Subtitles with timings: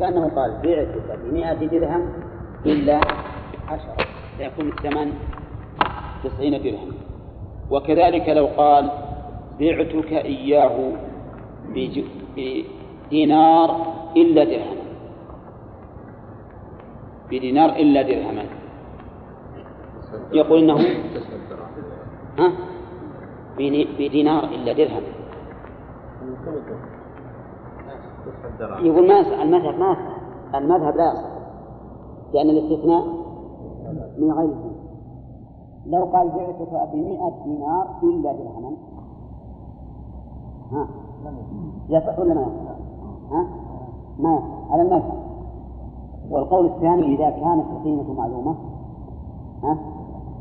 [0.00, 2.12] كأنه قال بعتك بمئة درهم
[2.66, 3.00] إلا
[3.68, 3.96] عشرة
[4.38, 5.12] فيكون الثمن
[6.24, 6.92] تسعين درهم.
[7.70, 8.90] وكذلك لو قال
[9.60, 10.92] بعتك إياه
[13.08, 13.86] بدينار
[14.16, 14.82] إلا درهما
[17.30, 18.44] بدينار إلا درهما.
[20.32, 20.76] يقول إنه
[22.38, 22.52] ها؟
[23.98, 25.02] بدينار إلا درهم.
[28.60, 29.96] يقول ما المذهب ما
[30.54, 31.36] المذهب لا يصح.
[32.34, 33.04] لأن الاستثناء
[34.18, 34.54] من غير
[35.86, 38.72] لو قال بعتك بمئة دينار إلا درهما
[40.72, 40.88] ها؟
[41.88, 42.76] يصح ولا ما يصح؟
[43.30, 43.46] ها؟
[44.18, 44.72] ما يصح.
[44.72, 45.26] على المذهب
[46.30, 48.54] والقول الثاني إذا كانت القيمة معلومة
[49.62, 49.78] ها؟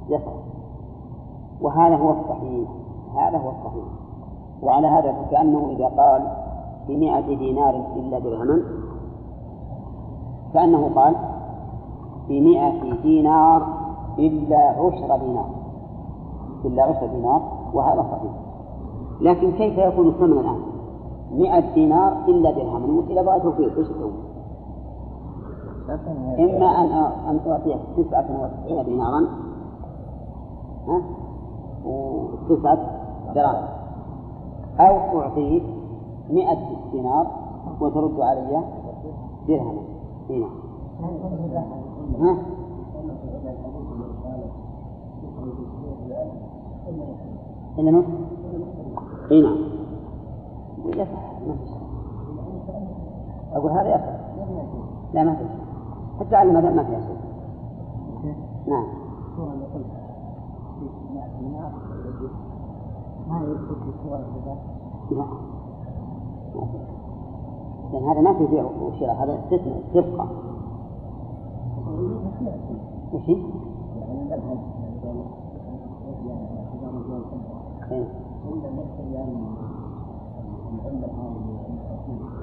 [0.09, 0.33] يصح.
[1.61, 2.69] وهذا هو الصحيح.
[3.15, 3.85] هذا هو الصحيح.
[4.63, 6.44] وعلى هذا فكأنه إذا قال
[6.87, 8.61] بمئة دينار إلا درهما.
[10.53, 11.15] كأنه قال
[12.29, 13.67] بمئة دينار
[14.19, 15.49] إلا عشر دينار.
[16.65, 17.41] إلا عشر دينار
[17.73, 18.31] وهذا صحيح.
[19.21, 20.59] لكن كيف يكون الثمن الآن؟
[21.31, 23.77] مئة دينار إلا درهما إذا بغى توفيق.
[23.77, 24.11] إيش تسوي؟
[26.39, 26.91] إما أن
[27.29, 29.27] أن تعطيك تسعة وتسعين دينارا
[30.87, 31.01] ها؟
[31.85, 32.77] وتسعة
[33.35, 33.67] دراهم.
[34.79, 35.63] أو أعطيك
[36.29, 36.57] مئة
[36.91, 37.27] دينار
[37.81, 38.63] وترد علي
[39.47, 39.81] درهما
[40.29, 40.47] هنا
[42.19, 42.37] ها؟
[47.77, 48.07] إلا نصف؟
[49.31, 49.57] إي نعم.
[53.53, 54.25] أقول هذا يصح.
[55.13, 55.45] لا ما في
[56.19, 57.17] حتى على المذهب ما فيها شيء
[58.67, 58.85] نعم.
[63.27, 64.19] ما يدخل في صور
[65.11, 65.25] لا
[67.93, 70.27] لأن هذا ما في بيع وشراء هذا استثناء تبقى
[73.13, 73.29] وش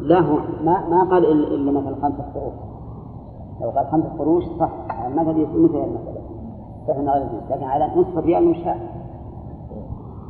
[0.01, 2.53] لا هو ما ما قال إلا مثلا خمسة قروش
[3.61, 4.71] لو قال خمسة قروش صح
[5.07, 6.23] المثل مثل
[6.87, 8.77] فإن غير لكن على نصف ريال مشاع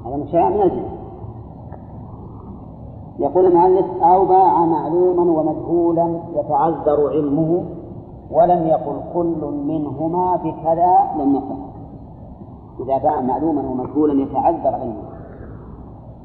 [0.05, 0.17] هذا.
[0.17, 1.02] مشاع من الجنس
[3.19, 7.65] يقول المؤلف أو باع معلوما ومجهولا يتعذر علمه
[8.31, 11.73] ولم يقل كل منهما بكذا لم يصح
[12.81, 15.03] إذا باع معلوما ومجهولا يتعذر علمه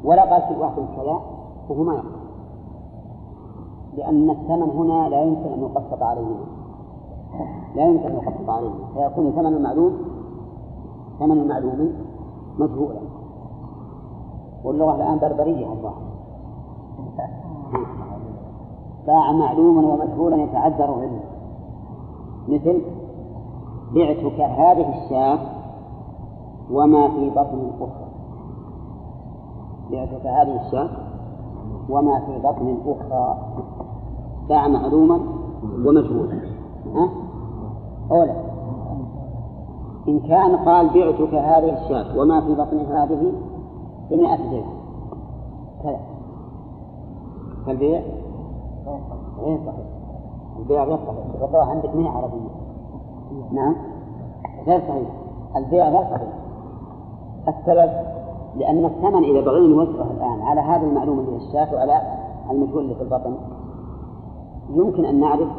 [0.03, 1.19] ولا قال في واحد كذا
[1.69, 2.17] فهو ما يقول.
[3.97, 6.35] لأن الثمن هنا لا يمكن أن يقسط عليه.
[7.75, 8.71] لا يمكن أن يقسط عليه.
[8.93, 9.97] فيكون ثمن المعلوم
[11.19, 11.93] ثمن المعلوم
[12.59, 12.99] مجهولا.
[14.63, 16.06] واللغة الآن بربرية الظاهر
[19.07, 21.19] باع معلوما ومجهولا يتعذر علمه
[22.47, 22.81] مثل
[23.95, 25.39] بعتك هذه الشاة
[26.71, 28.07] وما في بطن الأخرى
[29.91, 30.89] بعتك هذه الشاة
[31.89, 33.37] وما في بطن الأخرى
[34.49, 35.19] باع معلوما
[35.63, 36.41] ومجهولا.
[36.95, 37.09] ها؟
[38.11, 38.35] أولا
[40.07, 43.33] إن كان قال بعتك هذه الشاة وما في بطن هذه
[44.11, 44.77] بمئة درهم
[45.83, 45.99] كذا.
[47.65, 48.01] فالبيع؟
[49.39, 49.85] غير صحيح
[50.59, 52.49] البيع غير صحيح الرضا عندك مئة عربية
[53.51, 53.75] نعم
[54.67, 55.09] غير صحيح
[55.55, 56.33] البيع غير صحيح
[57.47, 57.91] السبب
[58.55, 62.01] لأن الثمن إذا بغينا نوزعه الآن على هذا المعلوم اللي في الشاة وعلى
[62.51, 63.35] المجهول اللي في البطن
[64.69, 65.49] يمكن أن نعرف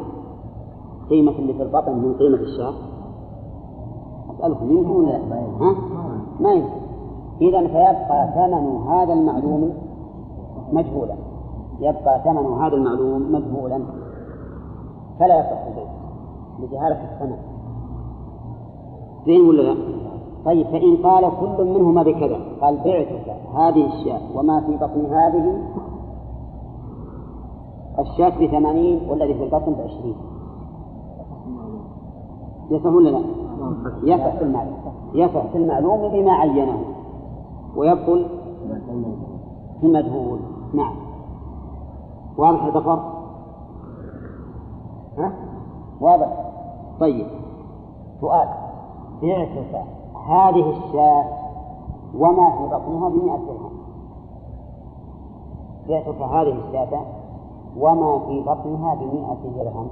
[1.09, 2.73] قيمة اللي في البطن من قيمة الشاة
[4.35, 5.75] أسألكم يمكن ولا لا؟ ها؟
[6.39, 6.79] ما يمكن
[7.41, 9.73] إذا فيبقى ثمن هذا المعلوم
[10.73, 11.15] مجهولا
[11.79, 13.79] يبقى ثمن هذا المعلوم مجهولا.
[15.19, 15.87] فلا يصح البيع
[16.59, 17.37] لجهالة الثمن
[19.25, 19.75] زين ولا لا؟
[20.45, 25.61] طيب فإن قال كل منهما بكذا قال بعتك هذه الشاة وما في بطن هذه؟
[27.99, 30.15] الشاة بثمانين والذي في البطن بعشرين؟
[32.71, 33.21] يصح ولا لا؟
[34.03, 34.77] يصح في المعلوم.
[35.13, 36.79] يصح في المعلوم بما عينه
[37.75, 38.25] ويبطل
[39.81, 40.39] في المجهول
[40.73, 41.08] نعم.
[42.39, 42.99] واضح البقر؟
[45.17, 45.33] ها؟
[46.01, 46.51] واضح
[46.99, 47.27] طيب
[48.21, 48.47] سؤال
[49.21, 49.83] بعتك
[50.27, 51.25] هذه الشاة
[52.15, 53.71] وما في بطنها بمئة درهم
[55.89, 57.01] بعتك هذه الشاة
[57.77, 59.87] وما في بطنها بمئة درهم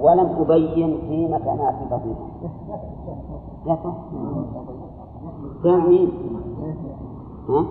[0.00, 2.28] ولم أبين قيمة ما في بطنها
[3.66, 3.94] يصح؟
[5.64, 6.08] يعني
[7.48, 7.64] ها؟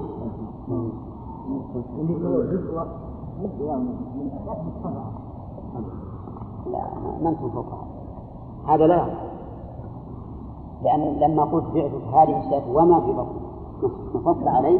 [6.72, 6.82] لا
[7.22, 7.88] ما أنتم فوقها
[8.68, 9.06] هذا لا.
[10.84, 13.48] لأن لما قلت بعتك هذه الشاة وما في بطنها
[14.16, 14.80] نصبت عليه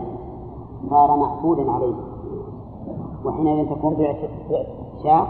[0.90, 1.96] صار معقودا عليه
[3.26, 4.16] وحينئذ تكون بعت
[5.04, 5.28] شاة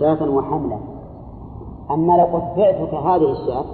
[0.00, 0.78] شاة وحملا
[1.90, 3.64] أما لو قلت بعتك هذه الشاة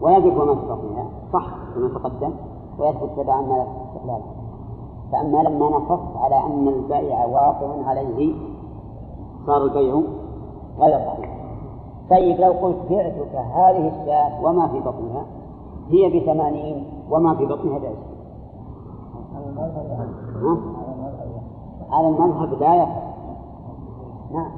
[0.00, 2.30] ويجب وما في بطنها صح كما تقدم
[2.78, 4.43] ويثبت تبعا ما استقلالا
[5.12, 8.34] فأما لما نصص على أن البائع واقع عليه
[9.46, 10.00] صار البيع
[10.78, 11.34] غير صحيح.
[12.10, 15.24] طيب لو قلت بعتك هذه الشاة وما في بطنها؟
[15.90, 18.14] هي بثمانين وما في بطنها بعشرين.
[21.90, 23.04] على المذهب لا يصح.
[24.32, 24.50] نعم.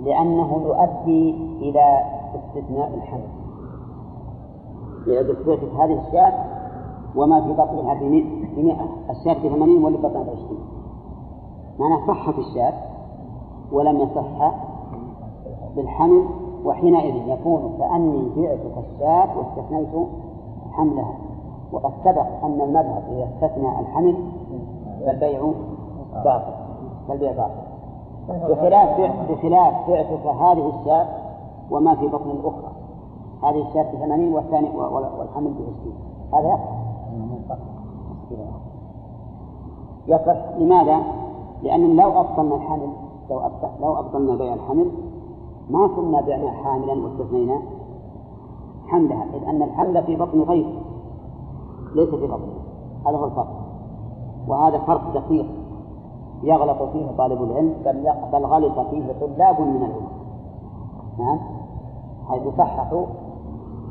[0.00, 1.30] لأنه يؤدي
[1.60, 2.00] إلى
[2.34, 3.28] استثناء الحمل.
[5.06, 5.36] لأن
[5.78, 6.32] هذه الشاة
[7.16, 7.94] وما في بطنها
[8.56, 10.58] بمئة الشاة بثمانين واللي بطنها بعشرين
[11.78, 12.74] معنى صحت الشاة
[13.72, 14.52] ولم يصح
[15.76, 16.24] بالحمل
[16.64, 20.08] وحينئذ يكون كأني بعتك الشاة واستثنيت
[20.72, 21.14] حملها.
[21.72, 24.16] وقد سبق أن المذهب إذا استثنى الحمل
[25.06, 25.40] فالبيع
[26.24, 26.52] باطل
[27.08, 27.64] فالبيع باطل.
[28.28, 29.00] بخلاف
[29.30, 31.06] بخلاف بعتك هذه الشاة
[31.70, 32.72] وما في بطن الأخرى.
[33.42, 35.94] هذه الشاة بثمانين والثاني والحمل بعشرين.
[36.32, 36.58] هذا
[37.44, 37.56] يصح.
[40.06, 41.02] يصح لماذا؟
[41.62, 42.88] لأن لو أبطلنا الحمل
[43.30, 43.42] لو
[43.80, 44.86] لو أبطلنا بيع الحمل
[45.70, 47.62] ما كنا بعنا حاملا واستثنينا
[48.86, 50.72] حملها إذ أن الحمل في بطن غيره
[51.94, 52.64] ليس في بطنه
[53.06, 53.64] هذا هو الفرق.
[54.48, 55.46] وهذا فرق دقيق
[56.42, 60.08] يغلط فيه طالب العلم بل بل غلط فيه طلاب من العلم.
[61.18, 61.38] نعم؟
[62.28, 63.06] حيث صححوا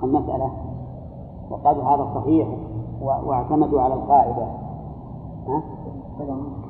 [0.03, 0.51] المسألة
[1.49, 2.47] وقالوا هذا صحيح.
[3.03, 4.47] واعتمدوا على القاعدة.
[5.47, 5.61] ها؟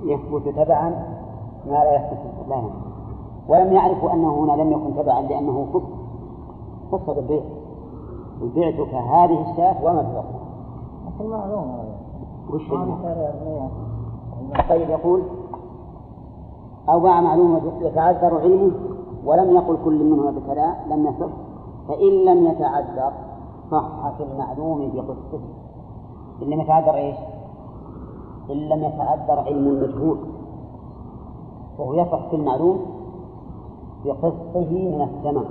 [0.04, 0.90] يثبت تبعا
[1.66, 2.20] ما لا يثبت
[2.50, 2.62] لا
[3.48, 5.82] ولم يعرفوا أنه هنا لم يكن تبعا لأنه خص
[6.92, 7.44] خص بالبيع
[8.56, 10.24] بعتك هذه الشاة وما.
[11.08, 11.78] لكن معلوم
[12.54, 12.70] وش
[14.70, 15.22] طيب يقول
[16.90, 18.72] أو باع معلومة يتعذر علمه
[19.26, 21.34] ولم يقل كل منهما بكذا لم يصح.
[21.88, 23.12] فإن لم يتعذر
[23.72, 25.40] صح في المعلوم بقصته.
[26.44, 27.16] إن لم يتعذر إيش؟
[28.50, 30.18] إن لم يتعذر علم المجهول
[31.80, 32.80] وهو يصح في المعلوم
[34.06, 35.46] بقسطه من الثمن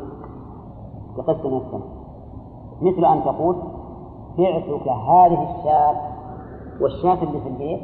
[1.16, 2.02] بقسط من الثمن
[2.82, 3.56] مثل أن تقول
[4.38, 5.96] بعتك هذه الشاة
[6.80, 7.80] والشاة اللي في البيت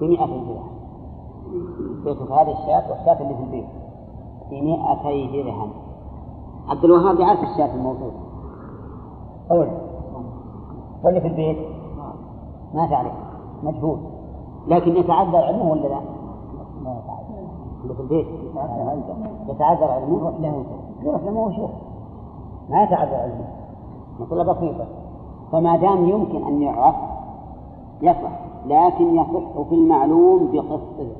[0.00, 0.68] بمئة درهم.
[2.04, 3.66] بعتك هذه الشاة والشاة اللي في البيت
[4.50, 5.70] بمئتي درهم.
[6.68, 8.16] عبد الوهاب يعرف الشاة الموجودة؟
[9.50, 9.68] قول
[11.04, 11.77] واللي في البيت؟
[12.74, 13.12] ما تعرف
[13.62, 13.98] مجهول.
[14.68, 16.00] لكن يتعذر علمه ولا لا؟
[16.84, 17.48] ما يتعذر.
[17.82, 18.26] اللي في البيت.
[19.48, 20.30] يتعذر علمه.
[20.38, 20.64] له
[21.02, 21.70] يروح له ويشوف
[22.70, 23.48] ما يتعذر علمه.
[24.20, 24.86] مسألة بسيطة.
[25.52, 26.94] فما دام يمكن أن يعرف
[28.02, 28.38] يصح.
[28.66, 31.10] لكن يصح في المعلوم بقسطه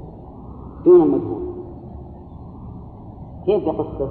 [0.85, 1.49] دون المجهول.
[3.45, 4.09] كيف بقسطه؟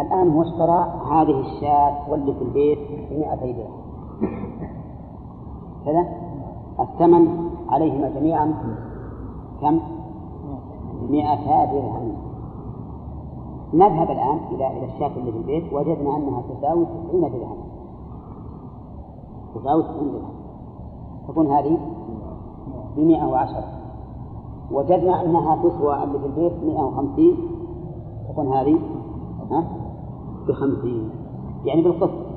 [0.00, 2.78] الآن هو اشترى هذه الشاة واللي في البيت
[3.10, 3.78] ب 200 درهم
[5.84, 6.27] كذا؟
[6.80, 8.54] الثمن عليهما جميعا
[9.60, 9.80] كم؟
[11.10, 12.12] مئتا درهم.
[13.74, 15.72] نذهب الآن إلى إلى الشاة اللي في البيت.
[15.72, 17.56] وجدنا أنها تساوي تسعين درهم
[19.54, 20.34] تساوي تسعين درهم.
[21.28, 21.78] تكون هذه
[22.96, 23.64] بمئة وعشرة.
[24.72, 27.36] وجدنا أنها تسوى اللي في البيت مئة وخمسين.
[28.28, 28.78] تكون هذه
[29.50, 29.64] ها؟
[30.48, 31.10] بخمسين.
[31.64, 32.28] يعني بالقسط.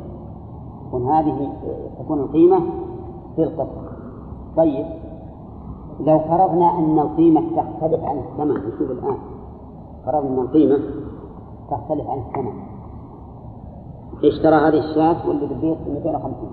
[0.87, 1.53] تكون هذه
[1.99, 2.59] تكون القيمة
[3.37, 3.90] بالقسط
[4.57, 4.85] طيب.
[5.99, 9.17] لو فرضنا أن القيمة تختلف عن الثمن نشوف الآن.
[10.05, 10.79] فرضنا أن القيمة
[11.71, 12.53] تختلف عن الثمن.
[14.23, 16.49] اشترى هذه الشاة واللي في البيت؟ ب 250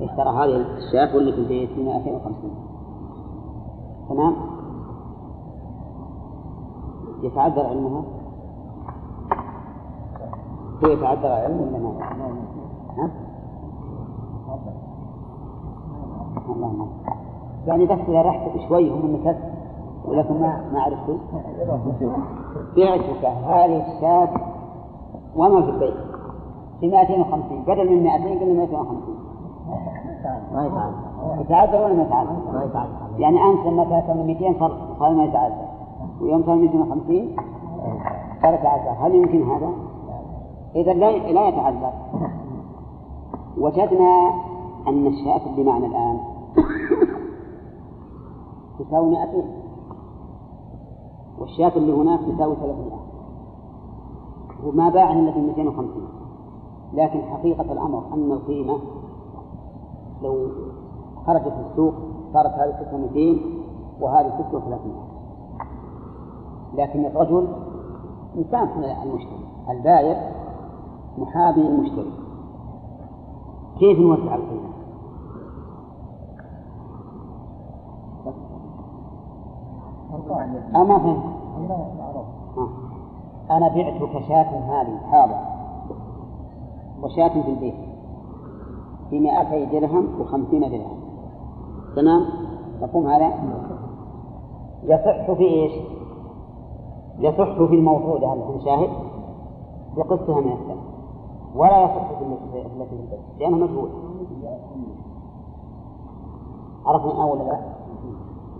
[0.00, 2.50] اشترى هذه الشاة واللي في البيت؟ ب 250
[4.08, 4.34] تمام؟
[7.22, 8.02] يتعذر علمها؟
[10.84, 12.36] هو يتعذر علمه ولا ما
[12.98, 13.10] ها؟
[16.52, 16.86] الله
[17.66, 19.38] يعني بس إذا رحت شوي هم النكت
[20.04, 21.18] ولكن ما ما عرفت
[22.76, 24.28] بعتك هذه الشاة
[25.36, 25.94] وما في البيت.
[26.82, 29.22] ب 250 بدل من 200 قلنا 250
[30.54, 34.76] ما يتعذر يتعذر ولا ما يتعذر؟ ما يتعذر يعني أنت لما كانت من 200 صار
[34.98, 35.64] صار ما يتعذر
[36.20, 37.36] ويوم صار 250
[38.42, 39.70] صار يتعذر هل يمكن هذا؟
[40.76, 41.92] إذا لا لا يتعذر
[43.58, 44.30] وجدنا
[44.88, 46.18] أن الشاة معنا الآن
[48.78, 49.44] تساوي 200
[51.38, 52.92] والشاة اللي هناك تساوي 300
[54.64, 56.08] وما باع إلا ب 250
[56.92, 58.78] لكن حقيقة الأمر أن القيمة
[60.22, 60.48] لو
[61.26, 61.94] خرجت في السوق
[62.32, 63.40] صارت هذه القسمة 200
[64.00, 64.92] وهذه 36
[66.74, 67.48] لكن الرجل
[68.38, 68.68] إنسان
[69.02, 70.32] المشتري البايع
[71.18, 72.12] محابي المشتري
[73.78, 74.71] كيف نوزع القيمة؟
[80.76, 81.22] أما فهمت.
[83.50, 85.38] أنا بعتك شاة هذه حاضر.
[87.02, 87.74] وشاة في البيت.
[89.10, 91.00] بمائتي درهم وخمسين درهم.
[91.96, 92.24] تمام؟
[92.82, 93.32] مفهوم هذا؟
[94.82, 95.72] يصح في إيش؟
[97.18, 98.90] يصح في الموضوع هذا شاهد؟
[99.96, 100.82] بقصها من السنة
[101.56, 103.88] ولا يصح في التي في البيت لأنه مجهول
[106.86, 107.71] عرفنا أول لا؟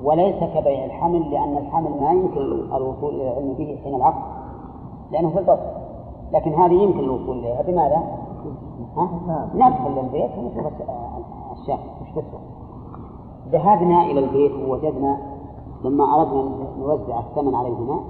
[0.04, 2.40] وليس كبيع الحمل لأن الحمل ما يمكن
[2.76, 4.22] الوصول إلى العلم به حين العقد
[5.10, 5.66] لأنه في البطن.
[6.32, 7.62] لكن هذه يمكن الوصول إليها.
[7.62, 8.02] بماذا؟
[8.96, 10.72] ها؟ ندخل للبيت ونشوف
[11.52, 11.78] الشاة.
[12.02, 12.40] وش تسوى؟
[13.52, 15.18] ذهبنا إلى البيت ووجدنا
[15.84, 18.00] لما أردنا نوزع الثمن عليهما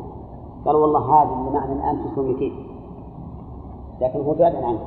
[0.66, 2.52] قال والله هذه اللي معنا الآن تسوى 200
[4.00, 4.80] لكن هو بعد عنك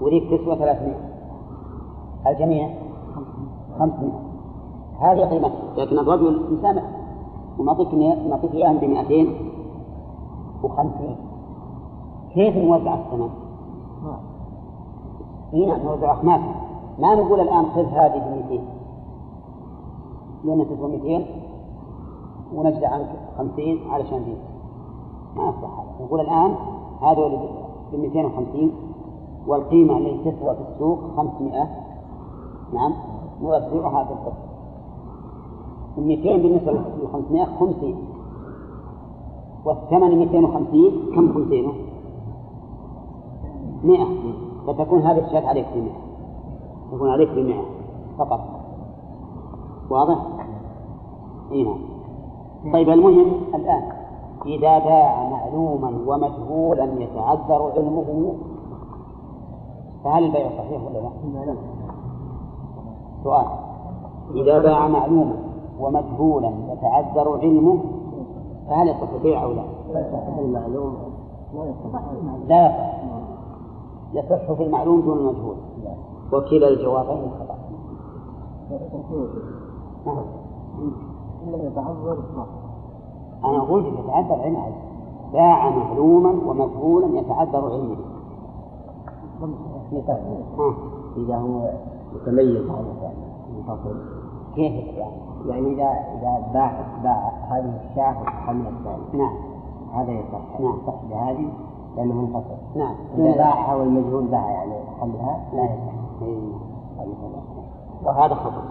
[0.00, 0.94] وليك تسوى 300
[2.26, 2.68] الجميع؟
[3.78, 4.10] 500
[5.04, 6.82] هذه قيمته لكن الرجل مسامح
[7.58, 7.94] ونعطيك
[8.28, 11.16] نعطيك إياهم ب 250
[12.34, 13.30] كيف نوزع الثمن؟
[15.54, 16.54] اي نعم نوزع اخماسا
[16.98, 18.64] ما نقول الآن خذ هذه ب 200
[20.44, 21.26] لأن تسوى 200
[22.54, 23.08] ونجزع عنك
[23.38, 24.34] 50 علشان دي
[25.36, 26.06] ما يصلح هذا.
[26.06, 26.54] نقول الآن
[27.02, 27.38] هذول
[27.92, 28.70] ب 250
[29.46, 31.68] والقيمة التي تسوى في السوق 500
[32.72, 32.92] نعم.
[33.42, 34.53] نوزعها في القسط ال
[35.98, 37.94] 200 بالنسبة لل 500 50
[39.64, 41.72] والثمن 250 كم 50
[43.84, 44.06] 100
[44.66, 45.90] فتكون هذه الشاة عليك ب 100
[46.92, 47.54] تكون عليك ب 100
[48.18, 48.40] فقط.
[49.90, 50.18] واضح؟
[51.52, 51.78] إي نعم.
[52.72, 53.82] طيب المهم الآن
[54.46, 58.34] إذا باع معلوما ومجهولا يتعذر علمه
[60.04, 61.54] فهل البيع صحيح ولا لا؟
[63.24, 63.46] سؤال.
[64.34, 67.78] إذا باع معلوما ومجهولا يتعذر علمه
[68.68, 69.62] فهل يصح البيع أو لا؟
[70.38, 70.96] المعلوم
[72.48, 72.94] لا.
[74.14, 75.56] يصح يصح في المعلوم دون المجهول.
[76.32, 77.54] وكلا الجوابين خطأ
[83.44, 84.72] أنا قلت يتعذر علمه.
[85.32, 87.96] باع معلوما ومجهولا يتعذر علمه.
[91.16, 91.70] إذا هو
[92.14, 92.70] متميز.
[92.70, 92.84] عن
[93.56, 93.96] منفصل
[94.54, 96.72] كيف يعني؟ يعني إذا إذا باع
[97.02, 99.36] باع هذه الشاة وحمل الثاني نعم.
[99.94, 100.78] هذا يصح نعم.
[100.82, 101.48] يصح بهذه
[101.96, 102.56] لأنه منفصل.
[102.76, 102.94] نعم.
[103.18, 106.52] إذا باعها والمجهول باع يعني حملها لا يصح إيه.
[108.04, 108.62] وهذا خطأ.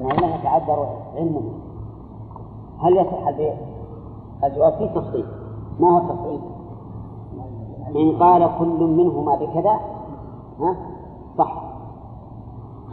[0.00, 1.42] لأنه يتعذر علمه.
[2.82, 3.54] هل يصح البيع؟
[4.44, 5.24] الجواب فيه تفصيل.
[5.80, 6.40] ما هو التفصيل؟
[7.96, 9.80] إن قال كل منهما بكذا
[10.60, 10.76] ها؟
[11.38, 11.67] صح.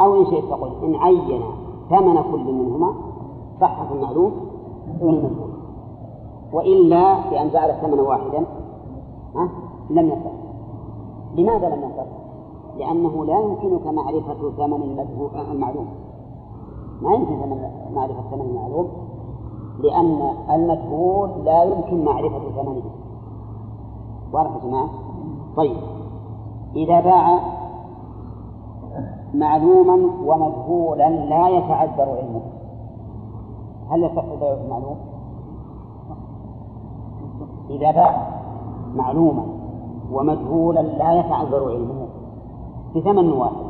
[0.01, 1.41] أو إن شئت تقول إن عين
[1.89, 2.93] ثمن كل منهما
[3.61, 4.31] صح في المعلوم
[5.01, 5.49] دون المجهول
[6.53, 8.45] وإلا بأن جعل الثمن واحدا
[9.35, 9.49] ها؟
[9.89, 10.31] لم يصح.
[11.35, 12.05] لماذا لم يصح؟
[12.77, 14.99] لأنه لا يمكنك معرفة ثمن
[15.51, 15.87] المعلوم.
[17.01, 17.35] ما يمكن
[17.95, 18.87] معرفة ثمن المعلوم
[19.79, 22.81] لأن المجهول لا يمكن معرفة ثمنه.
[24.33, 24.89] واضح يا جماعة؟
[25.57, 25.77] طيب.
[26.75, 27.39] إذا باع
[29.39, 29.93] معلوما
[30.25, 32.41] ومجهولا لا يتعذر علمه
[33.89, 34.97] هل يصح بيع المعلوم؟
[37.69, 38.27] إذا باع
[38.95, 39.43] معلوما
[40.11, 42.07] ومجهولا لا يتعذر علمه
[42.95, 43.65] بثمن واحد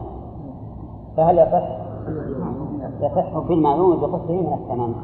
[1.17, 1.85] فهل يصح؟
[3.01, 4.95] يصح في المعلوم بقصه من الثمن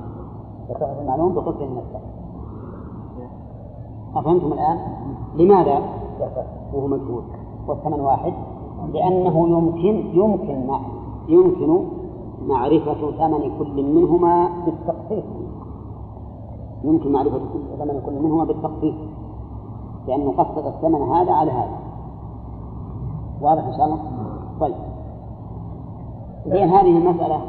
[0.69, 2.11] يصح في المعلوم بقصه من الثمن
[4.15, 4.77] أفهمتم الآن؟
[5.35, 5.81] لماذا
[6.19, 7.23] يصح وهو مجهول
[7.67, 8.33] والثمن واحد؟
[8.93, 10.69] لأنه يمكن يمكن
[11.27, 11.83] يمكن
[12.47, 15.23] معرفة ثمن كل منهما بالتقسيط
[16.83, 17.39] يمكن معرفة
[17.79, 18.95] ثمن كل منهما بالتقسيط
[20.07, 21.79] لأنه قصد الثمن هذا على هذا.
[23.41, 23.99] واضح إن شاء الله؟
[24.59, 24.75] طيب.
[26.45, 27.41] إذن هذه المسألة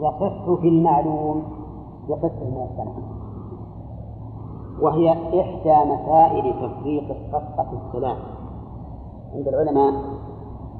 [0.00, 1.42] يصح في المعلوم
[2.08, 3.02] بقسم من الثمن
[4.80, 8.18] وهي إحدى مسائل تفريق الصفقة الثلاث
[9.34, 9.94] عند العلماء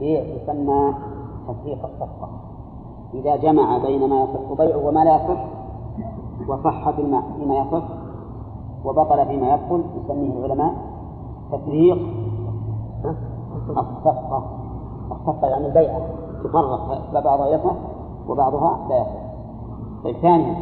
[0.00, 0.94] يسمى
[1.48, 2.28] تفريق الصفقة.
[3.14, 5.44] إذا جمع بين ما يصح بيعه وما لا يصح
[6.48, 7.84] وصح فيما فيما يصح
[8.84, 10.74] وبطل فيما يبطل يسميه العلماء
[11.52, 11.98] تفريق
[13.68, 14.44] الصفقة.
[15.10, 16.00] الصفقة يعني البيعة
[16.44, 17.76] تفرق فبعضها يصح
[18.28, 19.24] وبعضها لا يصح.
[20.04, 20.56] طيب ثانيا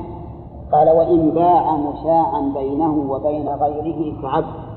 [0.73, 4.73] قال وإن باع مشاعا بينه وبين غيره كعبد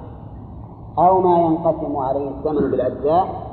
[0.97, 3.44] أو ما ينقسم عليه الثمن بالأجزاء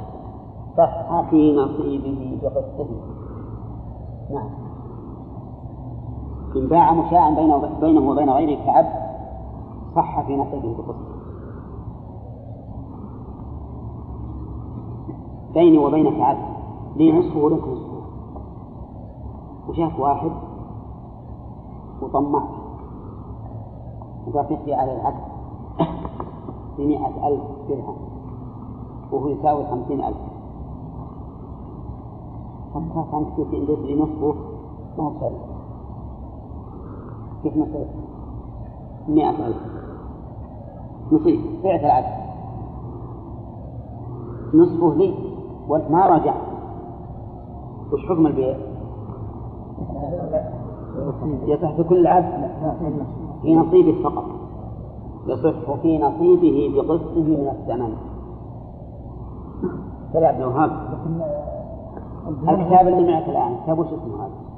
[0.77, 1.21] صح.
[1.31, 2.87] في نصيبه بقسطه
[4.31, 4.51] نعم.
[6.57, 7.31] إن باع مشاعا
[7.81, 8.93] بينه وبين غيره كعبد
[9.97, 11.13] صح في نصيبه بقسطه
[15.55, 16.53] بيني وبينك عبد.
[16.97, 18.03] لي نصفه ولك نصفه
[19.69, 20.31] وشاف واحد
[22.03, 22.43] وطمع
[24.27, 25.25] وقال تخفي على العبد
[26.79, 27.97] بمئة ألف درهم
[29.13, 30.32] وهو يساوي خمسين ألف.
[32.75, 34.35] خمسة أنت كيف عندك لي نصفه
[34.99, 35.33] ما هو صحيح
[37.43, 37.87] كيف نصيب؟
[39.09, 39.57] مئة ألف.
[41.13, 41.41] نصيب.
[41.65, 42.23] بعت العبد
[44.55, 45.15] نصفه لي.
[45.69, 46.35] وأنت ما رجع
[47.93, 48.57] وش حكم البيع؟
[51.47, 52.51] يصح في كل عبد
[53.43, 54.25] في نصيبه فقط.
[55.27, 57.95] يصح في نصيبه بقسطه من الثمن.
[60.13, 60.71] كذا عبد الوهاب
[62.29, 64.53] الكتاب اللي معك الآن كتاب وش اسمه هذا؟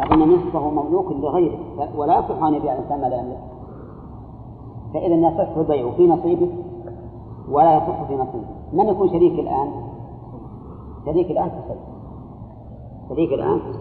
[0.00, 1.58] أظن نصفه مملوك لغيره
[1.96, 3.38] ولا يصح أن يبيع الإنسان ما لا يملك
[4.94, 6.48] فإذا يصح البيع في نصيبه
[7.50, 9.70] ولا يصح في نصيبه من يكون شريك الآن؟
[11.04, 11.56] شريك الآن في
[13.08, 13.78] شريك الآن في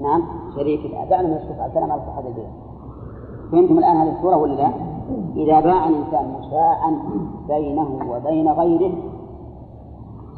[0.00, 0.22] نعم
[0.56, 2.48] شريك الآن دعنا من الشفعة الكلام على صحة البيع
[3.52, 4.70] فهمتم الآن هذه الصورة ولا لا؟
[5.36, 6.98] إذا باع الإنسان مشاعا
[7.48, 8.92] بينه وبين غيره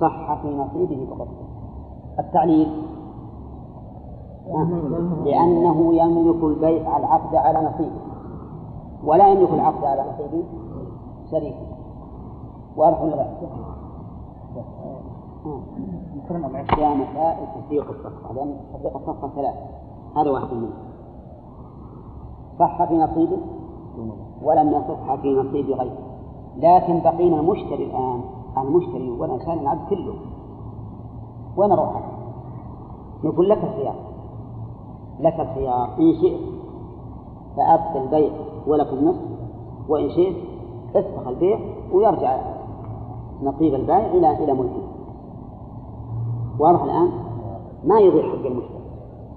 [0.00, 1.46] صح في نصيبه بقسطه
[2.18, 2.68] التعليل.
[5.24, 8.00] لأنه يملك البيع العقد على نصيبه.
[9.04, 10.44] ولا يملك العقد على نصيب
[11.30, 11.56] شريك.
[12.76, 13.26] واضح ولا لا؟
[16.78, 19.54] يا تسيق الصفقة لأن تسيق الصفقة ثلاث
[20.16, 20.72] هذا واحد منهم.
[22.58, 23.38] صح في نصيبه
[24.42, 25.98] ولم يصح في نصيب غيره.
[26.56, 28.20] لكن بقينا المشتري الآن.
[28.58, 30.14] المشتري والإنسان العبد كله.
[31.56, 32.02] وين نروح
[33.24, 33.94] نقول لك الخيار.
[35.20, 35.88] لك الخيار.
[35.98, 36.40] إن شئت
[37.56, 38.30] فأبقي البيع
[38.66, 39.20] ولك النصف
[39.88, 40.36] وإن شئت
[40.96, 41.58] افسخ البيع
[41.92, 42.38] ويرجع
[43.42, 44.82] نصيب البائع إلى إلى ملكه.
[46.58, 47.10] واضح الآن؟
[47.84, 48.80] ما يضيع حق المشتري.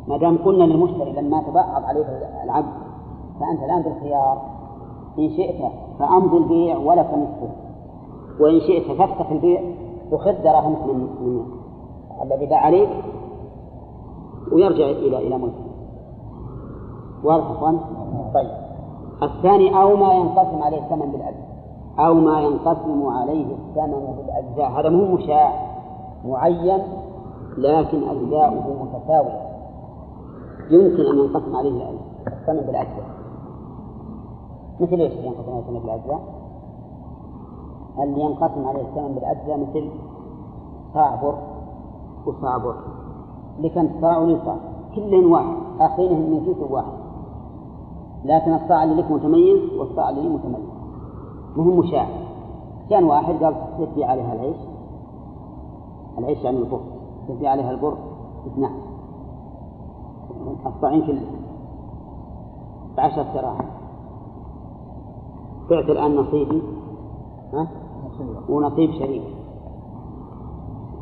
[0.07, 2.05] ما دام قلنا للمشتري لما تبعض عليه
[2.43, 2.73] العبد
[3.39, 4.41] فأنت الآن بالخيار.
[5.19, 7.62] إن شئت فأمضي البيع ولك نصفه.
[8.39, 9.61] وإن شئت فافسخ البيع
[10.11, 11.45] وخذ دراهمك من من
[12.23, 12.89] الذي باع عليك
[14.51, 15.63] ويرجع إلى إلى ملكه
[17.23, 17.79] واضح إخوان؟
[18.33, 18.49] طيب.
[19.23, 21.53] الثاني أو ما ينقسم عليه الثمن بالأجزاء.
[21.99, 24.71] أو ما ينقسم عليه الثمن بالأجزاء.
[24.79, 25.53] هذا مو مشاع
[26.25, 26.81] معين
[27.57, 29.41] لكن أجزاؤه متساوية.
[30.69, 31.89] يمكن أن ينقسم عليه
[32.27, 33.05] الثمن بالأجزاء.
[34.79, 36.19] مثل إيش ينقسم عليه الثمن بالأجزاء؟
[37.99, 39.89] اللي ينقسم عليه الثمن بالأجزاء مثل
[40.93, 41.37] صاع بر
[42.25, 42.75] وصاع بر
[43.59, 44.55] لكن صاع ولي صاع
[44.95, 46.93] كل واحد آخرينهم من كيس واحد.
[48.25, 50.65] لكن الصاع اللي لك متميز والصاع اللي لي متميز.
[51.57, 52.07] مهم مشاع.
[52.89, 54.57] كان واحد قال تبي عليها العيش.
[56.17, 56.79] العيش يعني البر.
[57.27, 57.97] تبي عليها البر
[58.47, 58.73] 12
[60.65, 61.21] الصاعين كله
[62.97, 63.65] بعشرة دراهم
[65.69, 66.61] بعت الآن نصيبي.
[67.53, 67.67] ها؟
[68.49, 69.23] ونصيب شريك.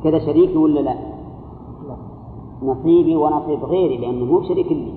[0.04, 0.96] كذا شريكي ولا لا؟
[2.64, 4.94] نصيبي ونصيب غيري لأنه مو شريك لي.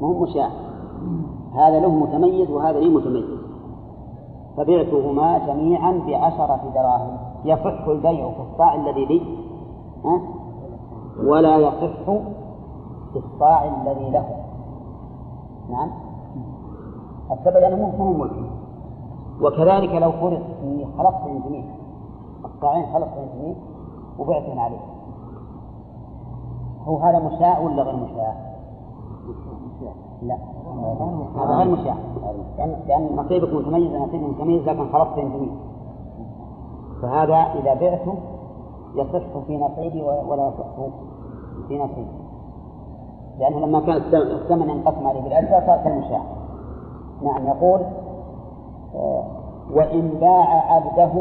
[0.00, 0.50] مو مشاع.
[1.54, 3.24] هذا له متميز وهذا لي متميز.
[4.56, 7.16] فبعتهما جميعا بعشرة دراهم.
[7.44, 9.20] يصح البيع في الصاع الذي لي
[10.04, 10.20] ها؟
[11.24, 12.10] ولا يصح
[13.12, 14.26] في الصاع الذي له.
[15.70, 15.90] نعم؟
[17.32, 18.53] السبب أنه مو ملكي.
[19.42, 21.64] وكذلك لو فرض أني خلصت من جميع.
[22.44, 23.54] الصاعين خلصت من جميع
[24.18, 24.80] وبعتهن عليه.
[26.84, 28.34] هو هذا مشاع ولا غير مشاع؟
[30.22, 30.38] لا.
[31.36, 31.94] هذا غير مشاع.
[32.86, 35.52] لأن نصيبك متميز نصيبك متميز لكن خلصت من جميع.
[37.02, 38.14] فهذا إذا بعته
[38.94, 40.66] يصح في نصيبي ولا يصح
[41.68, 42.24] في نصيبي.
[43.38, 46.22] لأنه لما كان الثمن ينقسم عليه بالأجزاء صار كالمشاع.
[47.22, 47.80] نعم يقول
[49.70, 51.12] وإن باع عبده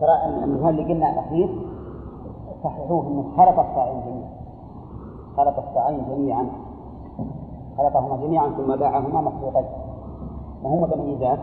[0.00, 1.48] ترى المثال اللي قلنا الأخير
[2.64, 4.30] صححوه أنه خلط الصاعين جميعا.
[5.36, 6.46] خلط الصاعين جميعا.
[7.78, 9.64] خلطهما جميعا ثم باعهما مخلوطين
[10.62, 11.38] وهما متميزات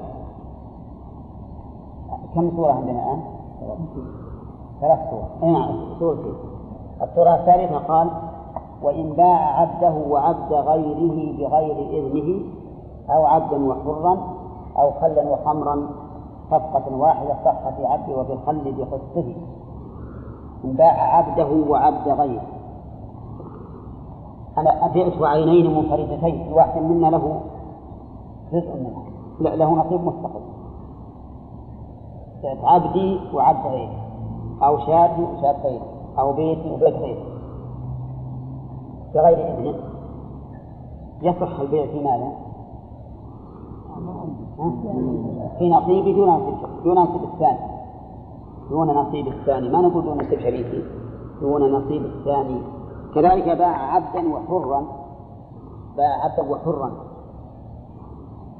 [2.35, 3.21] كم صورة عندنا الآن؟
[4.81, 5.23] ثلاث صور.
[5.43, 6.33] اي نعم صورتين
[7.01, 8.09] الصورة الثالثة قال
[8.83, 12.41] وإن باع عبده وعبد غيره بغير إذنه
[13.09, 14.40] أو عبدا وحرا
[14.77, 15.89] أو خلا وخمرا
[16.51, 19.35] صفقة واحدة صح في عبده وفي الخل بخصه.
[20.63, 22.47] باع عبده وعبد غيره.
[24.57, 26.43] أنا أبعت عينين منفردتين.
[26.43, 27.41] في واحد منا له
[28.53, 29.03] جزء منها
[29.39, 30.41] لا له نصيب مستقل.
[32.63, 33.97] عبدي وعبد غيري
[34.63, 35.81] أو شاتي وشات غيري
[36.19, 37.23] أو بيتي وبيت غيري
[39.13, 39.75] بغير إذن
[41.21, 42.31] يصح البيع في ماذا؟
[45.59, 47.59] في نصيب دون نصيب دون نصيب الثاني.
[48.69, 49.69] دون نصيب الثاني.
[49.69, 50.83] ما نقول دون نصيب شريكي؟
[51.41, 52.61] دون نصيب الثاني.
[53.15, 54.85] كذلك باع عبدا وحرا.
[55.97, 56.91] باع عبدا وحرا.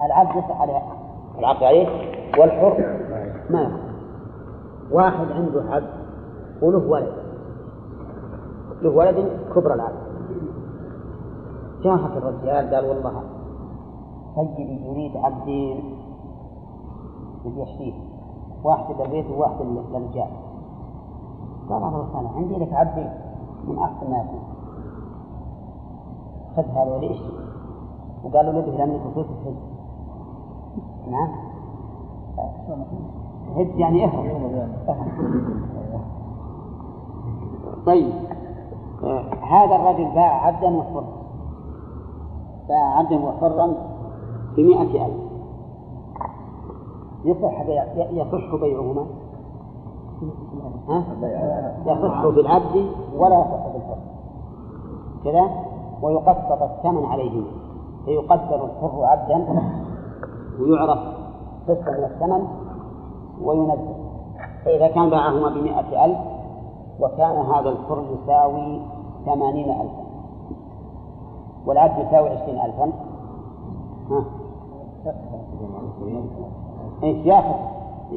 [0.06, 0.82] العبد يصح عليه
[1.40, 1.88] العقد عليه
[2.40, 3.00] والحر.
[3.50, 3.78] ما
[4.92, 5.90] واحد عنده عبد
[6.62, 7.14] وله ولد.
[8.82, 10.02] له ولد كبر العبد.
[11.84, 13.24] جاهك الرجال قال والله
[14.36, 15.98] سيدي يريد عبدين
[17.46, 17.94] يشتيه
[18.64, 20.30] واحد للبيت وواحد للرجال
[21.70, 23.10] قال الله تعالى عندي لك عبدين
[23.68, 24.52] من أحسن ما فيه
[26.56, 27.18] خذ هذا وليش؟
[28.24, 29.56] وقالوا له لم يكن فلوس الحج
[31.12, 31.30] نعم.
[33.58, 34.72] هج يعني افهم
[37.86, 38.14] طيب.
[39.42, 41.04] هذا الرجل باع عبدا وحرا.
[42.70, 43.91] باع عبدا وحرا
[44.58, 45.32] بمئة ألف.
[47.26, 47.62] يصح
[48.12, 49.06] يصح بيعهما؟
[51.86, 52.86] يصح بالعبد
[53.18, 53.98] ولا يصح بالحر
[55.24, 55.50] كذا؟
[56.02, 57.48] ويقسط الثمن عليهما.
[58.06, 59.46] فيقدر الحر عبدا
[60.60, 61.00] ويعرف
[61.68, 62.48] قسطا من الثمن
[63.44, 63.94] وينزل
[64.66, 66.18] فإذا كان باعهما بمئة ألف
[67.00, 68.82] وكان هذا الحر يساوي
[69.26, 70.04] ثمانين ألفا.
[71.66, 72.92] والعبد يساوي عشرين ألفا.
[74.12, 74.24] ها؟
[77.04, 77.56] إيش ياخذ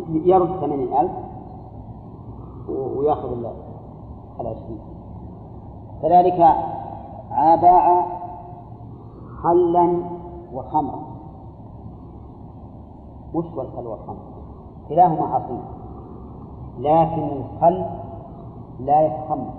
[0.08, 1.12] يرد ثمانين ألف
[2.68, 3.28] ويأخذ
[4.40, 4.78] العشرين
[6.02, 6.38] كذلك
[7.62, 8.06] باع
[9.42, 9.96] خلا
[10.54, 11.00] وخمرا.
[13.34, 14.16] وش هو الخل والخمر؟
[14.88, 15.62] كلاهما عصير
[16.78, 17.84] لكن الخل
[18.80, 19.52] لا يتخمر.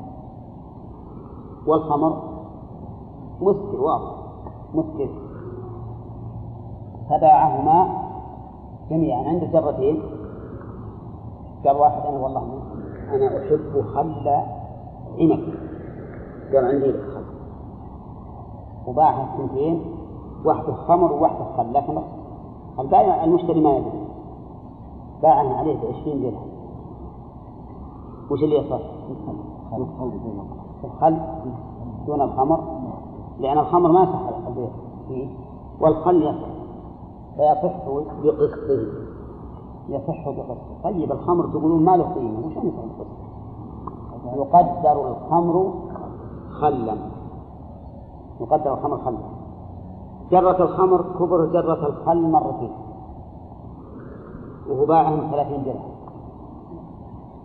[1.67, 2.21] والخمر
[3.41, 4.11] مسكر واضح.
[4.73, 5.24] مسكر.
[7.09, 8.05] فباعهما
[8.89, 9.29] جميعا.
[9.29, 10.01] عنده جرتين.
[11.65, 12.59] قال واحد أنا والله
[13.09, 14.29] أنا أحب خل
[15.19, 15.53] عنب.
[16.53, 17.25] قال عندي خل.
[18.87, 19.81] وباعها الثنتين
[20.45, 21.97] واحدة خمر وواحدة خل لكن
[22.79, 24.07] البائع المشتري ما يدري.
[25.21, 26.49] باعها عليه بعشرين درهم.
[28.31, 28.81] وش اللي يصح؟
[30.83, 31.19] الخل
[32.07, 32.59] دون الخمر.
[33.39, 34.69] لأن الخمر ما يصح البيع
[35.81, 36.54] والخل يصح.
[37.37, 37.87] فيصح
[38.23, 38.87] بقسطه.
[39.89, 40.83] يصح بقسطه.
[40.83, 42.45] طيب الخمر تقولون ما له قيمة.
[42.45, 43.25] وش يصح بقسطه؟
[44.35, 45.73] يقدر الخمر
[46.51, 46.95] خلا.
[48.41, 49.17] يقدر الخمر خلا.
[50.31, 52.71] جرة الخمر كبر جرة الخل مرتين.
[54.69, 55.95] وهو باعهم ثلاثين درهم.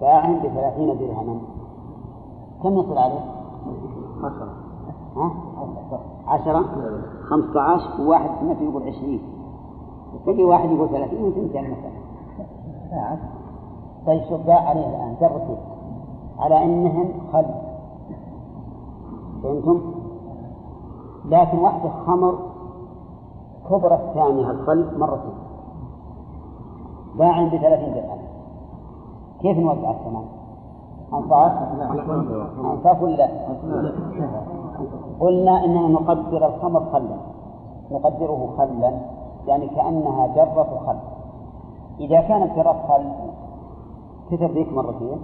[0.00, 1.40] باعهم بثلاثين درهما.
[2.62, 3.24] كم يصل عليه؟
[4.22, 4.52] عشرة.
[5.16, 5.30] ها؟
[6.26, 6.64] عشرة؟
[7.30, 9.39] خمسة عشر وواحد مثل يقول عشرين.
[10.26, 12.00] تجي واحد يقول ثلاثين وتنتهي المسألة
[14.06, 15.56] طيب شوف باع عليه الآن جرتين
[16.38, 17.46] على أنهم خل.
[19.42, 19.80] فهمتم؟
[21.24, 22.38] لكن واحدة خمر
[23.68, 25.34] كبر الثانية الخل مرتين
[27.18, 28.18] باع بثلاثين درهم.
[29.40, 30.24] كيف نوزع الثمن؟
[31.14, 31.52] أنصاف؟
[32.60, 33.28] أنصاف ولا
[35.20, 37.16] قلنا إننا نقدر الخمر خلا.
[37.90, 39.19] نقدره خلا.
[39.46, 40.96] يعني كأنها جرة خل.
[42.00, 43.04] إذا كانت جرة خل
[44.30, 45.18] كتب ذيك مرتين.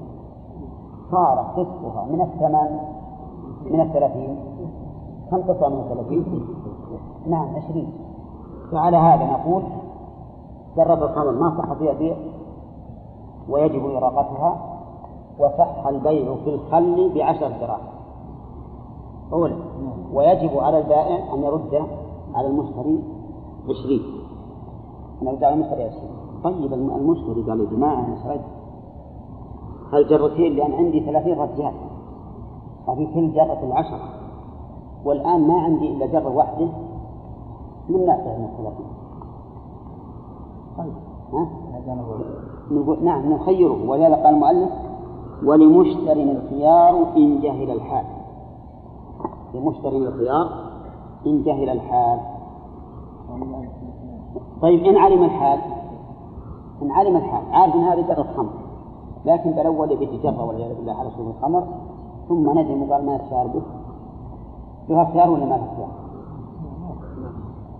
[1.10, 2.78] صار قسطها من الثمن
[3.70, 4.36] من الثلاثين.
[5.30, 6.46] كم قطعة من الثلاثين؟
[7.26, 7.92] نعم عشرين.
[8.72, 9.62] فعلى هذا نقول
[10.76, 12.16] جرب الخمر ما صح فيها بيع
[13.48, 14.76] ويجب إراقتها.
[15.38, 17.86] وصح البيع في الخل بعشر دراهم
[19.32, 19.56] أولا
[20.12, 21.86] ويجب على البائع أن يرد
[22.34, 23.04] على المشتري
[23.68, 24.02] عشرين
[25.22, 26.10] أن يرد على المشتري عشرين
[26.44, 28.40] طيب المشتري قال يا جماعة أنا شريت
[29.92, 31.72] هالجرتين لأن عندي ثلاثين رجال.
[32.86, 34.08] ففي كل جرة العشرة.
[35.04, 36.68] والآن ما عندي إلا جرة واحدة.
[37.88, 38.86] من نافع من الثلاثين
[40.78, 40.92] طيب
[41.32, 41.48] ها؟
[42.70, 43.90] نقول نعم نخيره.
[43.90, 44.70] ولهذا قال المؤلف
[45.44, 48.06] ولمشتر الخيار إن جهل الحال.
[49.54, 50.48] لمشتر الخيار
[51.26, 52.35] إن جهل الحال.
[54.62, 55.58] طيب إن علم الحال
[56.82, 58.52] إن علم الحال عارف أن هذه جرة خمر
[59.24, 61.66] لكن بالأول يبي جرة والعياذ بالله على شرب الخمر
[62.28, 63.62] ثم ندم وقال ما يتشار به
[64.86, 65.90] فيها خيار ولا ما له خيار؟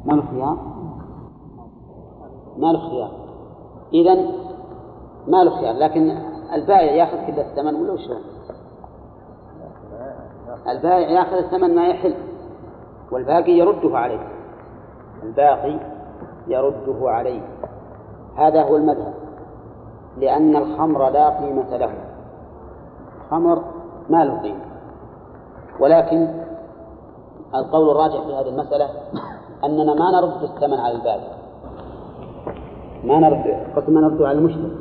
[0.04, 0.56] ما له خيار؟
[2.59, 3.11] ما له خيار
[3.92, 4.14] إذا
[5.28, 6.11] ما له خيار لكن
[6.52, 8.20] البائع يأخذ كل الثمن ولا وشلون؟
[10.68, 12.14] البائع يأخذ الثمن ما يحل
[13.12, 14.36] والباقي يرده عليه
[15.22, 15.79] الباقي
[16.48, 17.42] يرده عليه.
[18.37, 19.14] هذا هو المذهب
[20.18, 21.92] لأن الخمر لا قيمة له.
[23.24, 23.62] الخمر
[24.11, 24.64] ما له قيمة.
[25.81, 26.29] ولكن
[27.55, 28.88] القول الراجح في هذه المسألة
[29.64, 31.37] أننا ما نرد الثمن على البائع
[33.05, 34.76] ما نرد قسم ما نرده على المشتري.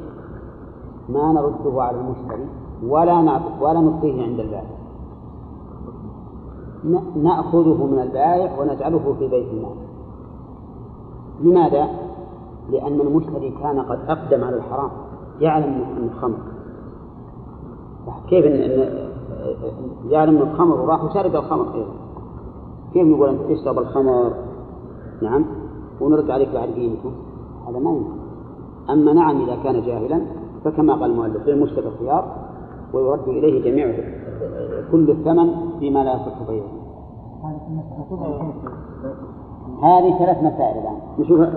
[1.10, 2.48] ما نرده على المشتري
[2.84, 4.76] ولا نعطف ولا نعطيه عند البائع.
[7.16, 9.85] نأخذه من البائع ونجعله في بيت المال.
[11.42, 11.88] لماذا؟
[12.70, 14.90] لأن المشتري كان قد أقدم على الحرام
[15.40, 16.38] يعلم أن الخمر.
[18.30, 18.90] كيف إن
[20.10, 21.94] يعلم أن الخمر وراح وشرب الخمر أيضا.
[22.94, 24.34] كيف نقول أنت تشرب الخمر؟
[25.22, 25.46] نعم.
[26.02, 27.12] ونرد عليك بعد قيمته
[27.68, 28.26] هذا ما يمكن
[28.90, 30.22] أما نعم إذا كان جاهلا
[30.64, 32.36] فكما قال المؤلف للمشتري الخيار
[32.94, 33.88] ويرد إليه جميع
[34.92, 36.86] كل الثمن فيما لا يصح بيعه.
[39.84, 40.98] هذه ثلاث مسائل الآن.
[41.20, 41.50] نشوف.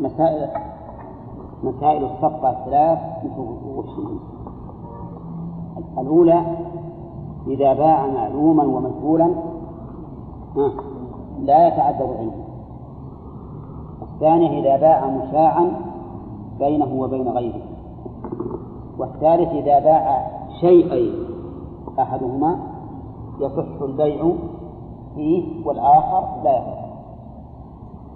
[0.00, 0.48] مسائل
[1.62, 3.48] مسائل الصفقة الثلاث نشوف
[5.98, 6.42] الأولى
[7.46, 9.30] إذا باع معلوما ومجهولا
[11.40, 12.44] لا يتعذر عنده.
[14.02, 15.72] الثانية إذا باع مشاعا
[16.58, 17.62] بينه وبين غيره.
[18.98, 21.14] والثالث إذا باع شيئين
[21.98, 22.58] أحدهما
[23.40, 24.32] يصح البيع
[25.14, 26.79] فيه والآخر لا يصح.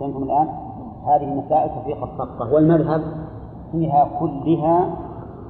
[0.00, 0.48] فهمتم الآن؟
[1.07, 2.54] هذه مسائل تفريق الصفقة.
[2.54, 3.02] والمذهب
[3.72, 4.96] فيها كلها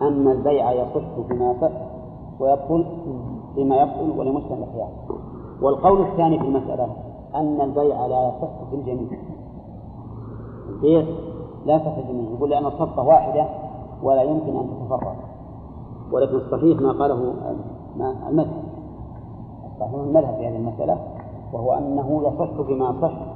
[0.03, 1.73] أن البيع يصح بما يصح
[2.41, 2.87] ويبطل
[3.57, 4.89] بما يبطل ولمسلم الخيار
[5.63, 6.89] والقول الثاني في المسألة
[7.35, 9.19] أن البيع لا يصح في الجميع.
[10.69, 11.05] البيع
[11.67, 12.31] لا يصح في الجميع.
[12.31, 13.47] يقول لأن الصفقة واحدة
[14.03, 15.17] ولا يمكن أن تتفرق.
[16.13, 17.35] ولكن الصحيح ما قاله
[18.29, 18.65] المذهب.
[19.75, 20.99] الصحيح المذهب في هذه المسألة
[21.53, 23.34] وهو أنه يصح بما صح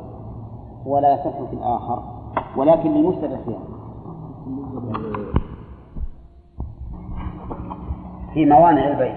[0.87, 2.03] ولا يصح في الآخر
[2.57, 3.61] ولكن لمشتبه فيها
[8.35, 9.15] في موانع البيع.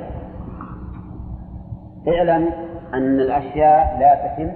[2.07, 2.49] اعلم
[2.93, 4.51] أن الأشياء لا تتم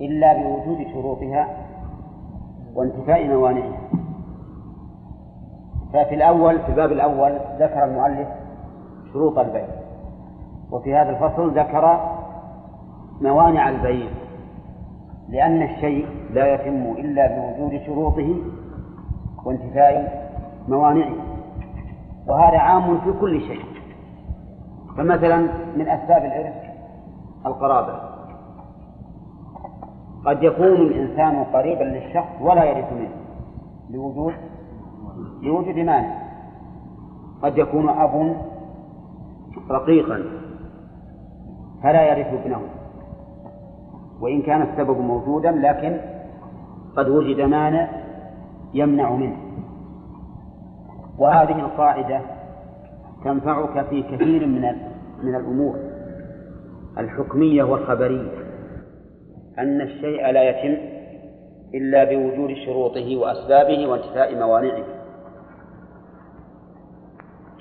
[0.00, 1.48] إلا بوجود شروطها
[2.74, 3.80] وانتفاء موانعها.
[5.92, 8.28] ففي الأول في الباب الأول ذكر المؤلف
[9.12, 9.68] شروط البيع
[10.72, 12.00] وفي هذا الفصل ذكر
[13.20, 14.19] موانع البيع.
[15.30, 18.36] لأن الشيء لا يتم إلا بوجود شروطه
[19.44, 20.26] وانتفاء
[20.68, 21.14] موانعه
[22.26, 23.64] وهذا عام في كل شيء.
[24.96, 25.36] فمثلا
[25.76, 26.54] من أسباب الإرث
[27.46, 28.00] القرابة.
[30.26, 33.10] قد يكون الإنسان قريبا للشخص ولا يرث منه
[33.90, 34.34] لوجود
[35.42, 36.12] لوجود مانع
[37.42, 38.36] قد يكون أب
[39.70, 40.22] رقيقا
[41.82, 42.60] فلا يرث ابنه.
[44.20, 46.00] وإن كان السبب موجودا لكن
[46.96, 47.88] قد وجد مانع
[48.74, 49.36] يمنع منه.
[51.18, 52.20] وهذه القاعدة
[53.24, 54.62] تنفعك في كثير من
[55.22, 55.76] من الأمور.
[56.98, 58.30] الحكمية والخبرية.
[59.58, 60.82] أن الشيء لا يتم
[61.74, 64.84] إلا بوجود شروطه وأسبابه وانتفاء موانعه.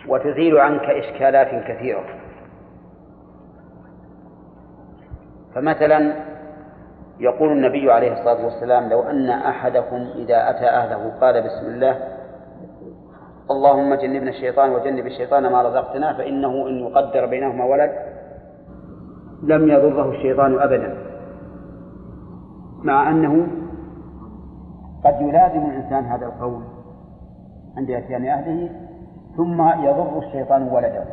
[0.08, 2.04] وتزيل عنك إشكالات كثيرة.
[5.56, 6.29] فمثلا
[7.20, 11.96] يقول النبي عليه الصلاة والسلام لو أن أحدكم إذا أتى أهله قال بسم الله
[13.52, 17.92] اللهم جنبنا الشيطان وجنب الشيطان ما رزقتنا فإنه إن يقدر بينهما ولد
[19.44, 20.98] لم يضره الشيطان أبدا.
[22.84, 23.48] مع أنه
[25.06, 26.64] قد يلازم الإنسان هذا القول
[27.78, 28.70] عند إتيان أهله
[29.38, 31.06] ثم يضر الشيطان ولده.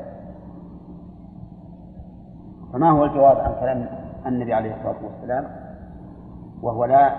[2.72, 3.86] فما هو الجواب عن كلام
[4.26, 5.65] النبي عليه الصلاة والسلام؟
[6.62, 7.12] وهو لا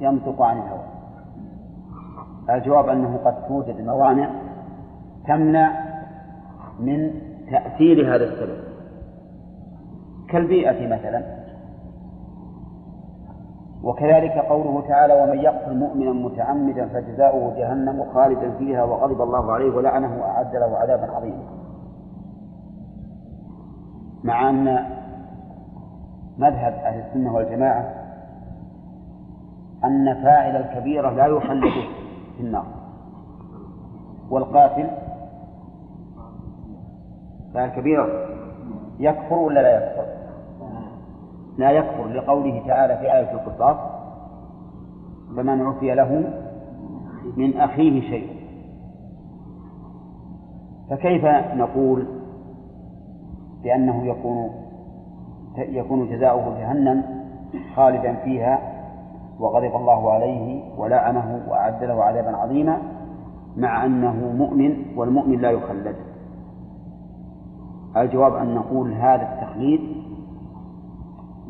[0.00, 0.84] ينطق عن الهوى.
[2.50, 4.30] الجواب أنه قد توجد موانع
[5.26, 5.84] تمنع
[6.80, 7.10] من
[7.50, 8.58] تأثير هذا السبب.
[10.28, 11.22] كالبيئة مثلا.
[13.82, 20.20] وكذلك قوله تعالى ومن يقتل مؤمنا متعمدا فجزاؤه جهنم خالدا فيها وغضب الله عليه ولعنه
[20.20, 21.42] وأعد له عذابا عظيما.
[24.24, 24.64] مع أن
[26.38, 27.95] مذهب أهل السنة والجماعة
[29.86, 31.72] أن فاعل الكبيرة لا يخلد
[32.36, 32.66] في النار
[34.30, 34.90] والقاتل
[37.54, 38.06] فاعل الكبيرة
[38.98, 40.06] يكفر ولا لا يكفر؟
[41.58, 43.76] لا يكفر لقوله تعالى في آية القصاص
[45.36, 46.32] فمن عفي له
[47.36, 48.36] من أخيه شيء
[50.90, 52.06] فكيف نقول
[53.62, 54.50] بأنه يكون
[55.58, 57.02] يكون جزاؤه جهنم
[57.76, 58.75] خالدا فيها
[59.40, 62.78] وغضب الله عليه ولعنه وأعد له عذابا عظيما
[63.56, 65.96] مع أنه مؤمن والمؤمن لا يخلد.
[67.96, 69.80] الجواب أن نقول هذا التخليد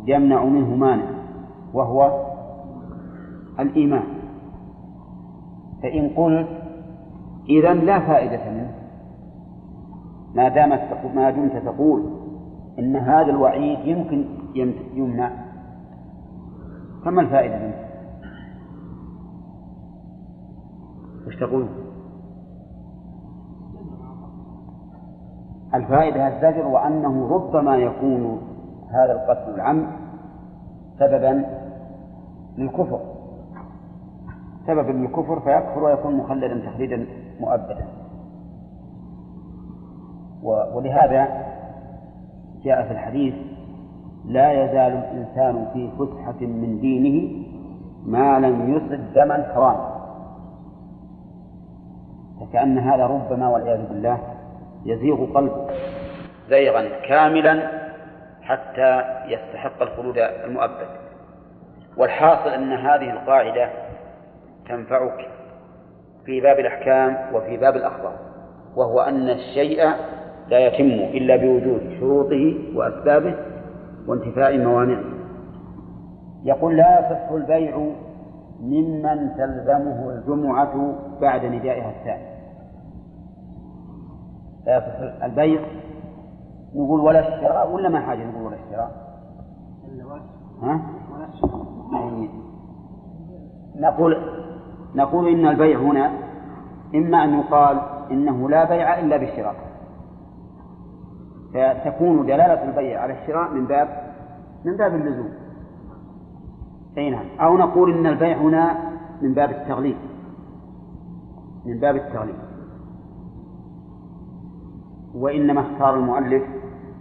[0.06, 1.10] يمنع منه مانع
[1.74, 2.26] وهو
[3.60, 4.04] الإيمان.
[5.82, 6.48] فإن قلت
[7.48, 8.74] إذا لا فائدة منه.
[10.34, 10.80] ما دامت
[11.14, 12.02] ما دمت تقول
[12.78, 14.24] إن هذا الوعيد يمكن
[14.94, 15.45] يمنع.
[17.06, 17.74] فما الفائدة منه؟
[21.26, 21.66] وش تقول؟
[25.74, 28.40] الفائدة الزجر وأنه ربما يكون
[28.90, 29.86] هذا القتل العم
[30.98, 31.46] سببا
[32.58, 33.00] للكفر
[34.66, 37.06] سببا للكفر فيكفر ويكون مخلدا تخليدا
[37.40, 37.86] مؤبدا
[40.74, 41.46] ولهذا
[42.62, 43.34] جاء في الحديث
[44.26, 47.46] لا يزال الإنسان في فسحة من دينه
[48.06, 49.96] ما لم يصب دما حراما.
[52.40, 54.18] فكأن هذا ربما والعياذ بالله
[54.84, 55.66] يزيغ قلبه
[56.48, 57.70] زيغا كاملا
[58.42, 60.88] حتى يستحق الخلود المؤبد.
[61.96, 63.68] والحاصل أن هذه القاعدة
[64.68, 65.28] تنفعك
[66.24, 68.16] في باب الأحكام وفي باب الأخبار
[68.76, 69.90] وهو أن الشيء
[70.48, 73.34] لا يتم إلا بوجود شروطه وأسبابه
[74.08, 75.04] وانتفاء موانعه
[76.44, 77.78] يقول لا يصح البيع
[78.60, 82.36] ممن تلزمه الجمعة بعد ندائها الثاني.
[84.66, 85.60] لا يصح البيع
[86.74, 88.90] نقول ولا الشراء ولا ما حاجة نقول ولا الشراء
[90.62, 90.80] ها؟
[91.92, 92.28] يعني
[93.76, 94.16] نقول
[94.94, 96.10] نقول إن البيع هنا
[96.94, 99.54] إما أن يقال إنه لا بيع إلا بالشراء.
[101.56, 103.88] فتكون دلالة البيع على الشراء من باب
[104.64, 105.30] من باب اللزوم.
[106.98, 107.24] أي نعم.
[107.40, 108.78] أو نقول إن البيع هنا
[109.22, 109.96] من باب التغليب
[111.66, 112.34] من باب التغليب
[115.14, 116.42] وإنما اختار المؤلف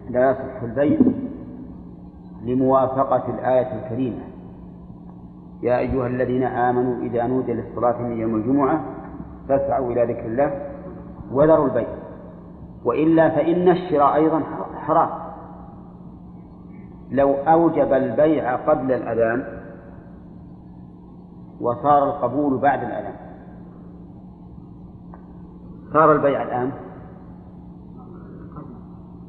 [0.10, 1.00] لا يصح البيع
[2.46, 4.22] لموافقة الآية الكريمة.
[5.62, 8.82] يا أيها الذين آمنوا إذا نودي للصلاة من يوم الجمعة
[9.50, 10.62] فاسعوا إلى ذكر الله
[11.32, 12.05] وذروا البيع.
[12.86, 14.44] وإلا فإن الشراء أيضا
[14.76, 15.10] حرام.
[17.12, 19.62] لو أوجب البيع قبل الأذان
[21.62, 23.16] وصار القبول بعد الأذان
[25.94, 26.72] صار البيع الآن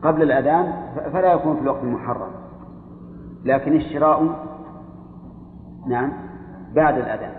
[0.03, 0.73] قبل الأذان
[1.13, 2.31] فلا يكون في الوقت المحرم.
[3.45, 4.47] لكن الشراء
[5.87, 6.13] نعم
[6.75, 7.33] بعد الأذان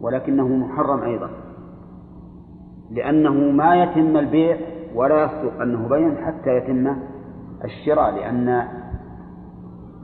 [0.00, 1.30] ولكنه محرم أيضا
[2.90, 4.56] لأنه ما يتم البيع
[4.94, 6.96] ولا يصدق أنه بيع حتى يتم
[7.64, 8.68] الشراء لأن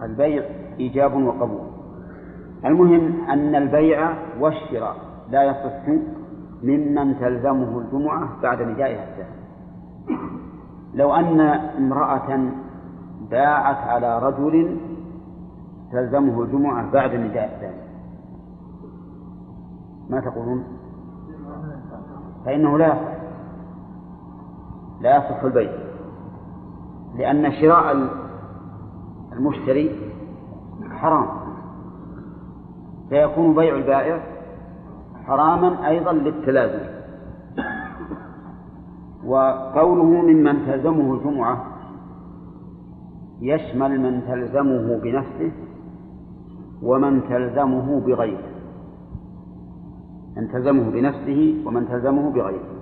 [0.02, 0.42] البيع
[0.78, 1.66] إيجاب وقبول.
[2.64, 4.96] المهم أن البيع والشراء
[5.30, 5.88] لا يصح
[6.62, 9.34] ممن تلزمه الجمعة بعد ندائها الثاني
[10.94, 11.40] لو أن
[11.78, 12.50] امرأة
[13.30, 14.76] باعت على رجل
[15.92, 17.84] تلزمه الجمعة بعد النداء الثاني
[20.10, 20.64] ما تقولون؟
[22.44, 23.23] فإنه لا يصح.
[25.04, 25.72] لا يصح البيع
[27.16, 28.08] لأن شراء
[29.32, 30.10] المشتري
[30.90, 31.26] حرام.
[33.08, 34.22] فيكون بيع البائع
[35.26, 36.86] حراما أيضا للتلازم.
[39.24, 41.64] وقوله ممن تلزمه الجمعة
[43.40, 45.52] يشمل من تلزمه بنفسه
[46.82, 48.48] ومن تلزمه بغيره.
[50.36, 52.73] من تلزمه بنفسه ومن تلزمه بغيره.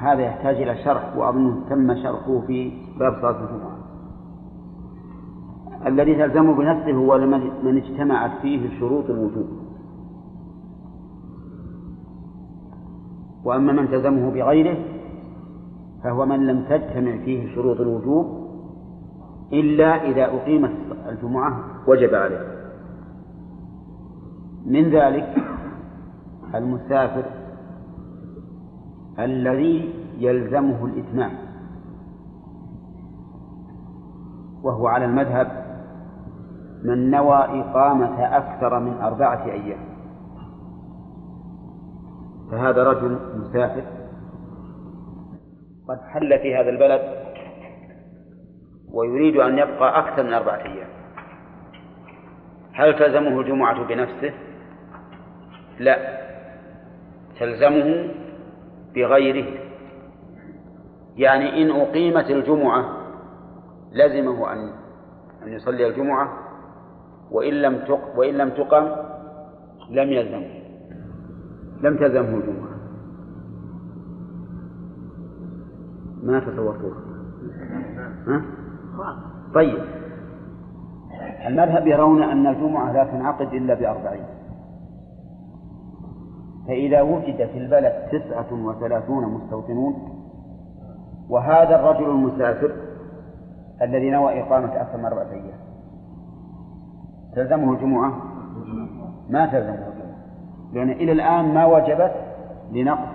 [0.00, 3.76] هذا يحتاج إلى شرح وأظن تم شرحه في باب صلاة الجمعة.
[5.86, 7.18] الذي تلزمه بنفسه هو
[7.62, 9.46] من اجتمعت فيه شروط الوجوب.
[13.44, 14.76] وأما من تلزمه بغيره
[16.04, 18.44] فهو من لم تجتمع فيه شروط الوجوب
[19.52, 20.72] إلا إذا أقيمت
[21.08, 22.54] الجمعة وجب عليه.
[24.66, 25.34] من ذلك
[26.54, 27.24] المسافر
[29.18, 31.32] الذي يلزمه الإتمام
[34.62, 35.64] وهو على المذهب
[36.84, 39.78] من نوى إقامة أكثر من أربعة أيام.
[42.50, 43.84] فهذا رجل مسافر
[45.88, 47.24] قد حل في هذا البلد
[48.92, 50.88] ويريد أن يبقى أكثر من أربعة أيام.
[52.72, 54.34] هل تلزمه الجمعة بنفسه؟
[55.78, 55.96] لا.
[57.40, 58.10] تلزمه
[58.94, 59.58] بغيره.
[61.16, 62.84] يعني إن أقيمت الجمعة
[63.92, 64.70] لزمه أن
[65.42, 66.28] أن يصلي الجمعة
[67.30, 68.88] وإن لم تق وإن لم تقم
[69.90, 70.64] لم يلزمه.
[71.82, 72.74] لم تلزمه الجمعة.
[76.22, 77.00] ما تصورتوها
[78.26, 78.42] ها؟
[79.54, 79.84] طيب.
[81.46, 84.24] المذهب يرون أن الجمعة لا تنعقد إلا بأربعين.
[86.66, 89.94] فإذا وجد في البلد تسعة وثلاثون مستوطنون
[91.28, 92.72] وهذا الرجل المسافر
[93.82, 95.58] الذي نوى إقامة أكثر من أربعة أيام.
[97.34, 98.12] تلزمه الجمعة؟
[99.30, 100.14] ما تلزمه الجمعة.
[100.72, 102.12] لأن إلى الآن ما وجبت
[102.72, 103.08] لنقص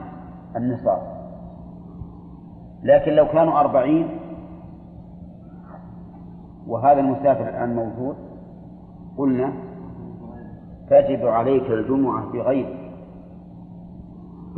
[0.56, 1.02] النصاب.
[2.84, 4.20] لكن لو كانوا أربعين
[6.68, 8.16] وهذا المسافر الآن موجود
[9.18, 9.54] قلنا
[10.90, 12.79] تجب عليك الجمعة بغير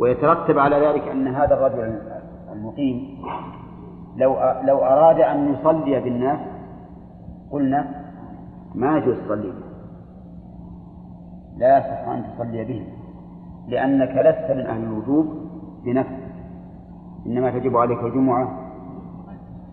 [0.00, 1.98] ويترتب على ذلك أن هذا الرجل
[2.52, 3.18] المقيم
[4.16, 6.38] لو لو أراد أن يصلي بالناس
[7.50, 8.04] قلنا
[8.74, 9.52] ما يجوز تصلي
[11.56, 12.84] لا يصح أن تصلي بهم
[13.68, 15.26] لأنك لست من أهل الوجوب
[15.84, 16.32] بنفسك.
[17.26, 18.58] إنما تجب عليك الجمعة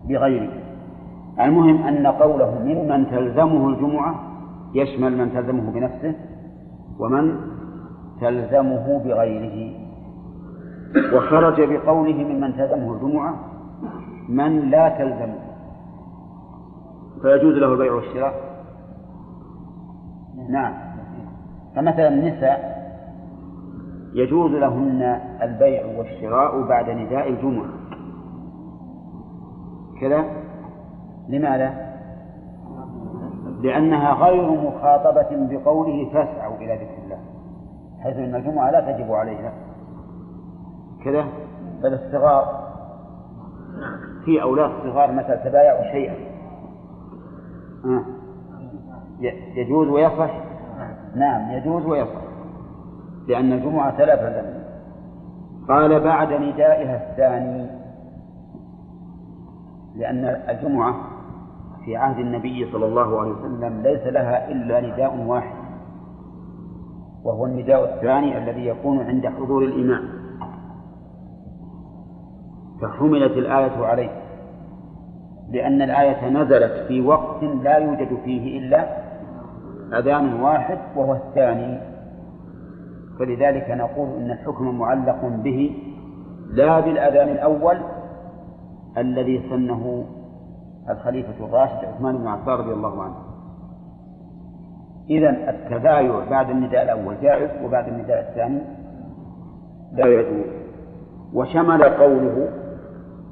[0.08, 0.64] بغيرك.
[1.40, 4.14] المهم أن قوله ممن تلزمه الجمعة
[4.74, 6.14] يشمل من تلزمه بنفسه
[6.98, 7.36] ومن
[8.20, 9.79] تلزمه بغيره.
[10.96, 13.34] وخرج بقوله ممن تلزمه الجمعة
[14.28, 15.38] من لا تلزمه
[17.22, 18.34] فيجوز له البيع والشراء؟
[20.48, 20.74] نعم.
[21.76, 22.80] فمثلا النساء
[24.14, 27.70] يجوز لهن البيع والشراء بعد نداء الجمعة.
[30.00, 30.24] كذا؟
[31.28, 31.90] لماذا؟
[33.62, 37.18] لأنها غير مخاطبة بقوله فاسعوا إلى ذكر الله
[38.02, 39.52] حيث أن الجمعة لا تجب عليها.
[41.04, 41.24] كذا
[41.82, 42.70] بل الصغار
[44.24, 46.14] في أولاد صغار مثلا تبايعوا شيئا.
[47.84, 48.04] آه.
[49.56, 50.30] يجوز ويصح؟
[51.14, 52.20] نعم يجوز ويصح.
[53.28, 54.60] لأن الجمعة ثلاثة
[55.68, 57.66] قال بعد ندائها الثاني
[59.96, 60.94] لأن الجمعة
[61.84, 65.60] في عهد النبي صلى الله عليه وسلم ليس لها إلا نداء واحد
[67.24, 70.19] وهو النداء الثاني الذي يكون عند حضور الإمام.
[72.82, 74.10] فحملت الآية عليه
[75.50, 78.86] لأن الآية نزلت في وقت لا يوجد فيه إلا
[79.98, 81.80] أذان واحد وهو الثاني.
[83.18, 85.76] فلذلك نقول إن الحكم معلق به
[86.50, 87.76] لا بالأذان الأول
[88.98, 90.04] الذي سنه
[90.90, 93.14] الخليفة الراشد عثمان بن عفان رضي الله عنه.
[95.10, 98.60] إذا التبايع بعد النداء الأول جائز وبعد النداء الثاني
[99.92, 100.46] لا يجوز.
[101.34, 102.48] وشمل قوله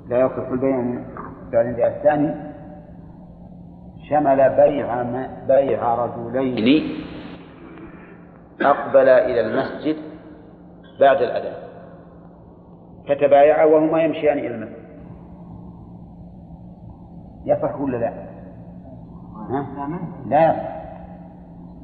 [0.09, 0.77] لا يصح البيع
[1.53, 2.35] بعد النداء الثاني.
[4.11, 5.03] شمل بيع
[5.49, 7.05] بيع رجلين
[8.61, 9.97] أقبلا إلى المسجد
[11.01, 11.69] بعد الأذان.
[13.09, 14.89] فتبايعا وهما يمشيان إلى المسجد.
[17.45, 18.13] يصح ولا لا؟
[19.51, 19.67] ها؟
[20.27, 20.57] لا.
[20.57, 20.79] يصح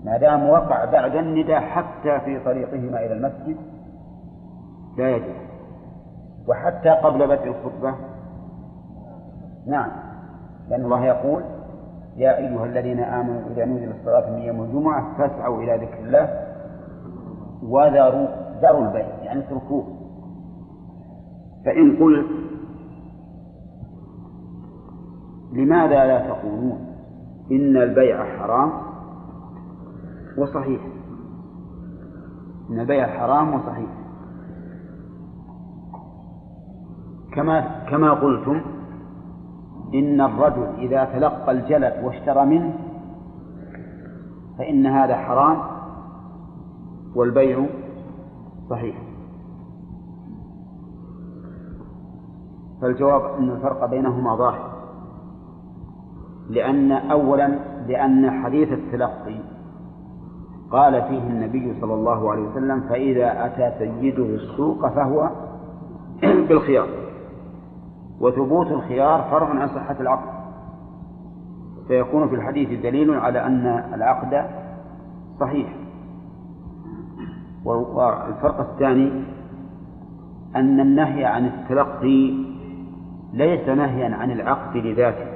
[0.05, 3.57] ما دام وقع بعد النداء حتى في طريقهما إلى المسجد
[4.99, 5.45] لا يجوز.
[6.49, 7.95] وحتى قبل بدء الخطبة
[9.67, 9.91] نعم.
[10.69, 11.43] لأن الله يقول
[12.17, 16.29] يا أيها الذين آمنوا إذا نودي للصلاة من يوم الجمعة فاسعوا إلى ذكر الله
[17.63, 18.29] وذروا
[18.63, 19.85] ذروا البيع يعني اتركوه.
[21.65, 22.27] فإن قلت
[25.53, 26.87] لماذا لا تقولون
[27.53, 28.73] إن البيع حرام؟
[30.39, 30.81] وصحيح.
[32.71, 33.91] إن البيع حرام وصحيح.
[37.35, 38.61] كما كما قلتم
[39.95, 42.75] إن الرجل إذا تلقى الجلد واشترى منه
[44.59, 45.59] فإن هذا حرام
[47.15, 47.67] والبيع
[48.71, 48.97] صحيح.
[52.83, 54.75] فالجواب أن الفرق بينهما ظاهر
[56.51, 59.39] لأن أولا لأن حديث التلقي
[60.71, 65.31] قال فيه النبي صلى الله عليه وسلم فإذا أتى سيده السوق فهو
[66.49, 66.89] بالخيار
[68.21, 70.35] وثبوت الخيار فرع عن صحة العقد.
[71.89, 74.51] فيكون في الحديث دليل على أن العقد
[75.41, 75.69] صحيح.
[77.65, 79.25] والفرق الثاني
[80.57, 82.35] أن النهي عن التلقي
[83.33, 85.27] ليس نهيا عن العقد لذاته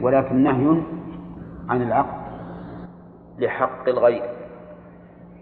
[0.00, 0.82] ولكن نهي
[1.68, 2.22] عن العقد
[3.38, 4.22] لحق الغير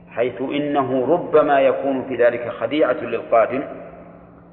[0.08, 3.62] حيث إنه ربما يكون في ذلك خديعة للقادم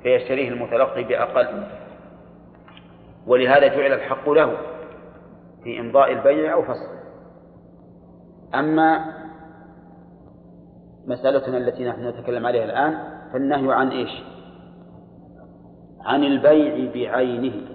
[0.03, 1.63] فيشتريه المتلقي بأقل.
[3.27, 4.57] ولهذا جعل الحق له
[5.63, 6.97] في إمضاء البيع أو فصله
[8.55, 9.13] أما
[11.07, 12.97] مسألتنا التي نحن نتكلم عليها الآن
[13.33, 14.23] فالنهي عن إيش؟
[16.05, 17.67] عن البيع بعينه.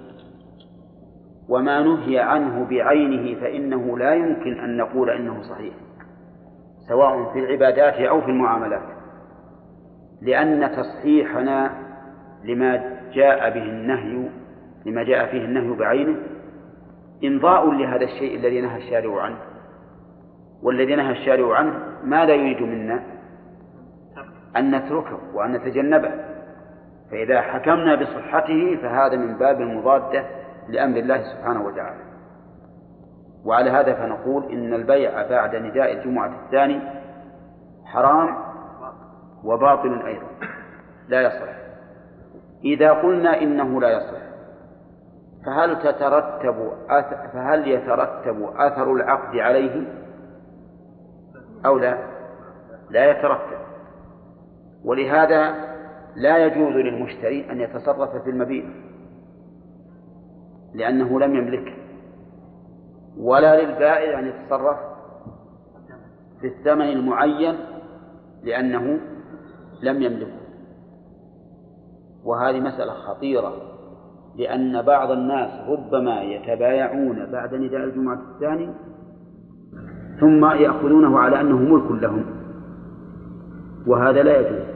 [1.48, 5.74] وما نهي عنه بعينه فإنه لا يمكن أن نقول إنه صحيح
[6.88, 8.82] سواء في العبادات أو في المعاملات.
[10.22, 11.81] لأن تصحيحنا
[12.44, 14.28] لما جاء به النهي
[14.86, 16.16] لما جاء فيه النهي بعينه
[17.24, 19.38] إمضاء لهذا الشيء الذي نهى الشارع عنه.
[20.62, 21.74] والذي نهى الشارع عنه
[22.04, 23.02] ماذا يريد منا؟
[24.56, 26.10] أن نتركه وأن نتجنبه.
[27.10, 30.24] فإذا حكمنا بصحته فهذا من باب المضادة
[30.68, 32.00] لأمر الله سبحانه وتعالى.
[33.44, 36.80] وعلى هذا فنقول إن البيع بعد نداء الجمعة الثاني
[37.84, 38.36] حرام
[39.44, 40.26] وباطل أيضا.
[41.08, 41.61] لا يصح.
[42.64, 44.22] إذا قلنا إنه لا يصح
[45.46, 46.72] فهل تترتب
[47.32, 49.84] فهل يترتب أثر العقد عليه؟
[51.66, 51.98] أو لا؟
[52.90, 53.58] لا يترتب.
[54.84, 55.54] ولهذا
[56.16, 58.64] لا يجوز للمشتري أن يتصرف في المبيع
[60.74, 61.74] لأنه لم يملكه
[63.18, 64.78] ولا للبائع أن يتصرف
[66.40, 67.54] في الثمن المعين
[68.42, 69.00] لأنه
[69.82, 70.41] لم يملكه.
[72.24, 73.52] وهذه مسألة خطيرة
[74.36, 78.68] لأن بعض الناس ربما يتبايعون بعد نداء الجمعة الثاني
[80.20, 82.24] ثم يأخذونه على أنه ملك لهم
[83.86, 84.72] وهذا لا يجوز.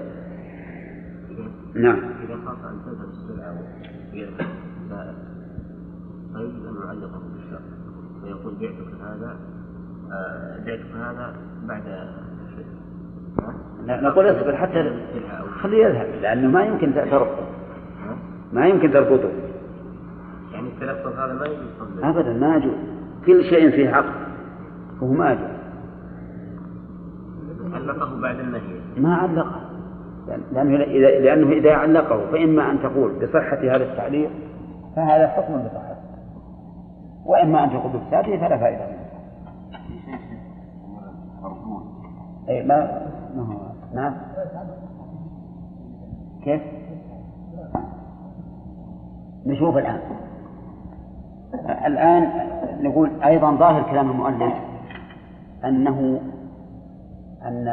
[1.74, 1.98] نعم.
[1.98, 3.58] إذا خاف أن تذهب السلعة
[6.36, 7.62] فيجب أن يعلقه بالشرط
[8.22, 9.36] فيقول بعتك هذا
[10.12, 11.36] آه، بعتك هذا
[11.68, 11.82] بعد
[13.86, 14.92] نقول اصبر حتى
[15.62, 17.46] خليه يذهب لأنه ما يمكن تربطه
[18.52, 19.28] ما يمكن تربطه
[20.52, 22.74] يعني التلفظ هذا ما يجوز أبدا ما يجوز
[23.26, 24.14] كل شيء فيه عقد
[25.00, 25.56] وهو ما يجوز
[27.72, 28.80] علقه بعد النهي.
[28.96, 29.60] ما علقه.
[30.52, 34.30] لأنه إذا لأنه إذا علقه فإما أن تقول بصحة هذا التعليق
[34.96, 35.96] فهذا حكم بصحته.
[37.26, 39.06] وإما أن تقول بفساده فلا فائدة منه.
[42.48, 43.06] أي ما
[43.94, 44.14] نعم.
[46.44, 46.62] كيف؟
[49.46, 50.00] نشوف الآن.
[51.86, 52.46] الآن
[52.80, 54.54] نقول أيضا ظاهر كلام المؤلف
[55.64, 56.20] أنه
[57.46, 57.68] أن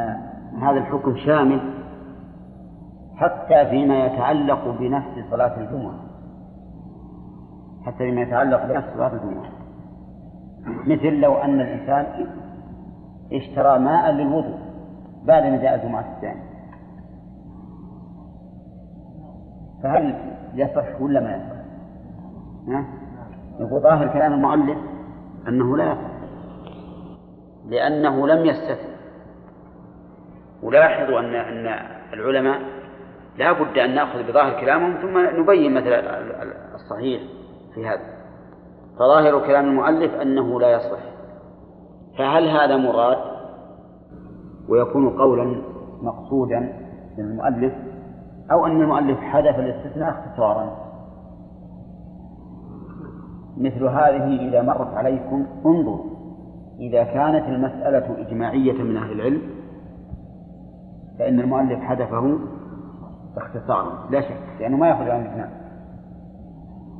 [0.62, 1.74] هذا الحكم شامل
[3.16, 5.94] حتى فيما يتعلق بنفس صلاة الجمعة.
[7.86, 9.50] حتى فيما يتعلق بنفس صلاة الجمعة.
[10.86, 12.26] مثل لو أن الإنسان
[13.32, 14.63] اشترى ماء للوضوء.
[15.24, 16.42] بعد نداء الجمعة الثاني.
[19.82, 20.14] فهل
[20.54, 21.64] يصح ولا ما يصح؟
[23.60, 24.78] يقول ظاهر كلام المؤلف
[25.48, 26.14] أنه لا يصح.
[27.68, 28.94] لأنه لم يستثن
[30.62, 31.66] ولاحظوا أن أن
[32.12, 32.60] العلماء
[33.38, 35.88] لا بد أن نأخذ بظاهر كلامهم ثم نبين مثل
[36.74, 37.22] الصحيح
[37.74, 38.14] في هذا.
[38.98, 40.98] فظاهر كلام المؤلف أنه لا يصح.
[42.18, 43.33] فهل هذا مراد؟
[44.68, 45.56] ويكون قولا
[46.02, 46.72] مقصودا
[47.18, 47.72] للمؤلف
[48.52, 50.84] أو أن المؤلف حذف الاستثناء اختصارا.
[53.56, 56.04] مثل هذه إذا مرت عليكم انظروا
[56.80, 59.42] إذا كانت المسألة إجماعية من أهل العلم
[61.18, 62.38] فإن المؤلف حذفه
[63.36, 65.50] اختصارا لا شك لأنه ما يأخذ عن الاثنان.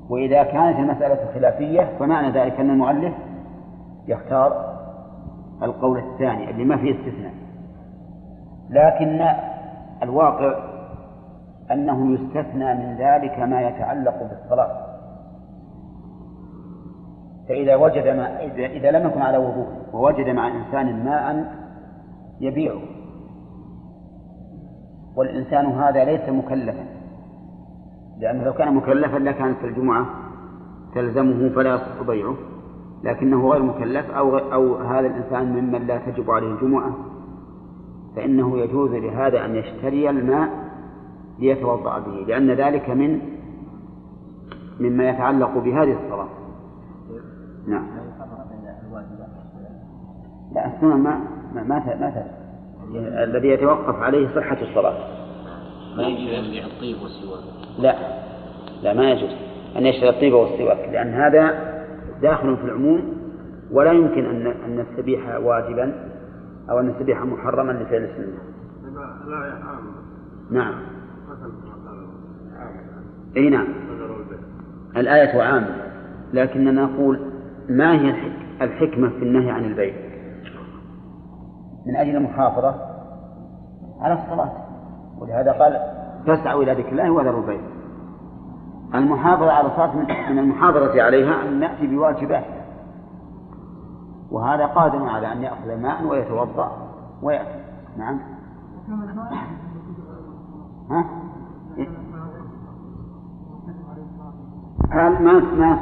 [0.08, 3.14] وإذا كانت المسألة خلافية فمعنى ذلك أن المؤلف
[4.08, 4.74] يختار
[5.62, 7.43] القول الثاني اللي ما فيه استثناء.
[8.74, 9.26] لكن
[10.02, 10.54] الواقع
[11.72, 14.70] أنه يستثنى من ذلك ما يتعلق بالصلاة.
[17.48, 21.54] فإذا وجد ما إذا لم يكن على وضوء ووجد مع إنسان ماء
[22.40, 22.80] يبيعه.
[25.16, 26.84] والإنسان هذا ليس مكلفا.
[28.18, 30.06] لأنه لو كان مكلفا لكانت الجمعة
[30.94, 32.34] تلزمه فلا يصح بيعه.
[33.04, 37.13] لكنه غير مكلف أو أو هذا الإنسان ممن لا تجب عليه الجمعة
[38.16, 40.48] فإنه يجوز لهذا أن يشتري الماء
[41.38, 43.20] ليتوضأ به لأن ذلك من
[44.80, 46.28] مما يتعلق بهذه الصلاة.
[47.68, 47.86] نعم.
[50.54, 51.20] لا السنن ما
[51.54, 52.26] ما ما, ما
[53.24, 54.94] الذي يتوقف عليه صحة الصلاة.
[55.96, 57.40] ما يجوز يبيع الطيب والسواك؟
[57.78, 57.94] لا.
[58.82, 59.30] لا ما يجوز
[59.76, 61.74] أن يشتري الطيب والسواك لأن هذا
[62.22, 63.02] داخل في العموم
[63.72, 66.13] ولا يمكن أن أن نستبيح واجبا.
[66.70, 68.38] أو أن نستبيح محرما لفعل السنة.
[70.50, 70.74] نعم.
[73.36, 73.66] أي نعم.
[74.96, 75.76] الآية عامة
[76.32, 77.20] لكننا نقول
[77.68, 79.94] ما هي الحكمة في النهي عن البيع؟
[81.86, 82.74] من أجل المحافظة
[84.00, 84.52] على الصلاة
[85.18, 85.80] ولهذا قال
[86.26, 87.60] فاسعوا إلى ذكر الله وذروا البيع
[88.94, 89.96] المحافظة على الصلاة
[90.30, 92.63] من المحافظة عليها أن نأتي بواجباتها
[94.30, 96.72] وهذا قادر على أن يأخذ ماء ويتوضأ
[97.22, 97.64] ويأتي
[97.96, 98.20] نعم.
[100.90, 101.04] ها؟
[104.92, 105.78] قال ما ما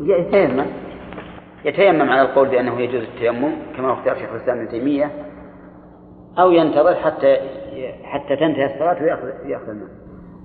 [0.00, 0.66] يتيمم.
[1.64, 5.10] يتيمم على القول بأنه يجوز التيمم كما اختار شيخ الإسلام ابن تيمية
[6.38, 7.36] أو ينتظر حتى
[8.02, 9.88] حتى تنتهي الصلاة ويأخذ يأخذ الماء.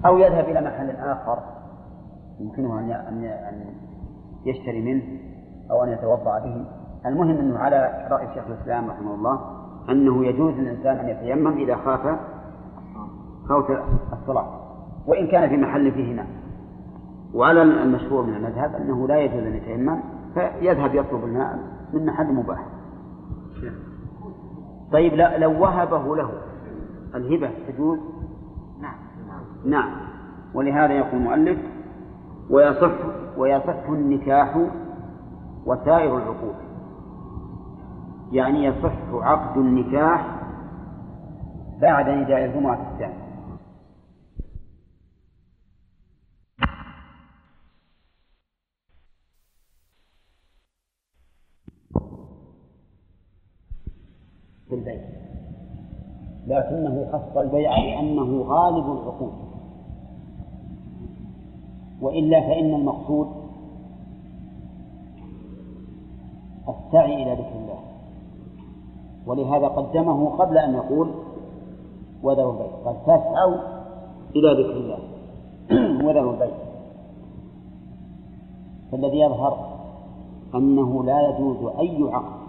[0.05, 1.39] أو يذهب إلى محل آخر
[2.39, 3.80] يمكنه أن أن
[4.45, 5.03] يشتري منه
[5.71, 6.65] أو أن يتوضأ به.
[7.05, 9.39] المهم أنه على رأي شيخ الإسلام رحمه الله
[9.89, 12.19] أنه يجوز للإنسان أن يتيمم إذا خاف
[13.49, 13.65] فوت
[14.13, 14.61] الصلاة
[15.07, 16.27] وإن كان في محل فيه ماء
[17.33, 19.99] وعلى المشهور من المذهب أنه لا يجوز أن يتيمم
[20.33, 21.59] فيذهب يطلب الماء
[21.93, 22.65] من محل مباح.
[24.91, 26.29] طيب لو وهبه له
[27.15, 27.99] الهبة تجوز؟
[28.81, 28.95] نعم.
[29.65, 29.91] نعم.
[30.53, 31.57] ولهذا يقول المؤلف
[32.49, 32.91] ويصح
[33.41, 34.57] ويصح النكاح
[35.65, 36.55] وسائر العقود
[38.31, 40.41] يعني يصح عقد النكاح
[41.81, 43.31] بعد نداء الجمعة الثانية
[54.69, 55.01] في البيع.
[56.47, 59.50] لكنه خص البيع لأنه غالب العقود.
[62.01, 63.27] وإلا فإن المقصود
[66.69, 67.79] السعي إلى ذكر الله.
[69.25, 71.11] ولهذا قدمه قبل أن يقول
[72.23, 73.57] وذروا البيت قال فاسعوا
[74.35, 74.99] إلى ذكر الله.
[76.07, 76.53] وذروا البيت
[78.91, 79.71] فالذي يظهر
[80.55, 82.41] أنه لا يجوز أي عقد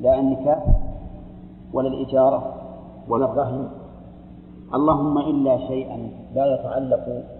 [0.00, 0.64] لا النكاح
[1.72, 2.54] ولا الإجارة
[3.08, 3.68] ولا الرهن.
[4.74, 7.35] اللهم إلا شيئا لا يتعلق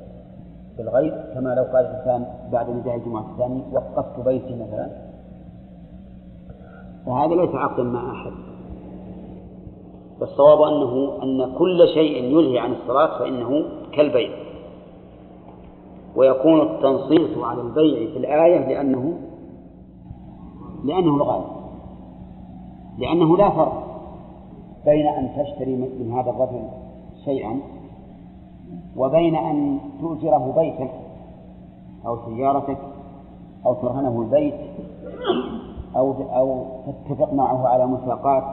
[0.78, 4.90] بالغيب كما لو قال الإنسان بعد نداء الجمعة الثاني وقفت بيتي مثلا.
[7.06, 8.32] فهذا ليس عقدا مع أحد.
[10.20, 14.30] فالصواب أنه أن كل شيء يلهي عن الصلاة فإنه كالبيع.
[16.16, 19.18] ويكون التنصيص على البيع في الآية لأنه
[20.84, 21.56] لأنه الغالب.
[22.98, 23.86] لأنه لا فرق
[24.84, 26.68] بين أن تشتري من هذا الرجل
[27.24, 27.60] شيئا
[28.97, 30.90] وبين أن تؤجره بيتك
[32.07, 32.78] أو سيارتك
[33.66, 34.55] أو ترهنه البيت
[35.97, 38.44] أو أو تتفق معه على مساقات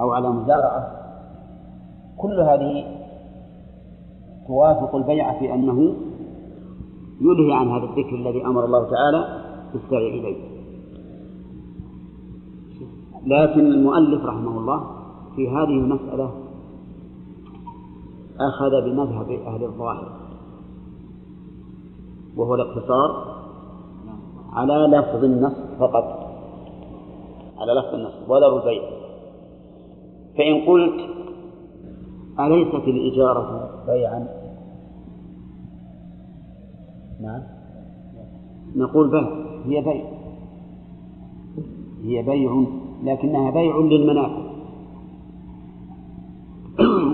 [0.00, 0.98] أو على مزارعة.
[2.18, 2.84] كل هذه
[4.46, 5.94] توافق البيع في أنه
[7.20, 10.58] يلهي عن هذا الذكر الذي أمر الله تعالى بالسعي إليه.
[13.26, 14.80] لكن المؤلف رحمه الله
[15.36, 16.30] في هذه المسألة
[18.40, 20.12] أخذ بمذهب أهل الظاهر.
[22.36, 23.38] وهو الاقتصار
[24.52, 26.28] على لفظ النص فقط.
[27.58, 28.82] على لفظ النص وذروا البيع
[30.38, 31.18] فإن قلت
[32.40, 34.28] أليست الإجارة بيعا؟
[37.20, 37.42] نعم.
[38.76, 40.04] نقول بل هي بيع.
[42.02, 42.64] هي بيع
[43.02, 44.47] لكنها بيع للمنافع.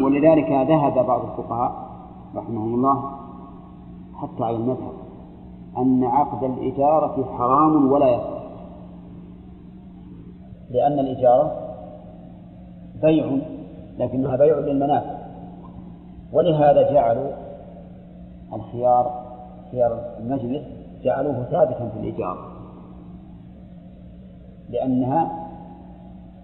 [0.04, 1.72] ولذلك ذهب بعض الفقهاء
[2.34, 3.10] رحمهم الله
[4.14, 4.92] حتى على المذهب
[5.78, 8.44] أن عقد الإجارة حرام ولا يصح.
[10.70, 11.52] لأن الإجارة
[13.02, 13.38] بيع
[13.98, 15.16] لكنها بيع للمنافع.
[16.32, 17.30] ولهذا جعلوا
[18.52, 19.24] الخيار
[19.70, 20.62] خيار المجلس
[21.02, 22.48] جعلوه ثابتا في الإجارة
[24.68, 25.48] لأنها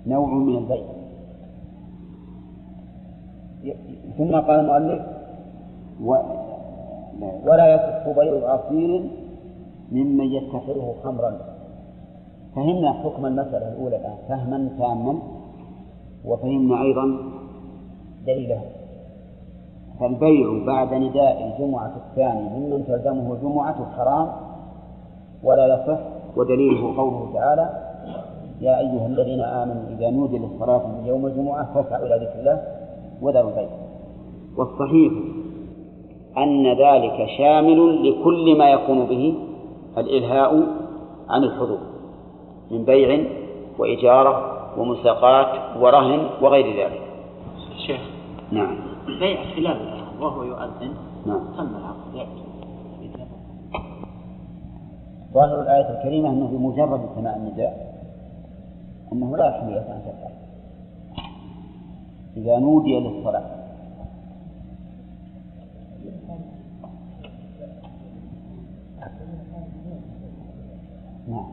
[0.07, 1.00] نوع من البيع.
[4.19, 5.03] ثم قال المؤلف
[6.05, 6.17] و...
[7.47, 9.11] ولا يصح بيع عصير
[9.93, 11.33] ممن يتخذه خمرا.
[12.57, 15.19] فهمنا حكم المسألة الأولى الآن فهما تاما
[16.25, 17.19] وفهمنا أيضا
[18.27, 18.65] دليلها.
[20.01, 24.29] فالبيع بعد نداء الجمعة الثاني ممن تلزمه الجمعة حرام
[25.43, 26.01] ولا يصح
[26.37, 27.91] ودليله قوله تعالى
[28.61, 32.80] يا أيها الذين آمنوا إذا نودي للصلاة من يوم الجمعة فاسعوا إلى ذكر الله.
[33.23, 33.69] وذروا البيع
[34.57, 35.13] والصحيح
[36.39, 39.35] أن ذلك شامل لكل ما يكون به
[39.99, 40.67] الإلهاء
[41.29, 41.79] عن الحضور
[42.71, 43.25] من بيع
[43.79, 47.01] وإجارة ومساقات ورهن وغير ذلك.
[47.87, 48.01] شيخ
[48.53, 48.77] نعم.
[49.21, 50.95] بيع خلال الأذان وهو يؤذن
[51.27, 51.41] نعم.
[51.57, 52.27] تم العقد
[55.35, 57.91] ظاهر الآية الكريمة أنه بمجرد سماع النداء
[59.13, 60.40] أنه لا يحل لك أن تفعل
[62.37, 63.45] إذا نودي للصلاة.
[71.29, 71.47] نعم.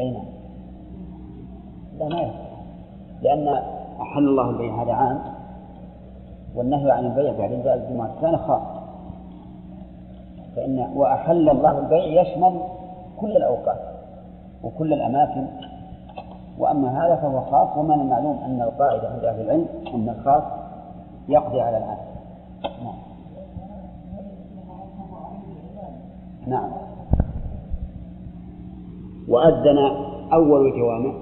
[0.00, 0.24] أي نعم.
[1.98, 2.30] لا ما
[3.22, 3.48] لأن
[4.00, 5.20] أحل الله البيع هذا عام.
[6.54, 8.78] والنهي عن البيع بعد إنزال الجمعة كان خاص.
[10.56, 12.60] فإن وأحل الله البيع يشمل
[13.20, 13.80] كل الأوقات
[14.62, 15.46] وكل الأماكن
[16.58, 20.42] وأما هذا فهو خاص ومن المعلوم أن القاعدة عند أهل العلم أن الخاص
[21.28, 21.98] يقضي على العام.
[22.84, 22.98] نعم.
[26.46, 26.70] نعم.
[29.28, 29.78] وأذن
[30.32, 31.12] أول الجوامع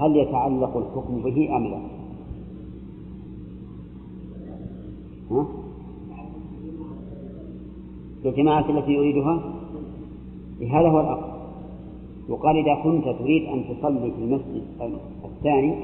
[0.00, 1.78] هل يتعلق الحكم به أم لا؟
[5.30, 5.46] ها؟
[8.24, 9.40] الجماعة التي يريدها؟
[10.60, 11.35] هذا هو الأقرب
[12.28, 14.62] يقال إذا كنت تريد أن تصلي في المسجد
[15.24, 15.74] الثاني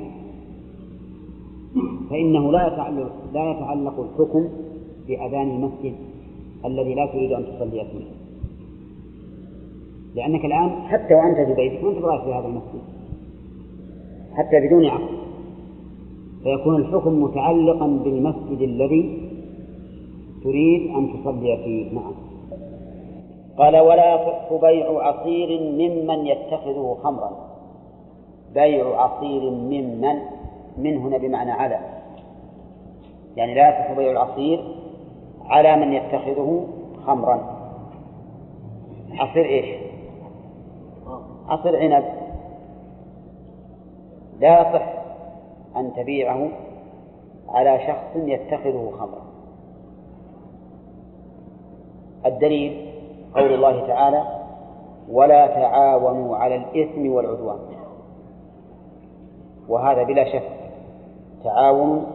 [2.11, 4.49] فإنه لا يتعلق لا يتعلق الحكم
[5.09, 5.95] بأذان المسجد
[6.65, 8.05] الذي لا تريد أن تصلي فيه.
[10.15, 12.83] لأنك الآن حتى وأنت في بيتك وأنت رايح في هذا المسجد
[14.35, 15.23] حتى بدون عقد
[16.43, 19.19] فيكون الحكم متعلقا بالمسجد الذي
[20.45, 21.95] تريد أن تصلي فيه.
[21.95, 22.13] نعم.
[23.59, 27.31] قال ولا يصح بيع عصير ممن يتخذه خمرا.
[28.55, 30.19] بيع عصير ممن
[30.77, 31.79] من هنا بمعنى على.
[33.37, 34.65] يعني لا يصح بيع العصير
[35.45, 36.67] على من يتخذه
[37.07, 37.41] خمرا.
[39.13, 39.77] عصير إيش؟
[41.49, 42.05] عصير عنب.
[44.41, 44.93] لا يصح
[45.77, 46.49] أن تبيعه
[47.49, 49.23] على شخص يتخذه خمرا.
[52.27, 52.92] الدليل
[53.35, 54.23] قول الله تعالى
[55.11, 57.59] ولا تعاونوا على الإثم والعدوان.
[59.69, 60.49] وهذا بلا شك
[61.45, 62.07] تعاون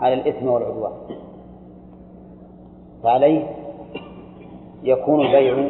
[0.00, 0.92] على الإثم والعدوان.
[3.02, 3.46] فعليه
[4.82, 5.68] يكون البيع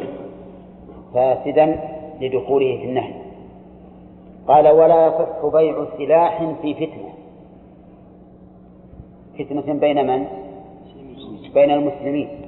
[1.13, 1.79] فاسدا
[2.21, 3.13] لدخوله في النهي.
[4.47, 7.13] قال ولا يصح بيع سلاح في فتنة.
[9.39, 10.27] فتنة بين من؟
[11.53, 12.42] بين المسلمين.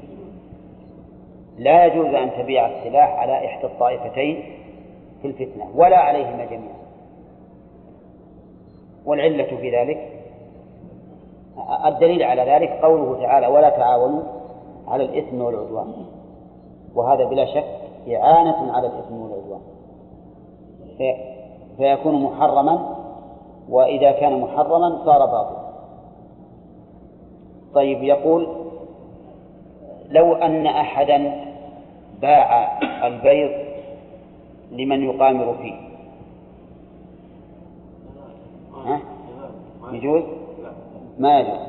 [1.58, 4.44] لا يجوز أن تبيع السلاح على إحدى الطائفتين
[5.22, 6.76] في الفتنة ولا عليهما جميعا.
[9.06, 10.12] والعلة في ذلك
[11.86, 14.24] الدليل على ذلك قوله تعالى ولا تعاونوا
[14.88, 15.94] على الإثم والعدوان.
[16.96, 17.66] وهذا بلا شك
[18.16, 19.62] إعانة على الإثم والعدوان.
[21.78, 22.96] فيكون محرما
[23.70, 25.66] وإذا كان محرما صار باطلا.
[27.74, 28.65] طيب يقول
[30.10, 31.46] لو أن أحدا
[32.22, 33.52] باع البيض
[34.72, 35.76] لمن يقامر فيه
[38.86, 39.00] ها؟
[39.92, 40.24] يجوز؟
[41.20, 41.60] ما يجوز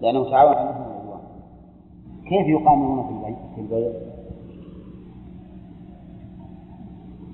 [0.00, 1.20] لأنه تعاون على
[2.28, 3.94] كيف يقامرون في البيض؟ في البيض؟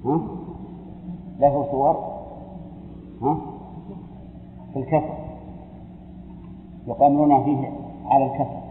[0.04, 0.20] ها؟
[1.40, 2.14] له صور
[3.22, 3.36] ها؟
[4.72, 5.14] في الكفر
[6.86, 7.72] يقامرون فيه
[8.06, 8.63] على الكفر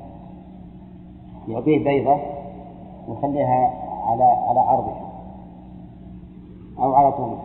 [1.48, 2.18] يعطيه بيضة
[3.08, 3.74] ويخليها
[4.06, 5.10] على على عرضها
[6.80, 7.44] أو على طولها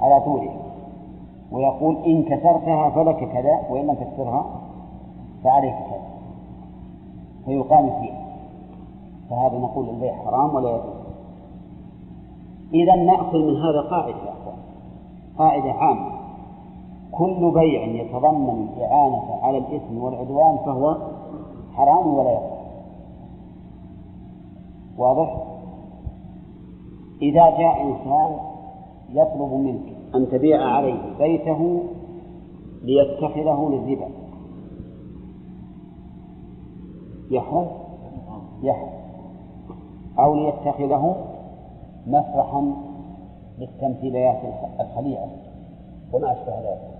[0.00, 0.56] على طولها.
[1.52, 4.46] ويقول إن كسرتها فلك كذا وإن لم تكسرها
[5.44, 6.08] فعليك كذا.
[7.44, 8.26] فيقام فيها.
[9.30, 10.98] فهذا نقول البيع حرام ولا يجوز.
[12.74, 14.14] إذا نأخذ من هذا قاعدة
[15.38, 16.18] قاعدة عامة.
[17.12, 20.96] كل بيع يتضمن الإعانة على الإثم والعدوان فهو
[21.76, 22.57] حرام ولا يصح
[24.98, 25.44] واضح؟
[27.22, 28.38] إذا جاء إنسان
[29.10, 31.82] يطلب منك أن تبيع عليه بيته
[32.82, 34.08] ليتخذه للربا.
[37.30, 37.66] يحرم؟
[38.62, 38.98] يحرم.
[40.18, 41.16] أو ليتخذه
[42.06, 42.72] مسرحا
[43.58, 44.40] للتمثيليات
[44.80, 45.28] الخليعة.
[46.12, 46.98] وما أشبه ذلك.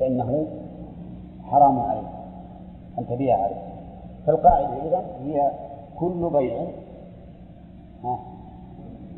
[0.00, 0.46] فإنه
[1.44, 2.08] حرام عليه
[2.98, 3.62] أن تبيع عليه.
[4.26, 5.50] فالقاعدة إذا هي
[6.00, 6.66] كل بيع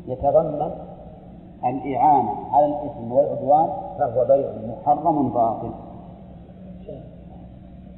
[0.07, 0.71] يتضمن
[1.65, 5.71] الإعانة على الإثم والعدوان فهو بيع محرم باطل.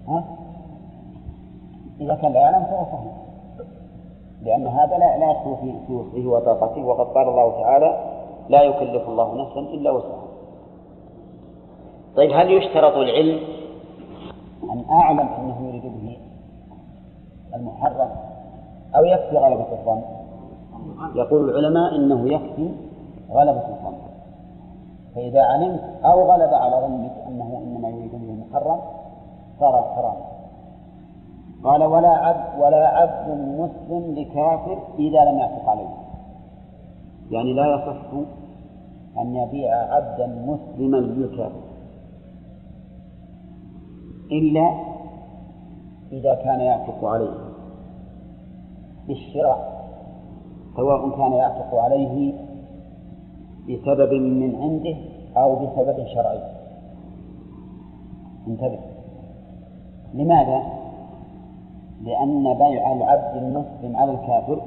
[0.08, 0.24] ها؟
[2.02, 3.14] إذا كان لا يعلم فهو صحيح
[4.42, 5.56] لأن هذا لا لا يدخل
[5.88, 8.20] في وسعه وطاقته وقد قال الله تعالى
[8.50, 10.24] لا يكلف الله نفسا إلا وسعها.
[12.16, 13.40] طيب هل يشترط العلم؟
[14.64, 16.18] أن أعلم أنه يريد به
[17.56, 18.10] المحرم؟
[18.96, 20.02] أو يكفي غلبة الظن.
[21.16, 22.70] يقول العلماء إنه يكفي
[23.32, 23.98] غلبة الظن.
[25.16, 28.80] فإذا علمت أو غلب على ظنك أنه إنما يريد به المحرم
[29.60, 30.34] صار حراما
[31.64, 35.89] قال ولا عبد ولا عبد مسلم لكافر إذا لم يعتق عليه.
[37.32, 38.14] يعني لا يصح
[39.18, 41.62] أن يبيع عبدا مسلما للكافر.
[44.32, 44.74] إلا
[46.12, 47.53] إذا كان يعتق عليه.
[49.08, 49.84] بالشراء
[50.76, 52.34] سواء كان يعتق عليه
[53.70, 54.95] بسبب من عنده
[55.38, 56.39] أو بسبب شرعي.
[58.47, 58.80] انتبه.
[60.14, 60.64] لماذا؟
[62.01, 64.62] لأن بيع العبد المسلم على الكافر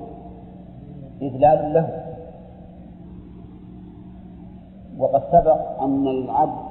[1.23, 2.03] إذلال له.
[4.99, 6.67] وقد سبق أن العبد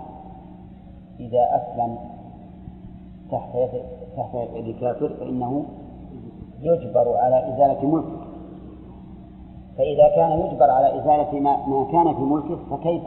[1.20, 1.97] إذا أسلم
[3.32, 3.82] تحت يد
[4.18, 5.66] تحت يد كافر فإنه
[6.62, 8.26] يجبر على إزالة ملكه.
[9.78, 13.03] فإذا كان يجبر على إزالة ما, ما كان في ملكه فكيف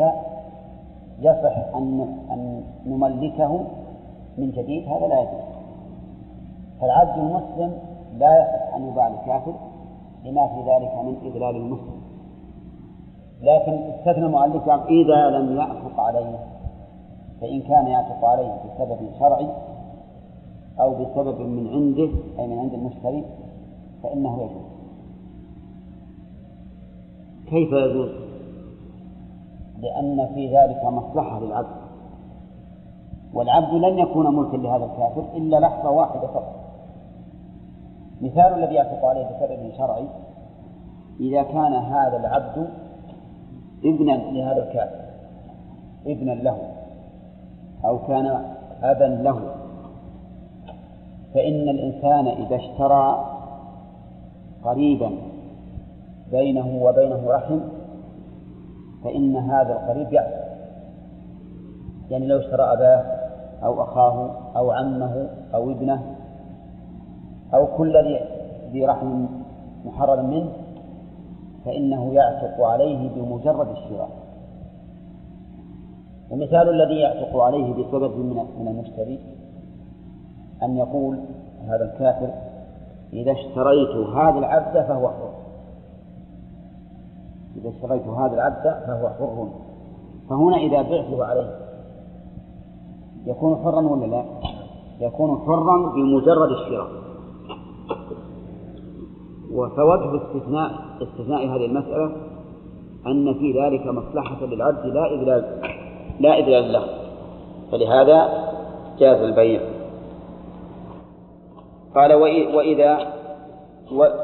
[1.18, 3.64] يصح أن أن نملكه
[4.38, 5.49] من جديد؟ هذا لا يجوز.
[6.80, 7.72] فالعبد المسلم
[8.18, 9.55] لا يصح أن يباع لكافر
[10.24, 11.99] لما في ذلك من إذلال المسلم.
[13.42, 16.38] لكن استثنى المؤلف إذا لم يعتق عليه
[17.40, 19.49] فإن كان يعتق عليه بسبب شرعي
[20.80, 23.24] أو بسبب من عنده أي من عند المشتري
[24.02, 24.68] فإنه يجوز.
[27.46, 28.10] كيف يجوز؟
[29.78, 31.78] لأن في ذلك مصلحة للعبد.
[33.34, 36.58] والعبد لن يكون ملكا لهذا الكافر إلا لحظة واحدة فقط.
[38.20, 40.08] مثال الذي يعتق عليه بسبب شرعي
[41.20, 42.70] إذا كان هذا العبد
[43.84, 45.00] ابنا لهذا الكافر
[46.06, 46.58] ابنا له
[47.84, 48.26] أو كان
[48.82, 49.57] أبا له
[51.34, 53.24] فإن الإنسان إذا اشترى
[54.64, 55.10] قريبا
[56.30, 57.60] بينه وبينه رحم
[59.04, 60.48] فإن هذا القريب يعتق
[62.10, 63.04] يعني لو اشترى أباه
[63.64, 66.14] أو أخاه أو عمه أو ابنه
[67.54, 68.18] أو كل
[68.72, 69.26] ذي رحم
[69.84, 70.52] محرر منه
[71.64, 74.10] فإنه يعتق عليه بمجرد الشراء.
[76.30, 78.16] ومثال الذي يعتق عليه بسبب
[78.60, 79.38] من المشتري
[80.62, 81.18] أن يقول
[81.68, 82.30] هذا الكافر
[83.12, 85.30] إذا اشتريت هذا العبد فهو حر.
[87.56, 89.48] إذا اشتريت هذا العبد فهو حر.
[90.30, 91.59] فهنا إذا بعته عليه
[93.26, 94.24] يكون حرا ولا لا؟
[95.00, 96.88] يكون حرا بمجرد الشراء.
[99.52, 100.70] وفوجه استثناء
[101.02, 102.12] استثناء هذه المسألة
[103.06, 105.61] أن في ذلك مصلحة للعبد لا إذلال
[106.20, 106.84] لا إذلال له.
[107.70, 108.28] فلهذا
[108.98, 109.77] جاز البيع.
[111.95, 112.14] قال
[112.55, 113.12] وإذا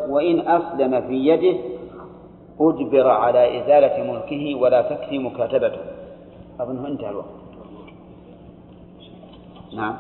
[0.09, 1.59] وإن أسلم في يده
[2.61, 5.81] أجبر على إزالة ملكه ولا تكفي مكاتبته.
[6.61, 7.27] أظنه انتهى الوقت.
[9.77, 9.97] نعم.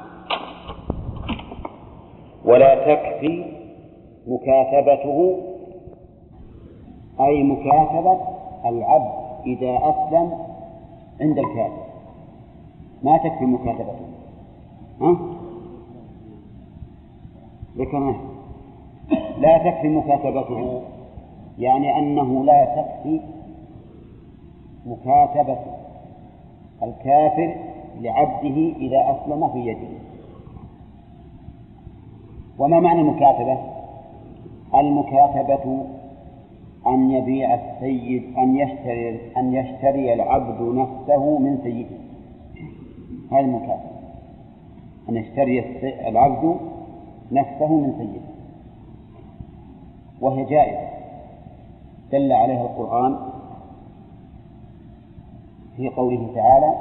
[2.44, 3.44] ولا تكفي
[4.26, 5.40] مكاتبته
[7.20, 8.20] أي مكاتبة
[8.64, 9.12] العبد
[9.46, 10.32] إذا أسلم
[11.20, 11.84] عند الكافر.
[13.02, 14.06] ما تكفي مكاتبته.
[15.00, 15.33] ها؟
[17.76, 18.16] ذكرناه
[19.38, 20.80] لا تكفي مكاتبته.
[21.58, 23.20] يعني أنه لا تكفي
[24.86, 25.58] مكاتبة
[26.82, 27.54] الكافر
[28.00, 29.88] لعبده إذا أسلم في يده.
[32.58, 33.58] وما معنى المكاتبة؟
[34.74, 35.86] المكاتبة
[36.86, 41.96] أن يبيع السيد أن يشتري أن يشتري العبد نفسه من سيده.
[43.32, 43.94] هذه المكاتبة.
[45.08, 45.60] أن يشتري
[46.08, 46.56] العبد
[47.34, 48.26] نفسه من سيده.
[50.20, 50.88] وهي جائزة.
[52.12, 53.16] دل عليها القرآن
[55.76, 56.74] في قوله تعالى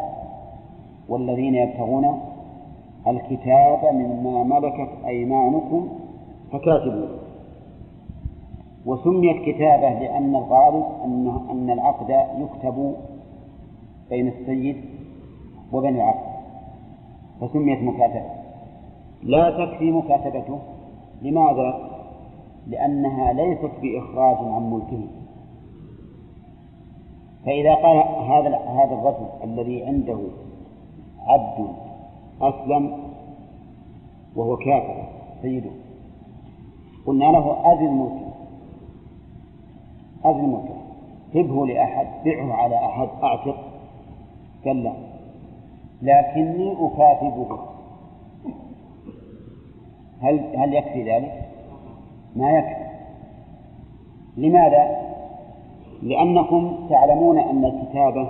[1.09, 2.19] والذين يبتغون
[3.07, 5.87] الكتاب مما ملكت أيمانكم
[6.51, 7.19] فكاتبوه.
[8.85, 12.95] وسميت كتابة لأن الغالب أن أن العقد يكتب
[14.09, 14.77] بين السيد
[15.71, 16.33] وبين العبد
[17.41, 18.42] فسميت مكاتبة.
[19.25, 20.59] لا تكفي مكاتبته.
[21.21, 21.89] لماذا؟
[22.67, 25.07] لأنها ليست بإخراج عن ملكه.
[27.45, 30.19] فإذا قال هذا هذا الرجل الذي عنده
[31.27, 31.67] عبد
[32.41, 32.97] أسلم
[34.35, 35.03] وهو كافر
[35.41, 35.71] سيده
[37.05, 38.33] قلنا له أذن ملكه
[40.25, 40.83] أذن ملكه
[41.35, 43.57] هبه لأحد بعه على أحد أعتق.
[44.65, 44.93] قال لا
[46.01, 47.72] لكني أكاتبه.
[50.23, 51.49] هل هل يكفي ذلك؟
[52.35, 52.83] ما يكفي
[54.37, 55.03] لماذا؟
[56.03, 58.29] لأنكم تعلمون أن الكتابة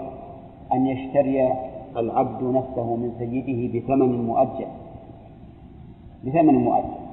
[0.73, 1.53] أن يشتري
[1.97, 4.67] العبد نفسه من سيده بثمن مؤجل
[6.25, 7.03] بثمن مؤجل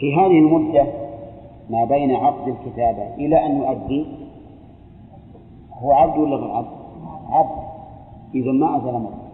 [0.00, 0.86] في هذه المدة
[1.70, 4.06] ما بين عقد الكتابة إلى أن يؤدي
[5.72, 6.68] هو عبد ولا غير عبد؟
[7.30, 7.64] عبد
[8.34, 9.24] إذا ما أزال ملك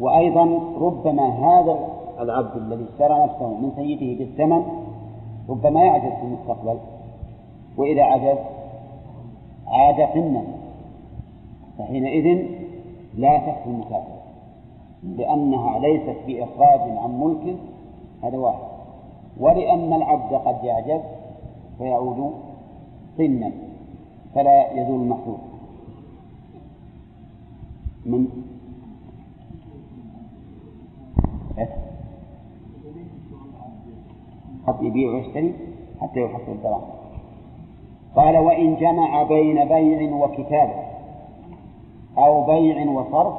[0.00, 0.44] وأيضا
[0.80, 4.62] ربما هذا العبد الذي اشترى نفسه من سيده بالثمن
[5.48, 6.78] ربما يعجز في المستقبل.
[7.76, 8.38] وإذا عجز
[9.66, 10.42] عاد قنا
[11.78, 12.46] فحينئذ
[13.14, 14.20] لا تكفي المكافأة
[15.02, 17.56] لأنها ليست بإخراج عن ملك
[18.22, 18.70] هذا واحد.
[19.40, 21.00] ولأن العبد قد يعجز
[21.78, 22.32] فيعود
[23.16, 23.52] صنا
[24.34, 25.38] فلا يزول المحظوظ
[28.06, 28.28] من؟
[34.66, 35.54] قد يبيع ويشتري
[36.00, 36.90] حتى يحصل الدراهم.
[38.16, 40.74] قال وإن جمع بين بيع وكتابة
[42.18, 43.34] أو بيع وصرف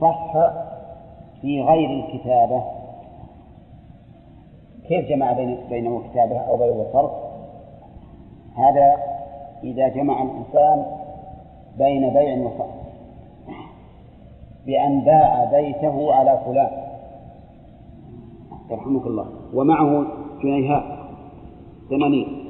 [0.00, 0.32] صح
[1.40, 2.62] في غير الكتابة.
[4.88, 7.10] كيف جمع بين بينه وكتابة أو بيع وصرف؟
[8.56, 8.96] هذا
[9.64, 10.86] إذا جمع الإنسان
[11.78, 12.80] بين بيع وصرف.
[14.66, 16.70] بأن باع بيته على فلان.
[18.70, 19.39] يرحمك الله.
[19.54, 20.06] ومعه
[20.42, 20.84] جنيهات
[21.90, 22.44] ثمانين.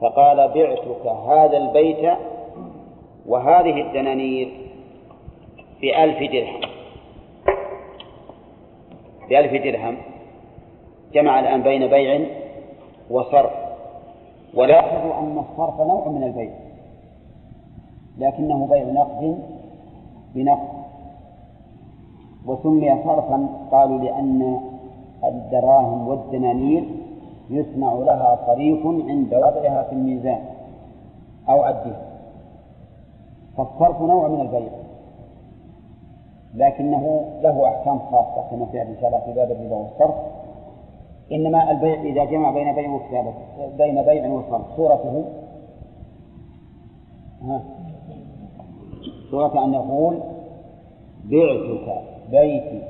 [0.00, 2.18] فقال بعتك هذا البيت
[3.26, 4.48] وهذه الدنانير
[5.80, 6.60] بألف درهم.
[9.28, 9.96] بألف درهم.
[11.12, 12.26] جمع الآن بين بيع
[13.10, 13.52] وصرف.
[14.54, 16.52] ولاحظوا أن الصرف نوع من البيع.
[18.18, 19.38] لكنه بيع نقد
[20.34, 20.68] بنقد.
[22.46, 24.60] وسمي صرفا قالوا لأن
[25.24, 26.84] الدراهم والدنانير
[27.50, 30.40] يسمع لها طريق عند وضعها في الميزان
[31.48, 32.00] أو عدها
[33.56, 34.72] فالصرف نوع من البيع.
[36.54, 40.14] لكنه له أحكام خاصة كما سيأتي إن شاء الله في باب الربا والصرف.
[41.32, 43.34] إنما البيع إذا جمع بين بيع وكتابة
[43.76, 44.76] بين بيع وصرف.
[44.76, 45.24] صورته
[47.42, 47.62] ها
[49.30, 50.18] صورة أن يقول
[51.24, 52.82] بعتك بيتي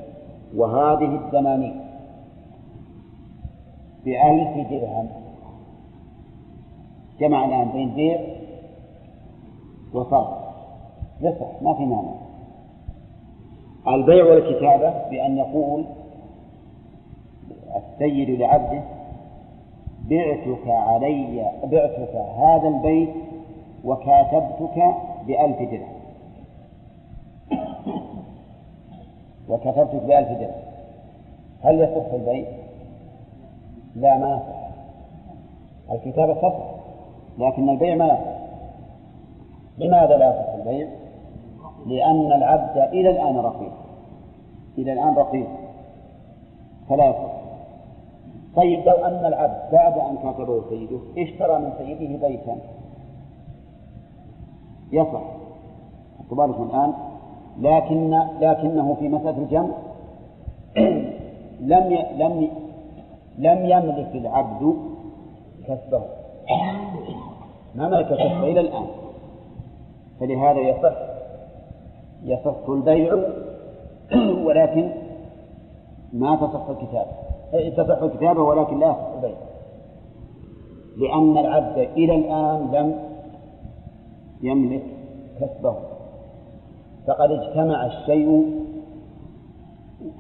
[0.57, 1.82] وهذه الدنانير.
[4.05, 5.09] بألف درهم.
[7.21, 8.21] جمع الآن بين بيع
[9.95, 10.29] وصرف
[11.21, 12.15] يصح ما في مانع.
[13.89, 15.85] البيع والكتابة بأن يقول
[17.77, 18.83] السيد لعبده
[20.11, 23.15] بعتك علي بعتك هذا البيت
[23.85, 24.95] وكاتبتك
[25.27, 26.03] بألف درهم.
[29.49, 30.63] وكتبتك بألف درهم.
[31.63, 32.62] هل يصح البيع؟
[33.97, 34.63] لا ما يصح
[35.93, 36.73] الكتابة تصح
[37.39, 38.33] لكن البيع ما يصح
[39.79, 40.89] لماذا لا يصح البيع؟
[41.87, 43.73] لأن العبد إلى الآن رقيق.
[44.79, 45.49] إلى الآن رقيق.
[46.89, 47.33] فلا يصح
[48.57, 52.57] طيب لو أن العبد بعد أن كاتبه سيده اشترى من سيده بيتا.
[54.93, 55.23] يصح.
[56.31, 56.93] بالكم الآن.
[57.59, 59.69] لكن لكنه في مسألة الجمع.
[61.73, 61.99] لم.
[62.17, 62.62] لم.
[63.39, 64.75] لم يملك العبد
[65.69, 66.03] كسبه
[67.75, 68.87] ما ملك كسبه إلى الآن.
[70.21, 70.97] فلهذا يصح
[72.23, 73.15] يصح البيع
[74.47, 74.91] ولكن
[76.13, 77.11] ما تصح الكتابة.
[77.77, 79.37] تصح الكتابة ولكن لا يصح البيع.
[80.97, 82.99] لأن العبد إلى الآن لم
[84.43, 84.83] يملك
[85.41, 85.77] كسبه
[87.07, 88.61] فقد اجتمع الشيء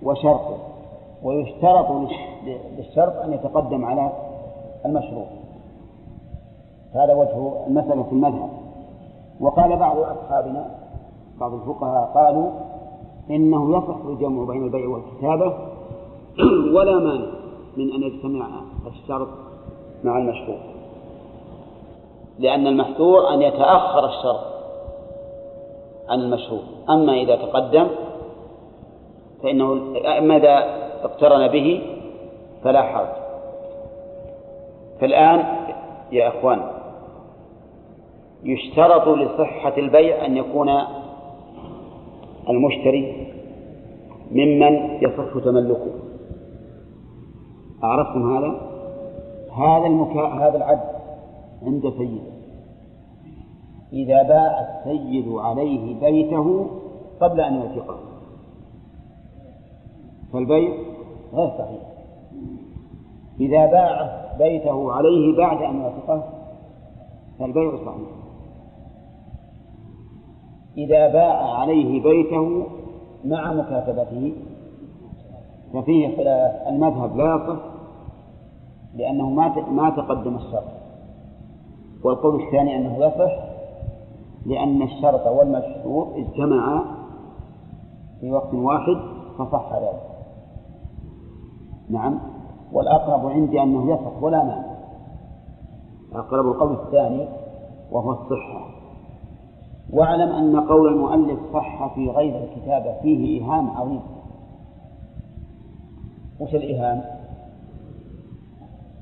[0.03, 0.72] وشرطه.
[1.25, 1.87] ويشترط
[2.79, 4.13] للشرط أن يتقدم على
[4.87, 5.27] المشروط
[6.95, 8.51] هذا وجه المسألة في المذهب.
[9.41, 10.67] وقال بعض أصحابنا
[11.41, 12.51] بعض الفقهاء قالوا
[13.31, 15.55] إنه يصح الجمع بين البيع والكتابة
[16.77, 17.27] ولا مانع
[17.77, 18.49] من أن يجتمع
[18.87, 19.29] الشرط
[20.05, 20.59] مع المشروط
[22.39, 24.53] لأن المحذور أن يتأخر الشرط
[26.09, 27.89] عن المشروط أما إذا تقدم
[29.43, 29.73] فإنه
[30.19, 31.83] أما إذا اقترن به
[32.65, 33.09] فلا حرج.
[35.01, 35.45] فالآن
[36.13, 36.61] يا أخوان
[38.45, 40.71] يشترط لصحة البيع أن يكون
[42.49, 43.27] المشتري
[44.31, 45.93] ممن يصح تملكه.
[47.85, 48.73] أعرفتم هذا؟
[49.57, 50.21] هذا المكا...
[50.21, 50.93] هذا العبد
[51.63, 52.33] عند سيده
[53.93, 56.71] إذا باع السيد عليه بيته
[57.21, 57.99] قبل أن يوثقه
[60.33, 60.73] فالبيع
[61.33, 61.83] غير صحيح.
[63.41, 66.23] إذا باع بيته عليه بعد أن يوثقه
[67.39, 68.09] فالبيع صحيح.
[70.77, 72.67] إذا باع عليه بيته
[73.25, 74.33] مع مكاتبته
[75.73, 76.69] ففيه خلاف.
[76.69, 77.63] المذهب لا يصح
[78.95, 80.73] لأنه ما ما تقدم الشرط.
[82.05, 83.33] والقول الثاني أنه يصح
[84.47, 86.85] لأن الشرط والمشروط اجتمعا
[88.21, 88.97] في وقت واحد
[89.39, 90.12] فصح ذلك.
[91.93, 92.19] نعم.
[92.73, 94.73] والأقرب عندي أنه يصح ولا مانع.
[96.15, 97.29] أقرب القول الثاني
[97.91, 98.73] وهو الصحة.
[99.93, 104.01] واعلم أن قول المؤلف صح في غير الكتابة فيه إيهام عظيم.
[106.41, 107.03] وش الإيهام؟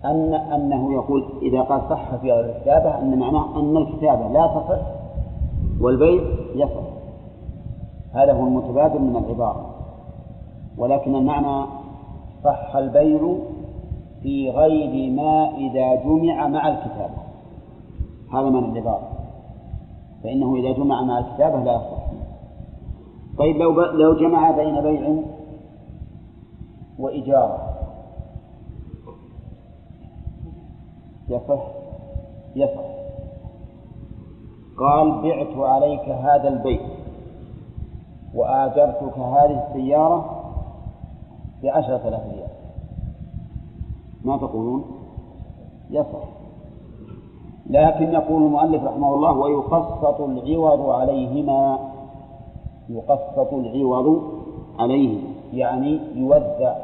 [0.04, 4.86] أن أنه يقول إذا قال صح في غير الكتابة أن معناه أن الكتابة لا تصح
[5.80, 6.22] والبيع
[6.54, 6.90] يصح.
[8.12, 9.70] هذا هو المتبادل من العبارة.
[10.78, 11.79] ولكن المعنى
[12.44, 13.36] صح البيع
[14.22, 17.20] في غير ما إذا جمع مع الكتابة.
[18.32, 19.08] هذا معنى العبارة.
[20.22, 22.10] فإنه إذا جمع مع الكتابة لا يصح.
[23.38, 23.80] طيب لو.
[23.80, 25.22] لو جمع بين بيع
[26.98, 27.70] وإجارة
[31.28, 31.62] يصح؟
[32.56, 32.90] يصح.
[34.78, 36.80] قال بعت عليك هذا البيت
[38.34, 40.39] وآجرتك هذه السيارة
[41.62, 42.48] بعشرة آلاف ريال.
[44.24, 44.84] ما تقولون؟
[45.90, 46.28] يصح.
[47.66, 51.78] لكن يقول المؤلف رحمه الله ويقسط العوض عليهما.
[52.88, 54.22] يقسط العوض
[54.78, 55.18] عليه
[55.52, 56.76] يعني يوزع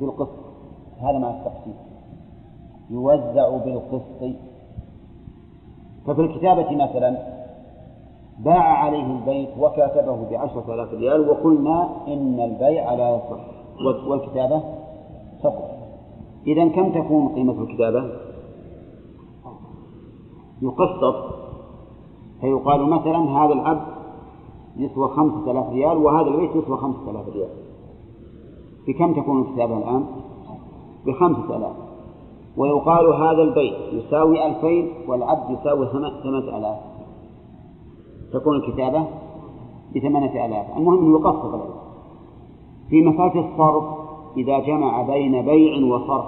[0.00, 0.42] بالقسط.
[1.00, 1.74] هذا مع التقسيط.
[2.90, 4.36] يوزع بالقسط.
[6.06, 7.16] ففي الكتابة مثلا
[8.38, 13.61] باع عليه البيت وكاتبه بعشرة آلاف ريال وقلنا إن البيع لا يصح.
[13.80, 14.62] والكتابة
[15.42, 15.72] تصح
[16.46, 18.12] إذا كم تكون قيمة الكتابة؟
[20.62, 21.14] يقسط.
[22.40, 23.86] فيقال مثلا هذا العبد
[24.76, 27.48] يسوى خمسة آلاف ريال وهذا البيت يسوى خمسة آلاف ريال.
[28.88, 30.06] بكم تكون الكتابة الآن؟
[31.06, 31.76] بخمسة آلاف.
[32.56, 36.78] ويقال هذا البيت يساوي ألفين والعبد يساوي ثمانية آلاف.
[38.32, 39.06] تكون الكتابة
[39.96, 40.76] بثمانية آلاف.
[40.76, 41.71] المهم يقسط العوض
[42.92, 43.84] في مسألة الصرف
[44.36, 46.26] إذا جمع بين بيع وصرف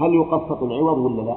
[0.00, 1.36] هل يقسط العوض ولا لا؟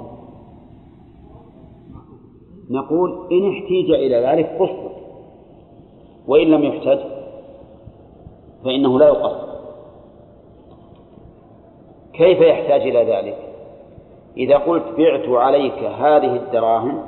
[2.70, 4.92] نقول إن احتيج إلى ذلك قسط
[6.28, 7.00] وإن لم يحتج
[8.66, 9.48] فإنه لا يقسط
[12.14, 13.38] كيف يحتاج إلى ذلك؟
[14.38, 17.00] إذا قلت بعت عليك هذه الدراهم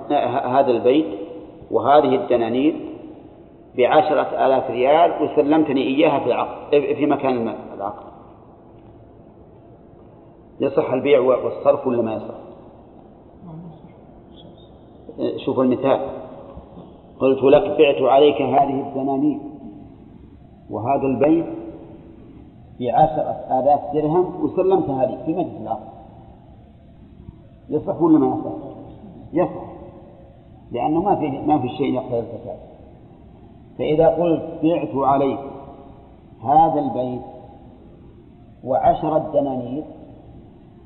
[0.45, 1.19] هذا البيت
[1.71, 2.88] وهذه الدنانير
[3.79, 8.09] بعشرة آلاف ريال وسلمتني إياها في عقد في مكان العقد.
[10.59, 12.35] يصح البيع والصرف ولا ما يصح؟
[15.45, 15.99] شوف المثال.
[17.19, 19.39] قلت لك بعت عليك هذه الدنانير
[20.69, 21.45] وهذا البيت
[22.79, 25.89] بعشرة آلاف درهم وسلمتها لي في مجلس العقد.
[27.69, 28.51] يصح ولا ما يصح؟
[29.33, 29.69] يصح.
[30.71, 32.68] لأنه ما في ما في شيء يقتضي الفساد.
[33.79, 35.39] فإذا قلت بعت عليك
[36.43, 37.21] هذا البيت
[38.63, 39.83] وعشرة دنانير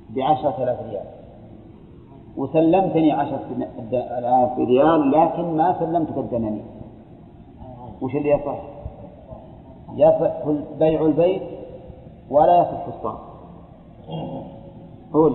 [0.09, 1.05] بعشرة آلاف ريال
[2.37, 3.45] وسلمتني عشرة
[3.91, 6.65] آلاف ريال لكن ما سلمتك الدنانير
[8.01, 8.61] وش اللي يصح؟
[9.95, 10.49] يصح
[10.79, 11.41] بيع البيت
[12.29, 13.19] ولا يصح الصرف
[15.13, 15.33] قول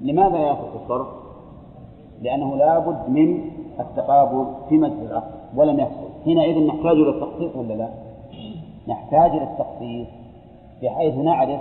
[0.00, 1.08] لماذا يصح الصرف؟
[2.22, 3.50] لأنه لابد من
[3.80, 7.88] التقابل في مجلس العقد ولم يحصل حينئذ نحتاج إلى التخصيص ولا لا؟
[8.88, 10.06] نحتاج إلى التخصيص
[10.82, 11.60] بحيث نعرف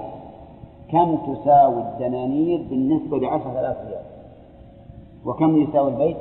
[0.91, 4.03] كم تساوي الدنانير بالنسبة لعشرة آلاف ريال
[5.25, 6.17] وكم يساوي البيت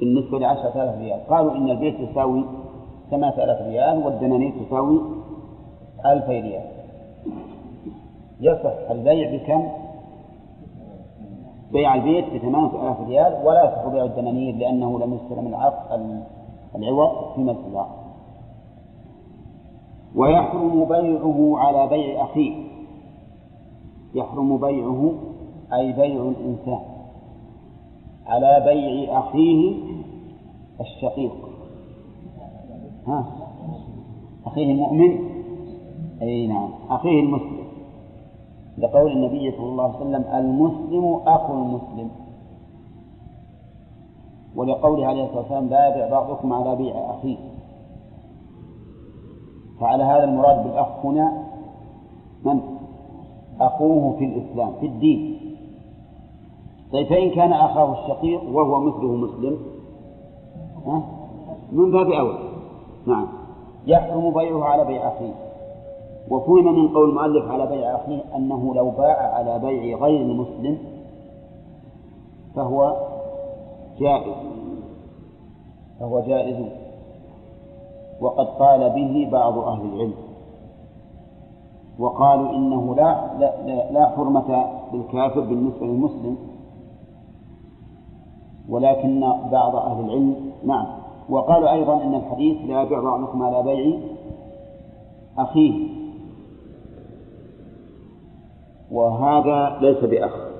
[0.00, 2.44] بالنسبة لعشرة آلاف ريال قالوا إن البيت يساوي
[3.10, 5.00] ثمانية آلاف ريال والدنانير تساوي
[6.06, 6.64] ألفي ريال
[8.40, 9.68] يصح البيع بكم؟
[11.72, 16.22] بيع البيت بثمانية آلاف ريال ولا يصح بيع الدنانير لأنه لم يستلم العقد
[16.76, 17.88] العوض في الباع
[20.16, 22.54] ويحرم بيعه على بيع أخيه.
[24.14, 25.12] يحرم بيعه
[25.72, 26.80] أي بيع الإنسان
[28.26, 29.74] على بيع أخيه
[30.80, 31.32] الشقيق.
[33.06, 33.26] ها؟
[34.46, 35.18] أخيه المؤمن.
[36.22, 36.70] أي نعم.
[36.90, 37.66] أخيه المسلم.
[38.78, 42.10] لقول النبي صلى الله عليه وسلم المسلم أخو المسلم.
[44.56, 47.36] ولقوله عليه الصلاة والسلام لا بعضكم على بيع أخيه.
[49.80, 51.44] فعلى هذا المراد بالأخ هنا
[52.44, 52.60] من؟
[53.60, 55.36] أخوه في الإسلام في الدين.
[56.92, 59.58] طيب فإن كان أخاه الشقيق وهو مثله مسلم
[60.86, 61.02] ها؟
[61.72, 62.38] من باب أولى
[63.06, 63.26] نعم.
[63.86, 65.34] يحرم بيعه على بيع أخيه.
[66.30, 70.78] وفهم من قول المؤلف على بيع أخيه أنه لو باع على بيع غير المسلم
[72.54, 73.05] فهو
[74.00, 74.34] جائز
[76.00, 76.66] فهو جائز.
[78.20, 80.14] وقد قال به بعض أهل العلم.
[81.98, 86.36] وقالوا إنه لا لا, لا حرمة للكافر بالنسبة للمسلم.
[88.68, 89.20] ولكن
[89.52, 90.86] بعض أهل العلم نعم.
[91.28, 93.98] وقالوا أيضا أن الحديث لا يبيع بعضكم على بيع
[95.38, 95.88] أخيه.
[98.92, 100.55] وهذا ليس بأخ.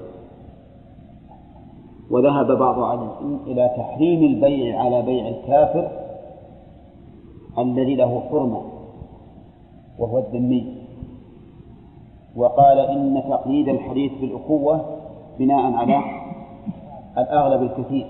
[2.10, 5.90] وذهب بعض أهل العلم إلى تحريم البيع على بيع الكافر
[7.58, 8.62] الذي له حرمة
[9.98, 10.76] وهو الذمي.
[12.36, 14.84] وقال إن تقييد الحديث بالأخوة
[15.38, 16.00] بناء على
[17.18, 18.06] الأغلب الكثير.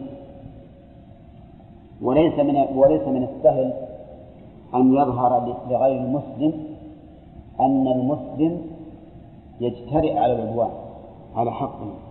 [2.03, 3.73] وليس من وليس من السهل
[4.75, 6.53] أن يظهر لغير المسلم
[7.61, 8.61] أن المسلم
[9.61, 10.71] يجترئ على العدوان
[11.35, 12.06] على حقه.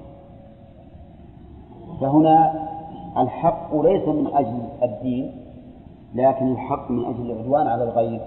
[2.01, 2.65] فهنا
[3.17, 5.31] الحق ليس من أجل الدين
[6.15, 8.21] لكن الحق من أجل العدوان على الغير.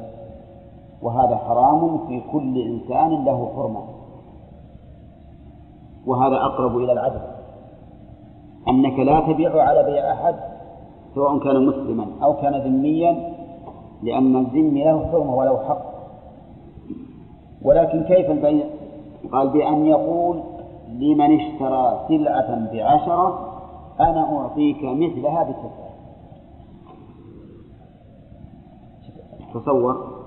[1.03, 3.81] وهذا حرام في كل إنسان له حرمة.
[6.07, 7.21] وهذا أقرب إلى العدل.
[8.69, 10.35] أنك لا تبيع على بيع أحد
[11.15, 13.33] سواء كان مسلما أو كان ذميا
[14.03, 15.89] لأن الذمي له حرمة وله حق.
[17.63, 18.67] ولكن كيف البيع؟
[19.33, 20.41] قال بأن يقول
[20.89, 23.48] لمن اشترى سلعة بعشرة
[24.01, 25.89] أنا أعطيك مثلها بتسعة
[29.55, 30.19] تصور.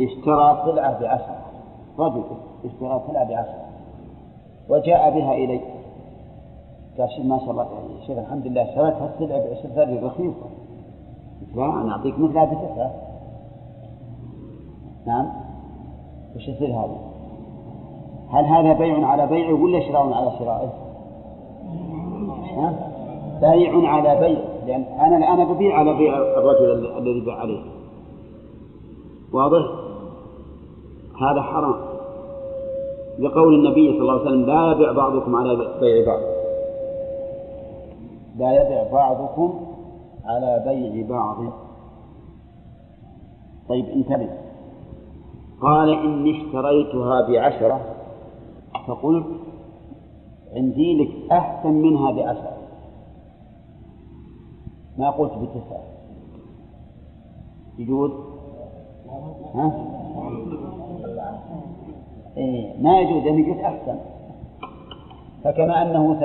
[0.00, 1.44] اشترى سلعة بعشرة.
[1.98, 2.22] رجل
[2.64, 3.64] اشترى سلعة بعشرة.
[4.68, 5.60] وجاء بها إلي
[6.98, 10.46] قال ما شاء الله يا شيخ الحمد لله شريت السلعة بعشرة رخيصة.
[11.54, 12.90] لا أنا أعطيك مثلها بتسعة
[15.06, 15.32] نعم.
[16.36, 16.98] وش يصير هذا؟
[18.30, 20.89] هل هذا بيع على بيعه ولا شراء على شرائه؟
[23.40, 24.40] بيع على بيع.
[24.66, 27.62] لأن أنا الآن ببيع على بيع الرجل الذي باع عليه.
[29.32, 29.62] واضح؟
[31.22, 31.74] هذا حرام.
[33.18, 36.20] لقول النبي صلى الله عليه وسلم لا يبيع بعضكم على بيع بعض.
[38.38, 39.60] لا يبيع بعضكم
[40.24, 41.36] على بيع بعض.
[43.68, 44.28] طيب انتبه.
[45.62, 47.80] قال إني اشتريتها بعشرة.
[48.88, 49.26] فقلت
[50.56, 52.56] عندي لك أحسن منها بعشرة
[54.98, 55.80] ما قلت بتسعة
[57.78, 58.10] يجوز؟
[59.54, 59.86] ها؟
[62.36, 63.98] إيه ما يجوز لأني قلت أحسن.
[65.44, 66.20] فكما أنه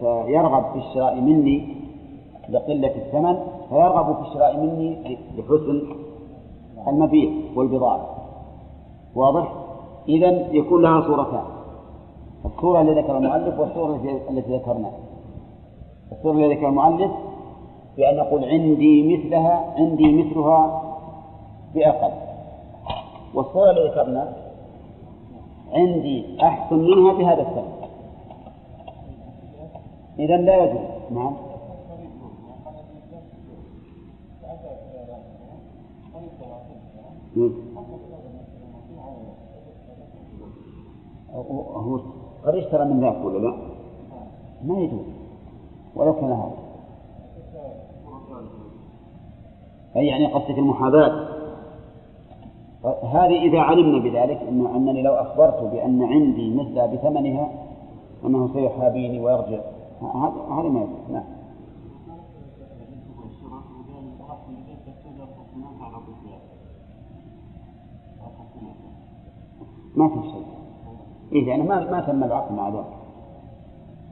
[0.00, 1.76] سيرغب في الشراء مني
[2.48, 3.36] لقلة الثمن
[3.68, 5.82] فيرغب في الشراء مني لحسن
[6.88, 8.16] المبيع والبضاعة.
[9.14, 9.52] واضح؟
[10.08, 11.44] إذا يكون لها صورتان.
[12.44, 13.96] الصورة التي ذكر المؤلف والصورة
[14.30, 14.98] التي ذكرناها.
[16.12, 17.10] الصورة التي ذكر المؤلف
[17.96, 20.82] بأن نقول عندي مثلها عندي مثلها
[21.74, 22.12] بأقل.
[23.34, 24.32] والصورة التي ذكرنا
[25.72, 27.80] عندي أحسن منها بهذا الثمن
[30.18, 30.80] إذا لا يجوز.
[31.10, 31.34] نعم.
[41.34, 43.54] هو قد اشترى من ذاك ولا لا؟
[44.64, 45.06] ما يجوز.
[45.96, 46.52] ولو كان هذا.
[49.96, 51.28] أي يعني قصدك المحاباة
[53.02, 57.50] هذه إذا علمنا بذلك إن أنني لو أخبرت بأن عندي مثل بثمنها
[58.24, 59.60] أنه سيحابيني ويرجع.
[60.50, 61.10] هذا ما يجوز.
[61.12, 61.24] نعم.
[69.96, 70.49] ما في شيء.
[71.32, 73.00] إيه لأنه ما ما تم العقد مع ذلك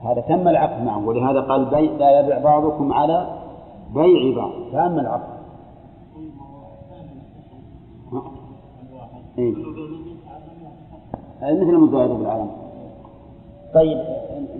[0.02, 3.38] هذا تم العقد معه ولهذا قال بيع لا يبيع بعضكم على
[3.94, 4.52] بيع بعض.
[4.72, 5.38] تم العقد؟
[9.38, 9.54] إيه؟
[11.42, 12.50] مثل المزايدة بالعالم
[13.74, 13.98] طيب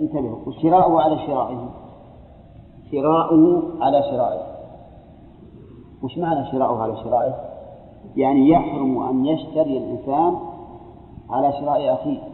[0.01, 0.37] انتبهوا.
[0.47, 1.69] وشراؤه على شرائه.
[2.91, 4.41] شراؤه على شرائه.
[6.03, 7.35] وش معنى شراؤه على شرائه؟
[8.15, 10.35] يعني يحرم أن يشتري الإنسان
[11.29, 12.28] على شراء أخيه.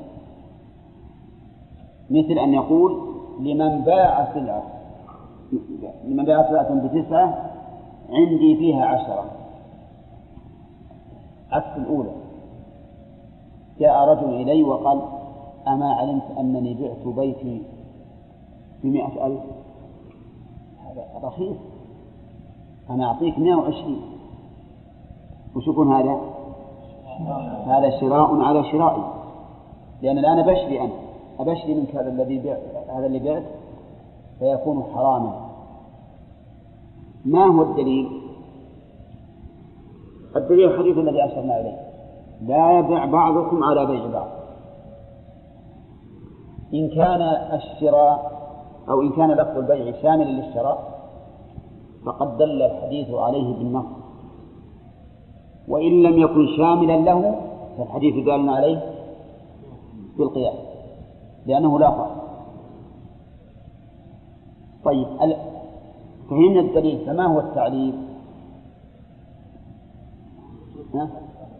[2.09, 4.63] مثل أن يقول لمن باع سلعة
[6.03, 7.51] لمن باع سلعة بتسعة
[8.09, 9.25] عندي فيها عشرة.
[11.51, 12.11] عكس الأولى.
[13.79, 15.01] جاء رجل إلي وقال
[15.67, 17.61] أما علمت أنني بعت بيتي
[18.83, 19.41] بمئة ألف؟
[20.85, 21.57] هذا رخيص.
[22.89, 24.01] أنا أعطيك مئة وعشرين.
[25.55, 26.19] وش يكون هذا؟
[27.65, 29.03] هذا شراء على شرائي.
[30.01, 31.04] لأن الآن بشري أنا.
[31.39, 32.51] أبشري منك هذا الذي
[32.89, 33.43] هذا اللي بعت؟
[34.39, 35.45] فيكون حراما.
[37.25, 38.21] ما هو الدليل؟
[40.35, 41.79] الدليل الحديث الذي أشرنا إليه.
[42.41, 44.27] لا يبيع بعضكم على بيع بعض.
[46.73, 47.21] إن كان
[47.53, 48.31] الشراء
[48.89, 50.95] أو إن كان لفظ البيع شاملا للشراء
[52.05, 53.85] فقد دل الحديث عليه بالنص.
[55.67, 57.41] وإن لم يكن شاملا له
[57.77, 58.81] فالحديث دال عليه
[60.17, 60.64] بالقياس.
[61.45, 62.25] لأنه لا فرق.
[64.85, 65.07] طيب
[66.29, 67.05] فهمنا الدليل.
[67.05, 68.07] فما هو التعليل؟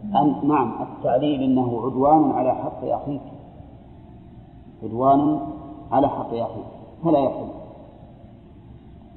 [0.04, 3.22] أن نعم التعليل إنه عدوان على حق أخيك.
[4.82, 5.40] عدوان
[5.92, 6.66] على حق أخيك.
[7.04, 7.48] فلا يحل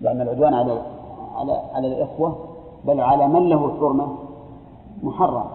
[0.02, 0.82] لأن العدوان على
[1.36, 2.36] على على الإخوة
[2.86, 4.18] بل على من له حرمة
[5.04, 5.46] محرم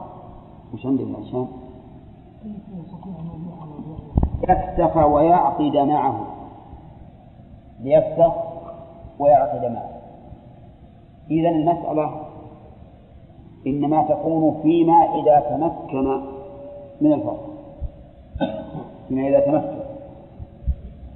[0.74, 1.46] مش عندنا عشان
[4.48, 6.26] يفسخ ويعقد معه
[7.80, 8.34] ليفسخ
[9.18, 9.90] ويعقد معه
[11.30, 12.20] إذا المسألة
[13.66, 16.22] إنما تكون فيما إذا تمكن
[17.00, 17.54] من الفصل
[19.08, 19.84] فيما إذا تمكن.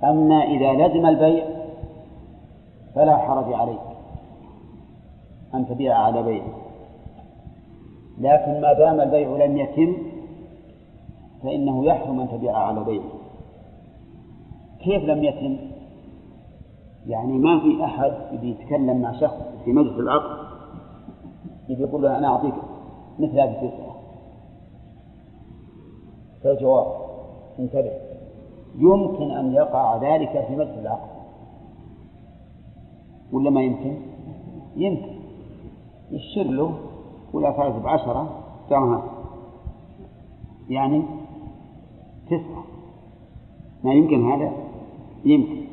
[0.05, 1.44] أما إذا لزم البيع
[2.94, 3.80] فلا حرج عليك
[5.55, 6.42] أن تبيع على بيع.
[8.18, 9.96] لكن ما دام البيع لم يتم
[11.42, 13.02] فإنه يحرم أن تبيع على بيع.
[14.89, 15.56] كيف لم يتم؟
[17.06, 18.12] يعني ما في أحد
[18.44, 20.48] يتكلم مع شخص في مجلس العقد
[21.69, 22.55] يقول له أنا أعطيك
[23.19, 23.97] مثل هذه التسعة
[26.43, 26.86] فالجواب
[27.59, 27.93] انتبه
[28.78, 31.09] يمكن أن يقع ذلك في مجلس العقد
[33.32, 33.97] ولا ما يمكن؟
[34.77, 35.19] يمكن
[36.10, 36.78] يشر له
[37.32, 39.02] ولا فاز بعشرة درهم
[40.69, 41.02] يعني
[42.27, 42.65] تسعة
[43.85, 44.67] ما يمكن هذا؟
[45.24, 45.68] يمكن.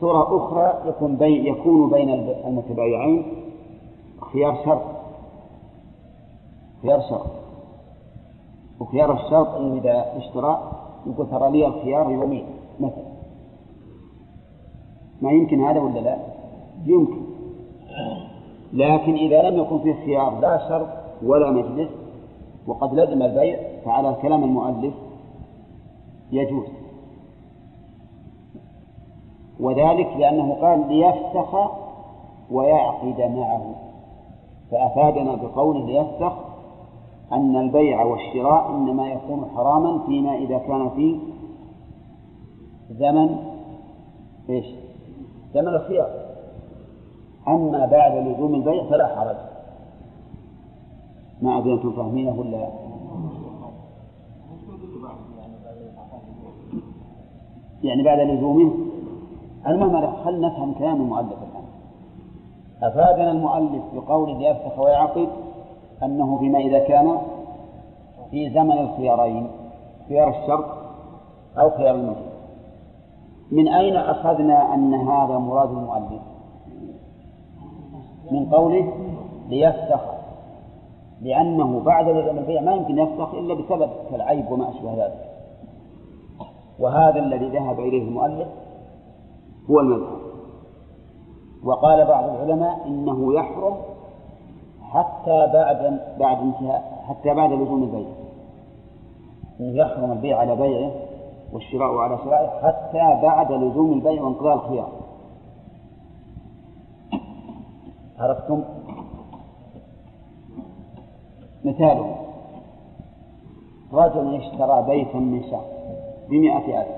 [0.00, 2.10] صورة أخرى يكون بين يكون بين
[2.46, 3.24] المتبايعين
[4.32, 4.82] خيار شرط
[6.82, 7.26] خيار شرط
[8.80, 10.72] وخيار الشرط إنه إذا اشترى
[11.06, 12.46] يقول ترى لي الخيار يومين
[12.80, 13.16] مثلا.
[15.22, 16.18] ما يمكن هذا ولا لا؟
[16.86, 17.26] يمكن.
[18.72, 20.88] لكن إذا لم يكن فيه خيار لا شرط
[21.22, 21.90] ولا مجلس
[22.66, 24.94] وقد لزم البيع فعلى كلام المؤلف
[26.32, 26.75] يجوز.
[29.60, 31.54] وذلك لأنه قال ليفسخ
[32.50, 33.74] ويعقد معه.
[34.70, 36.32] فأفادنا بقوله ليفسخ
[37.32, 41.18] أن البيع والشراء إنما يكون حراما فيما إذا كان في
[42.90, 43.36] زمن
[44.48, 44.66] إيش؟
[45.54, 46.10] زمن الخيار.
[47.48, 49.36] أما بعد لزوم البيع فلا حرج.
[51.42, 52.68] ما أدري أنتم فاهمينه ولا
[57.82, 58.85] يعني بعد لزومه
[59.66, 61.64] المهم خلنا نفهم كلام المؤلف الآن؟
[62.82, 65.28] أفادنا المؤلف بقوله ليفسخ ويعقد
[66.02, 67.18] أنه فيما إذا كان
[68.30, 69.50] في زمن الخيارين
[70.08, 70.64] خيار الشرط
[71.58, 72.36] أو خيار المجلس
[73.52, 76.22] من أين أخذنا أن هذا مراد المؤلف؟
[78.30, 78.92] من قوله
[79.48, 80.00] ليفسخ
[81.22, 85.26] لأنه بعد البيع ما يمكن يفسخ إلا بسبب كالعيب وما أشبه ذلك.
[86.78, 88.48] وهذا الذي ذهب إليه المؤلف
[89.70, 90.16] هو المذهب.
[91.64, 93.76] وقال بعض العلماء إنه يحرم
[94.82, 98.08] حتى بعد بعد انتهاء حتى بعد لزوم البيع
[99.60, 100.92] يحرم البيع على بيعه
[101.52, 104.92] والشراء على شرائه حتى بعد لزوم البيع وانقضاء الخيار.
[108.18, 108.64] عرفتم؟
[111.64, 112.16] مثاله
[113.92, 115.76] رجل اشترى بيتا من شخص
[116.30, 116.96] بمئة ألف.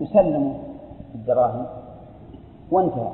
[0.00, 0.65] يسلم
[1.14, 1.66] الدراهم.
[2.70, 3.12] وانتهى.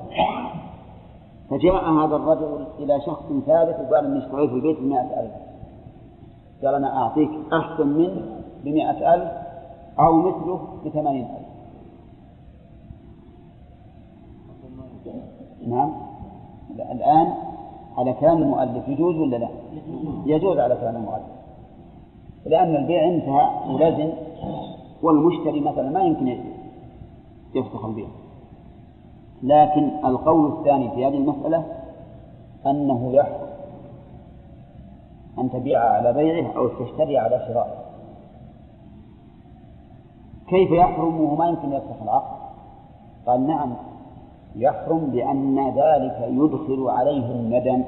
[1.50, 5.32] فجاء هذا الرجل إلى شخص ثالث وقال إني اشتريت البيت بمئة ألف.
[6.64, 8.22] قال أنا أعطيك أحسن منه
[8.64, 9.32] بمئة ألف
[9.98, 11.52] أو مثله بثمانين ألف.
[15.66, 15.92] نعم.
[16.70, 17.32] الآن
[17.96, 19.48] على كلام المؤلف يجوز ولا لا؟
[20.26, 21.32] يجوز على كلام المؤلف.
[22.46, 24.12] لأن البيع انتهى ولزم
[25.02, 26.38] والمشتري مثلا ما يمكن
[27.54, 28.08] يفسخ البيع
[29.42, 31.64] لكن القول الثاني في هذه المسألة
[32.66, 33.48] أنه يحرم
[35.38, 37.82] أن تبيع على بيعه أو تشتري على شرائه
[40.48, 42.36] كيف يحرم وهو ما يمكن يفسخ العقد
[43.26, 43.74] قال نعم
[44.56, 47.84] يحرم لأن ذلك يدخل عليه الندم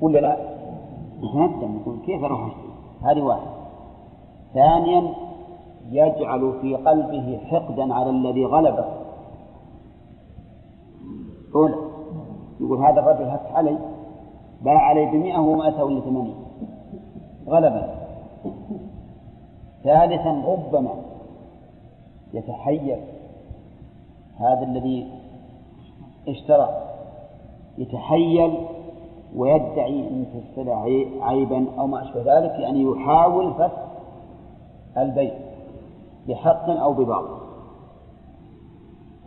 [0.00, 0.36] ولا لا؟
[1.22, 2.70] يتندم يقول كيف أروح أشتري؟
[3.02, 3.50] هذه واحدة
[4.54, 5.14] ثانيا
[5.88, 8.84] يجعل في قلبه حقدا على الذي غلبه.
[11.54, 11.74] أولى
[12.60, 13.78] يقول هذا الرجل هك علي
[14.62, 16.34] باع علي بمئة وما أتوا إلا ثمانين
[17.46, 17.94] غلبا
[19.84, 20.94] ثالثا ربما
[22.34, 22.98] يتحير.
[24.36, 25.08] هذا الذي
[26.28, 26.68] اشترى.
[27.78, 28.54] يتحيل
[29.36, 30.24] ويدعي أن
[30.54, 33.90] في عيبا أو ما أشبه ذلك يعني يحاول فسخ
[34.98, 35.34] البيع
[36.28, 37.40] بحق أو بباطل.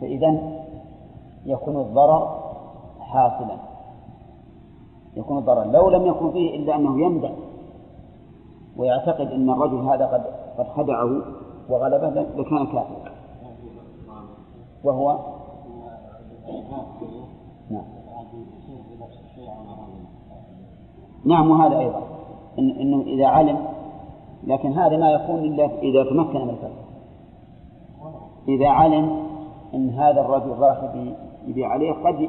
[0.00, 0.60] فإذا
[1.46, 2.44] يكون الضرر
[3.00, 3.56] حاصلا.
[5.16, 7.30] يكون الضرر لو لم يكن فيه إلا أنه يندع
[8.76, 10.24] ويعتقد أن الرجل هذا قد
[10.58, 11.22] قد خدعه
[11.68, 13.14] وغلبه لكان كافرا.
[14.84, 15.18] وهو؟
[17.70, 17.84] نعم.
[21.24, 22.02] نعم وهذا أيضا.
[22.58, 23.58] إن إنه إذا علم
[24.46, 26.83] لكن هذا ما يكون إلا إذا تمكن من الفسق
[28.48, 29.26] إذا علم
[29.74, 30.94] أن هذا الرجل راح
[31.46, 32.28] يبيع عليه قد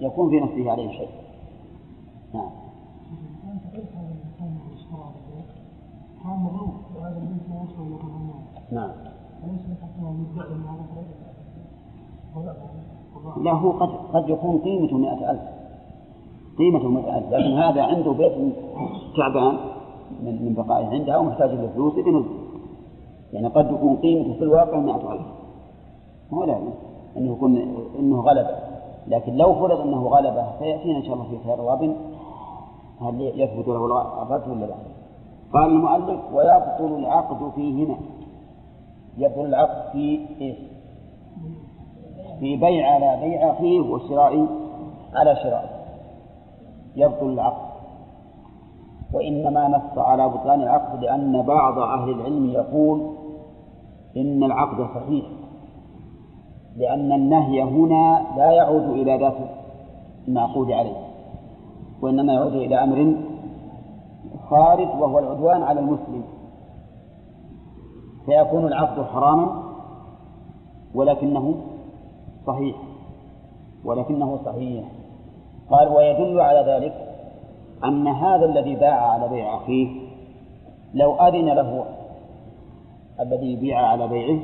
[0.00, 1.08] يكون في نفسه عليه شيء.
[2.34, 2.50] نعم.
[8.72, 8.90] نعم.
[13.36, 15.42] له قد قد يكون قيمته مئة ألف.
[16.58, 18.54] قيمته مئة ألف لكن هذا عنده بيت
[19.16, 19.58] تعبان
[20.22, 22.40] من من بقائه عندها ومحتاج له فلوس بنزل
[23.32, 25.39] يعني قد يكون قيمته في الواقع مئة ألف.
[26.34, 26.58] هو لا
[27.16, 27.56] إنه يكون
[27.98, 28.56] إنه غلبة.
[29.06, 31.96] لكن لو فرض إنه غلبة سياتينا إن شاء الله في خير وابن
[33.00, 34.74] هل يثبت له الرد ولا لا؟
[35.52, 37.96] قال المؤلف ويبطل العقد فيهما.
[39.18, 40.56] يبطل العقد في إيش؟
[42.40, 44.46] في بيع على بيع أخيه وشراء
[45.14, 45.80] على شراء.
[46.96, 47.70] يبطل العقد.
[49.12, 53.10] وإنما نص على بطلان العقد لأن بعض أهل العلم يقول
[54.16, 55.24] إن العقد صحيح.
[56.76, 59.36] لأن النهي هنا لا يعود إلى ذات
[60.28, 60.96] المعقود عليه
[62.02, 63.16] وإنما يعود إلى أمر
[64.50, 66.24] خارج وهو العدوان على المسلم.
[68.26, 69.62] فيكون العقد حراما
[70.94, 71.54] ولكنه
[72.46, 72.76] صحيح
[73.84, 74.84] ولكنه صحيح.
[75.70, 77.10] قال ويدل على ذلك
[77.84, 79.88] أن هذا الذي باع على بيع أخيه
[80.94, 81.84] لو أذن له
[83.20, 84.40] الذي يبيع على بيعه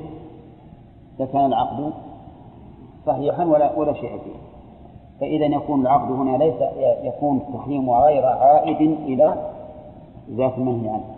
[1.21, 1.93] لكان العقد
[3.07, 4.37] صحيحا ولا ولا شيء فيه.
[5.21, 6.55] فإذا يكون العقد هنا ليس
[7.03, 9.53] يكون التحريم غير عائد إلى
[10.31, 11.17] ذات المنهي عنه.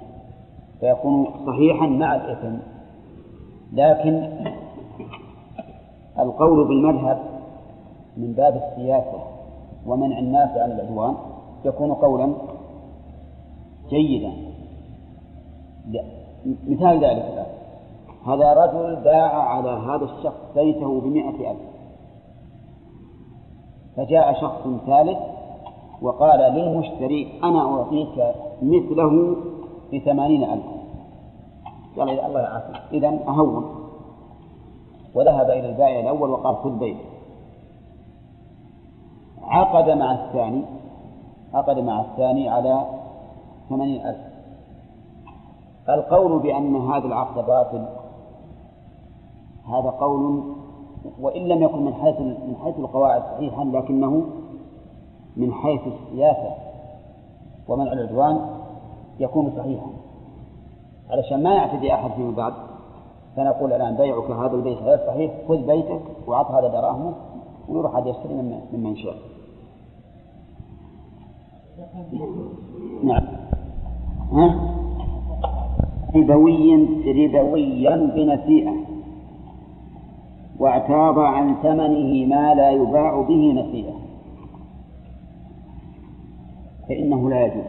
[0.81, 2.57] فيكون صحيحا مع الإثم.
[3.73, 4.29] لكن
[6.19, 7.19] القول بالمذهب
[8.17, 9.23] من باب السياسة
[9.87, 11.15] ومنع الناس عن العدوان
[11.65, 12.35] يكون قولا
[13.91, 14.33] جيدا.
[16.69, 17.47] مثال ذلك
[18.27, 21.78] هذا رجل باع على هذا الشخص بيته بمئة ألف.
[23.99, 25.19] فجاء شخص ثالث
[26.03, 29.37] وقال للمشتري أنا أعطيك مثله
[29.93, 30.65] بثمانين ألف.
[31.99, 32.77] قال الله يعافيك.
[32.93, 33.65] إذا أهون.
[35.15, 36.97] وذهب إلى البائع الأول وقال خذ بيت.
[39.43, 40.65] عقد مع الثاني
[41.55, 42.87] عقد مع الثاني على
[43.69, 44.29] ثمانين ألف.
[45.89, 47.87] القول بأن هذا العقد باطل
[49.69, 50.43] هذا قول
[51.21, 54.25] وإن لم يكن من حيث من حيث القواعد صحيحا لكنه
[55.37, 56.55] من حيث السياسة
[57.69, 58.41] ومنع العدوان
[59.21, 59.91] يكون صحيحا.
[61.11, 62.53] علشان ما يعتدي أحد فيما بعد
[63.37, 67.15] فنقول الآن بيعك هذا البيت غير صحيح خذ بيتك وأعط هذا دراهمه
[67.69, 68.35] ويروح هذا يشتري
[68.73, 69.15] ممن شاء
[73.05, 73.25] نعم.
[74.33, 74.75] ها؟
[76.15, 76.75] ربوي
[77.07, 78.88] ربويا بنسيئة.
[80.59, 83.95] واعتاض عن ثمنه ما لا يباع به نسيئة
[86.89, 87.65] فإنه لا يجوز.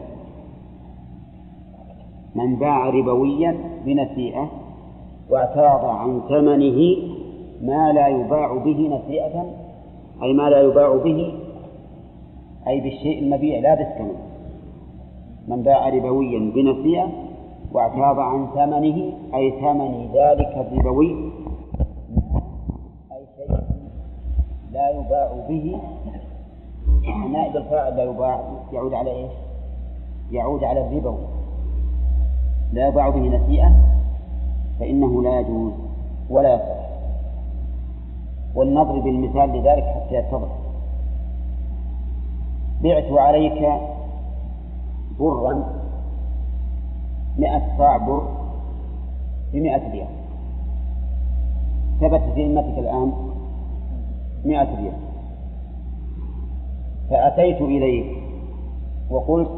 [2.36, 4.50] من باع ربويا بنسيئة
[5.30, 6.98] واعتاض عن ثمنه
[7.62, 9.46] ما لا يباع به نسيئة
[10.24, 11.34] أي ما لا يباع به
[12.68, 14.16] أي بالشيء المبيع لا بالثمن.
[15.48, 17.10] من باع ربويا بنسيئة
[17.74, 21.32] واعتاض عن ثمنه أي ثمن ذلك الربوي
[23.12, 23.58] أي شيء
[24.72, 25.80] لا يباع به
[27.32, 28.42] نائب الفاعل لا يباع
[28.74, 29.32] يعود على إيش؟
[30.32, 31.26] يعود على الربوي
[32.74, 33.72] لا يباع به نسيئة
[34.80, 35.74] فإنه لا يجوز
[36.30, 36.90] ولا يصح.
[38.56, 40.50] ولنضرب المثال لذلك حتى يتضح.
[42.84, 43.82] بعت عليك
[45.20, 45.64] برا
[47.38, 48.28] مئة صاع بر
[49.54, 50.08] بمئة ريال.
[52.02, 53.29] ثبت في ذمتك الآن
[54.46, 55.00] مئة ريال
[57.10, 58.24] فأتيت إليك
[59.10, 59.52] وقلت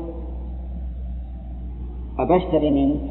[2.19, 3.01] أبشتري منك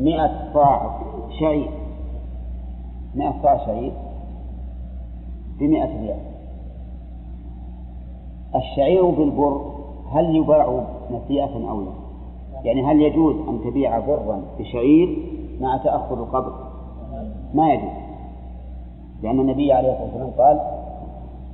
[0.00, 1.00] مئة صاع
[1.40, 1.70] شعير
[3.14, 3.92] مئة صاع شعير
[5.60, 6.20] بمئة ريال
[8.54, 9.76] الشعير بالبر
[10.10, 11.92] هل يباع نسيئة أو لا؟
[12.64, 15.18] يعني هل يجوز أن تبيع برا بشعير
[15.60, 16.52] مع تأخر القبض؟
[17.54, 18.05] ما يجوز
[19.22, 20.60] لأن النبي عليه الصلاة والسلام قال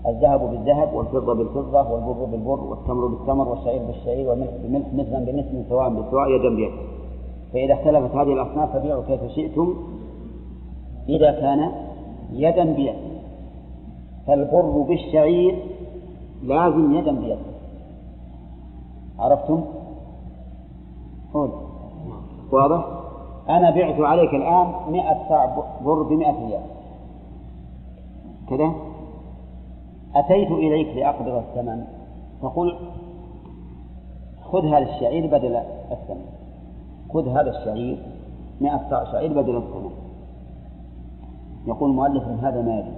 [0.06, 5.88] الذهب بالذهب والفضة بالفضة والبر بالبر والتمر بالتمر والشعير بالشعير والملح بالملح مثلا بمثل سواء
[5.88, 6.72] بسواء يدا بيد.
[7.52, 9.74] فإذا اختلفت هذه الأصناف فبيعوا كيف شئتم.
[11.08, 11.72] إذا كان
[12.32, 12.94] يدا بيد.
[14.26, 15.58] فالبر بالشعير
[16.42, 17.38] لازم يدا بيد.
[19.18, 19.64] عرفتم؟
[21.34, 21.50] قول.
[22.52, 22.86] واضح؟
[23.48, 26.62] أنا بعت عليك الآن مئة صاع بر بمئة ريال.
[28.56, 28.72] كذا
[30.14, 31.84] أتيت إليك لأقبض الثمن.
[32.42, 32.78] تقول
[34.42, 35.56] خذ هذا الشعير بدل
[35.92, 36.26] الثمن.
[37.12, 37.98] خذ هذا الشعير
[38.60, 39.90] مئة صاع شعير بدل الثمن.
[41.66, 42.94] يقول المؤلف هذا ما يجوز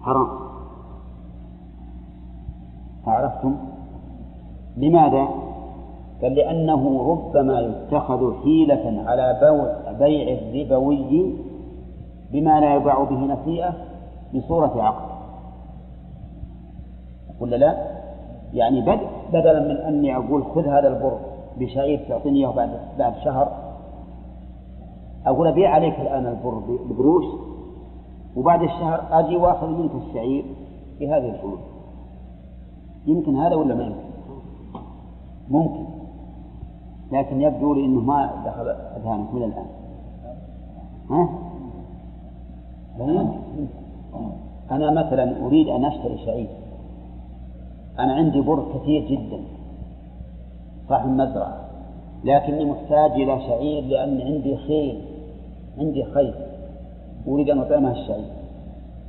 [0.00, 0.28] حرام.
[3.06, 3.56] عرفتم؟
[4.76, 5.28] لماذا؟
[6.22, 9.38] قال لأنه ربما يتخذ حيلة على
[9.98, 11.34] بيع الربوي
[12.32, 13.74] بما لا يباع به نسيئة
[14.34, 15.12] بصورة عقد
[17.40, 17.92] ولا لا؟
[18.52, 18.80] يعني
[19.32, 21.18] بدلا من أني أقول خذ هذا البر
[21.58, 23.72] بشعير تعطيني إياه بعد بعد شهر
[25.26, 27.24] أقول أبيع عليك الآن البر بقروش
[28.36, 30.44] وبعد الشهر أجي وآخذ منك الشعير
[31.00, 31.60] بهذه الفلوس
[33.06, 34.12] يمكن هذا ولا ما يمكن؟
[35.48, 35.84] ممكن
[37.12, 39.66] لكن يبدو لي إنه ما دخل أذهانك من الآن
[41.10, 41.28] ها؟
[44.70, 46.48] أنا مثلا أريد أن أشتري شعير.
[47.98, 49.44] أنا عندي بر كثير جدا.
[50.88, 51.60] صاحب المزرعة.
[52.24, 55.04] لكني محتاج إلى شعير لأن عندي خيل.
[55.78, 56.34] عندي خيل.
[57.28, 58.32] أريد أن اطعمها الشعير.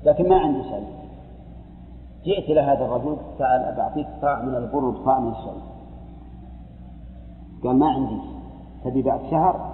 [0.04, 0.94] لكن ما عندي شعير.
[2.26, 5.64] جئت إلى هذا الرجل تعال بعطيك صاع من البر وصاع من الشعير.
[7.64, 8.22] قال ما عندي.
[8.84, 9.74] تبي بعد شهر؟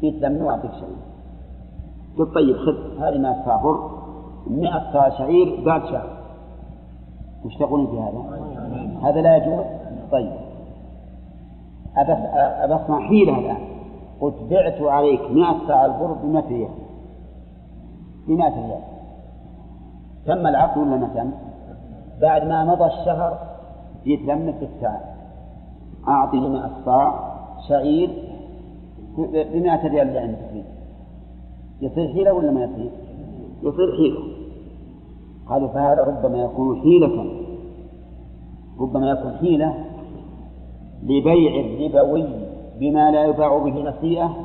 [0.00, 1.06] جيت لمن واعطيك شعير.
[2.18, 3.95] قلت طيب خذ هذه ما بر
[4.50, 6.16] 100 صاع شعير بعد شهر
[7.44, 8.46] وش تقولون في هذا؟
[9.02, 9.64] هذا لا يجوز؟
[10.12, 10.32] طيب.
[11.96, 13.58] أبى أصنع حيلة الآن.
[14.20, 16.70] قلت بعت عليك 100 صاع البر ب 100 ريال.
[18.28, 18.80] ب 100 ريال.
[20.26, 21.30] تم العقد ولا ما تم؟
[22.20, 23.38] بعد ما مضى الشهر
[24.04, 25.00] جيت لمك الساعة
[26.08, 27.36] أعطي لما الصاع
[27.68, 28.10] شعير
[29.18, 30.64] بمئة ريال اللي عندك
[31.80, 32.90] يصير حيلة ولا ما يصير؟
[33.62, 34.35] يصير حيلة.
[35.48, 37.42] قالوا فهذا ربما يكون حيلة.
[38.80, 39.84] ربما يكون حيلة
[41.02, 42.28] لبيع الربوي
[42.80, 44.36] بما لا يباع به نسيئة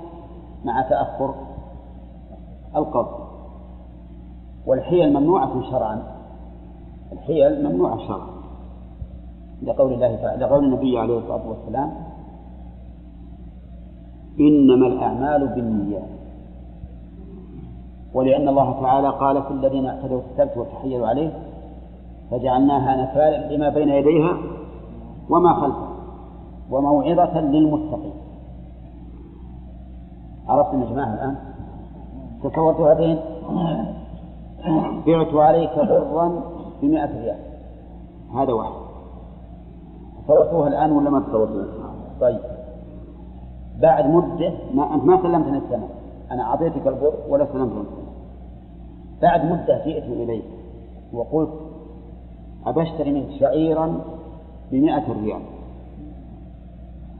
[0.66, 1.36] مع تأخر
[2.76, 3.22] القبض.
[4.68, 6.04] والحيل ممنوعة شرعا.
[7.12, 8.32] الحيل ممنوعة شرعا.
[9.64, 11.94] لقول الله تعالى لقول النبي عليه الصلاة والسلام
[14.40, 16.21] إنما الأعمال بالنيات.
[18.14, 21.32] ولأن الله تعالى قال في الذين اعتدوا في السبت وتحيلوا عليه
[22.32, 24.38] فجعلناها نكالا لما بين يديها
[25.30, 25.92] وما خلفها
[26.72, 28.14] وموعظة للمتقين.
[30.48, 31.36] عرفتم يا جماعة الآن؟
[32.44, 33.20] تصورت هذين
[35.08, 36.42] بعت عليك برا
[36.82, 37.40] بمئة ريال.
[38.36, 38.72] هذا واحد.
[40.24, 41.66] تصورتوها الآن ولا ما تصورتوها؟
[42.22, 42.40] طيب.
[43.82, 45.90] بعد مدة ما أنت ما سلمتني الثمن
[46.32, 46.44] أنا.
[46.44, 48.01] أعطيتك البر ولا سلمتني
[49.22, 50.44] بعد مدة جئت إليك.
[51.14, 51.50] وقلت
[52.66, 54.02] أبشتري منك شعيرا
[54.72, 55.42] بمئة ريال.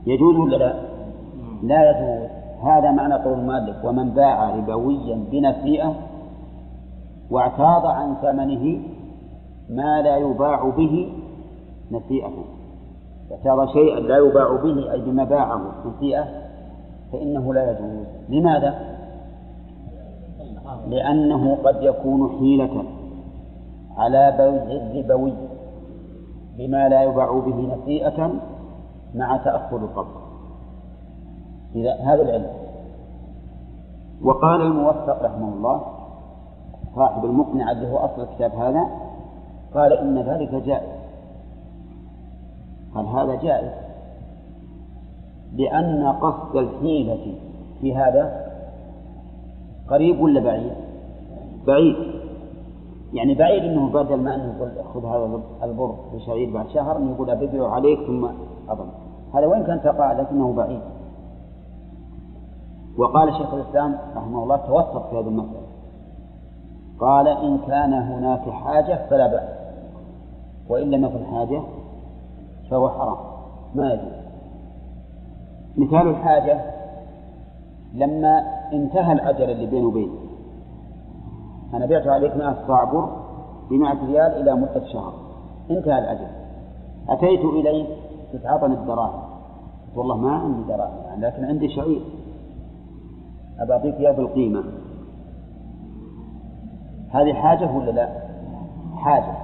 [0.06, 0.74] يجوز ولا لا؟
[1.62, 2.30] لا يجوز.
[2.62, 5.94] هذا معنى قول المؤلف ومن باع ربويا بنسيئة
[7.30, 8.80] واعتاض عن ثمنه
[9.70, 11.12] ما لا يباع به
[11.90, 12.32] نسيئة
[13.32, 16.24] اعتاض شيئا لا يباع به أي بما باعه نسيئة
[17.12, 18.06] فإنه لا يجوز.
[18.28, 18.91] لماذا؟
[20.88, 22.84] لأنه قد يكون حيلة
[23.96, 25.32] على بيع الربوي
[26.58, 28.32] بما لا يباع به نسيئة
[29.14, 30.22] مع تأخر القبض.
[31.74, 32.50] إذا هذا العلم.
[34.22, 35.82] وقال الموفق رحمه الله
[36.96, 38.86] صاحب المقنع اللي هو أصل الكتاب هذا
[39.74, 41.02] قال إن ذلك جائز.
[42.94, 43.72] قال هذا جائز؟
[45.52, 47.34] لأن قصد الحيلة
[47.80, 48.41] في هذا
[49.92, 50.72] قريب ولا بعيد؟
[51.66, 51.96] بعيد.
[53.12, 57.30] يعني بعيد إنه بدل ما أنه يقول خذ هذا البر بشعير بعد شهر إنه يقول
[57.30, 58.24] ابيعه عليك ثم
[58.68, 58.88] اظن
[59.34, 60.80] هذا وين كان تقع لكنه بعيد.
[62.98, 65.62] وقال شيخ الإسلام رحمه الله توسط في هذه المسألة.
[67.00, 69.48] قال إن كان هناك حاجة فلا بأس.
[70.68, 71.62] وإن لم يكن حاجة
[72.70, 73.16] فهو حرام.
[73.74, 74.22] ما يجوز
[75.76, 76.60] مثال الحاجة
[77.94, 78.42] لما
[78.72, 80.12] انتهى الاجل اللي بينه وبينه
[81.74, 83.22] أنا بعت عليك 100 صاع بر
[83.70, 85.12] ب 100 ريال إلى مدة شهر.
[85.70, 86.26] انتهى الأجل
[87.08, 87.86] أتيت إليك
[88.32, 89.22] تتعاطني الدراهم.
[89.96, 92.02] والله ما عندي دراهم يعني لكن عندي شعير.
[93.58, 94.64] أبى أعطيك إياه بالقيمة.
[97.10, 98.08] هذه حاجة ولا لا؟
[98.96, 99.34] حاجة.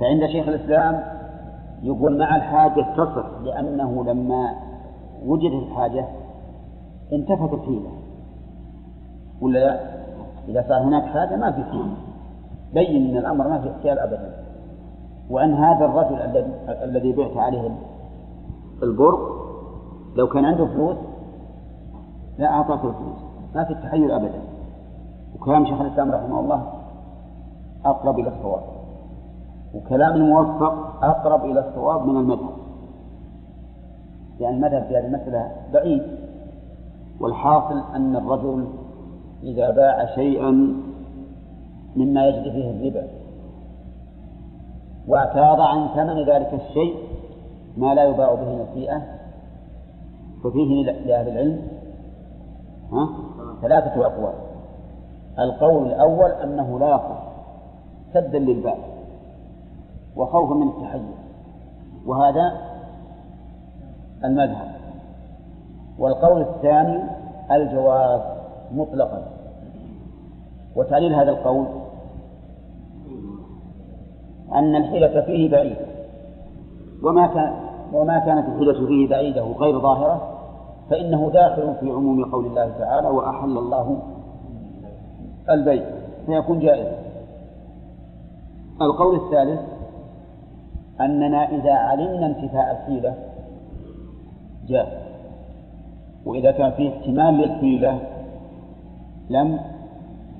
[0.00, 1.02] فعند شيخ الإسلام
[1.82, 4.54] يقول مع الحاجة تصح لأنه لما
[5.26, 6.06] وجدت الحاجة
[7.12, 7.90] انتفت الحيلة.
[9.40, 9.80] ولا لا؟
[10.48, 11.84] إذا صار هناك حاجة ما في فيه
[12.74, 14.34] بين أن الأمر ما في احتيال أبدا.
[15.30, 17.70] وأن هذا الرجل الذي الذي بعت عليه
[18.82, 19.18] البر
[20.16, 20.96] لو كان عنده فلوس
[22.38, 23.18] لا أعطاك الفلوس.
[23.54, 24.40] ما في التحيل أبدا.
[25.34, 26.72] وكلام شيخ الإسلام رحمه الله
[27.84, 28.62] أقرب إلى الصواب.
[29.74, 32.56] وكلام الموفق أقرب إلى الصواب من المذهب.
[34.40, 36.25] لأن يعني المذهب في هذه المسألة بعيد.
[37.20, 38.66] والحاصل أن الرجل
[39.42, 40.50] إذا باع شيئا
[41.96, 43.08] مما يجري فيه الربا
[45.08, 46.96] واعتاض عن ثمن ذلك الشيء
[47.76, 49.02] ما لا يباع به نسيئة
[50.44, 51.68] ففيه لأهل العلم
[52.92, 53.08] ها؟
[53.62, 54.34] ثلاثة أقوال
[55.38, 57.22] القول الأول أنه لا يصح
[58.14, 58.78] سدا للباب
[60.16, 61.02] وخوفا من التحيز
[62.06, 62.52] وهذا
[64.24, 64.75] المذهب
[65.98, 67.02] والقول الثاني
[67.52, 68.20] الجواز
[68.72, 69.22] مطلقا.
[70.76, 71.66] وتعليل هذا القول
[74.52, 75.86] أن الحيلة فيه بعيدة
[77.02, 77.54] وما كان
[77.92, 80.38] وما كانت الحيلة فيه بعيدة غير ظاهرة
[80.90, 84.02] فإنه داخل في عموم قول الله تعالى وأحل الله
[85.50, 85.84] البيع.
[86.26, 86.92] فيكون جائزا
[88.82, 89.60] القول الثالث
[91.00, 93.14] أننا إذا علمنا انتفاء الحيلة
[94.68, 95.05] جاء
[96.26, 98.00] وإذا كان فيه احتمال للحيلة
[99.30, 99.60] لم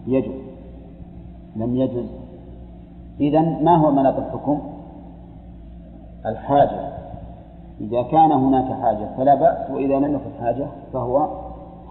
[0.06, 0.46] يجوز
[1.56, 2.06] لم يجوز.
[3.20, 4.60] إذا ما هو مناط الحكم؟
[6.26, 6.92] الحاجة.
[7.80, 11.28] إذا كان هناك حاجة فلا بأس وإذا لم يكن حاجة فهو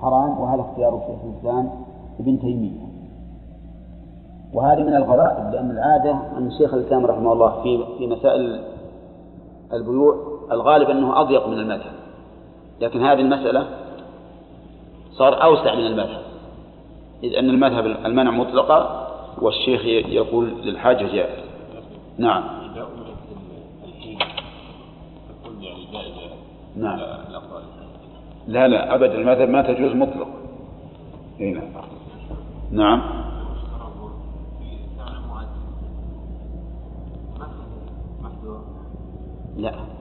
[0.02, 1.70] حرام وهذا اختيار شيخ الإسلام
[2.20, 2.86] ابن تيمية.
[4.54, 8.64] وهذه من الغرائب لأن العادة أن شيخ الإسلام رحمه الله في في مسائل
[9.74, 10.16] البيوع
[10.52, 11.94] الغالب أنه أضيق من المذهب.
[12.82, 13.85] لكن هذه المسألة
[15.18, 16.22] صار أوسع من المذهب.
[17.24, 19.08] إذ أن المذهب المنع مطلقة
[19.42, 21.46] والشيخ يقول للحاجة جائز.
[22.18, 22.44] نعم.
[26.76, 27.00] نعم.
[28.48, 29.16] لا لا أبدا.
[29.16, 30.28] المذهب ما تجوز مطلق.
[31.40, 31.62] هنا
[32.72, 33.02] نعم.
[39.58, 39.95] لا.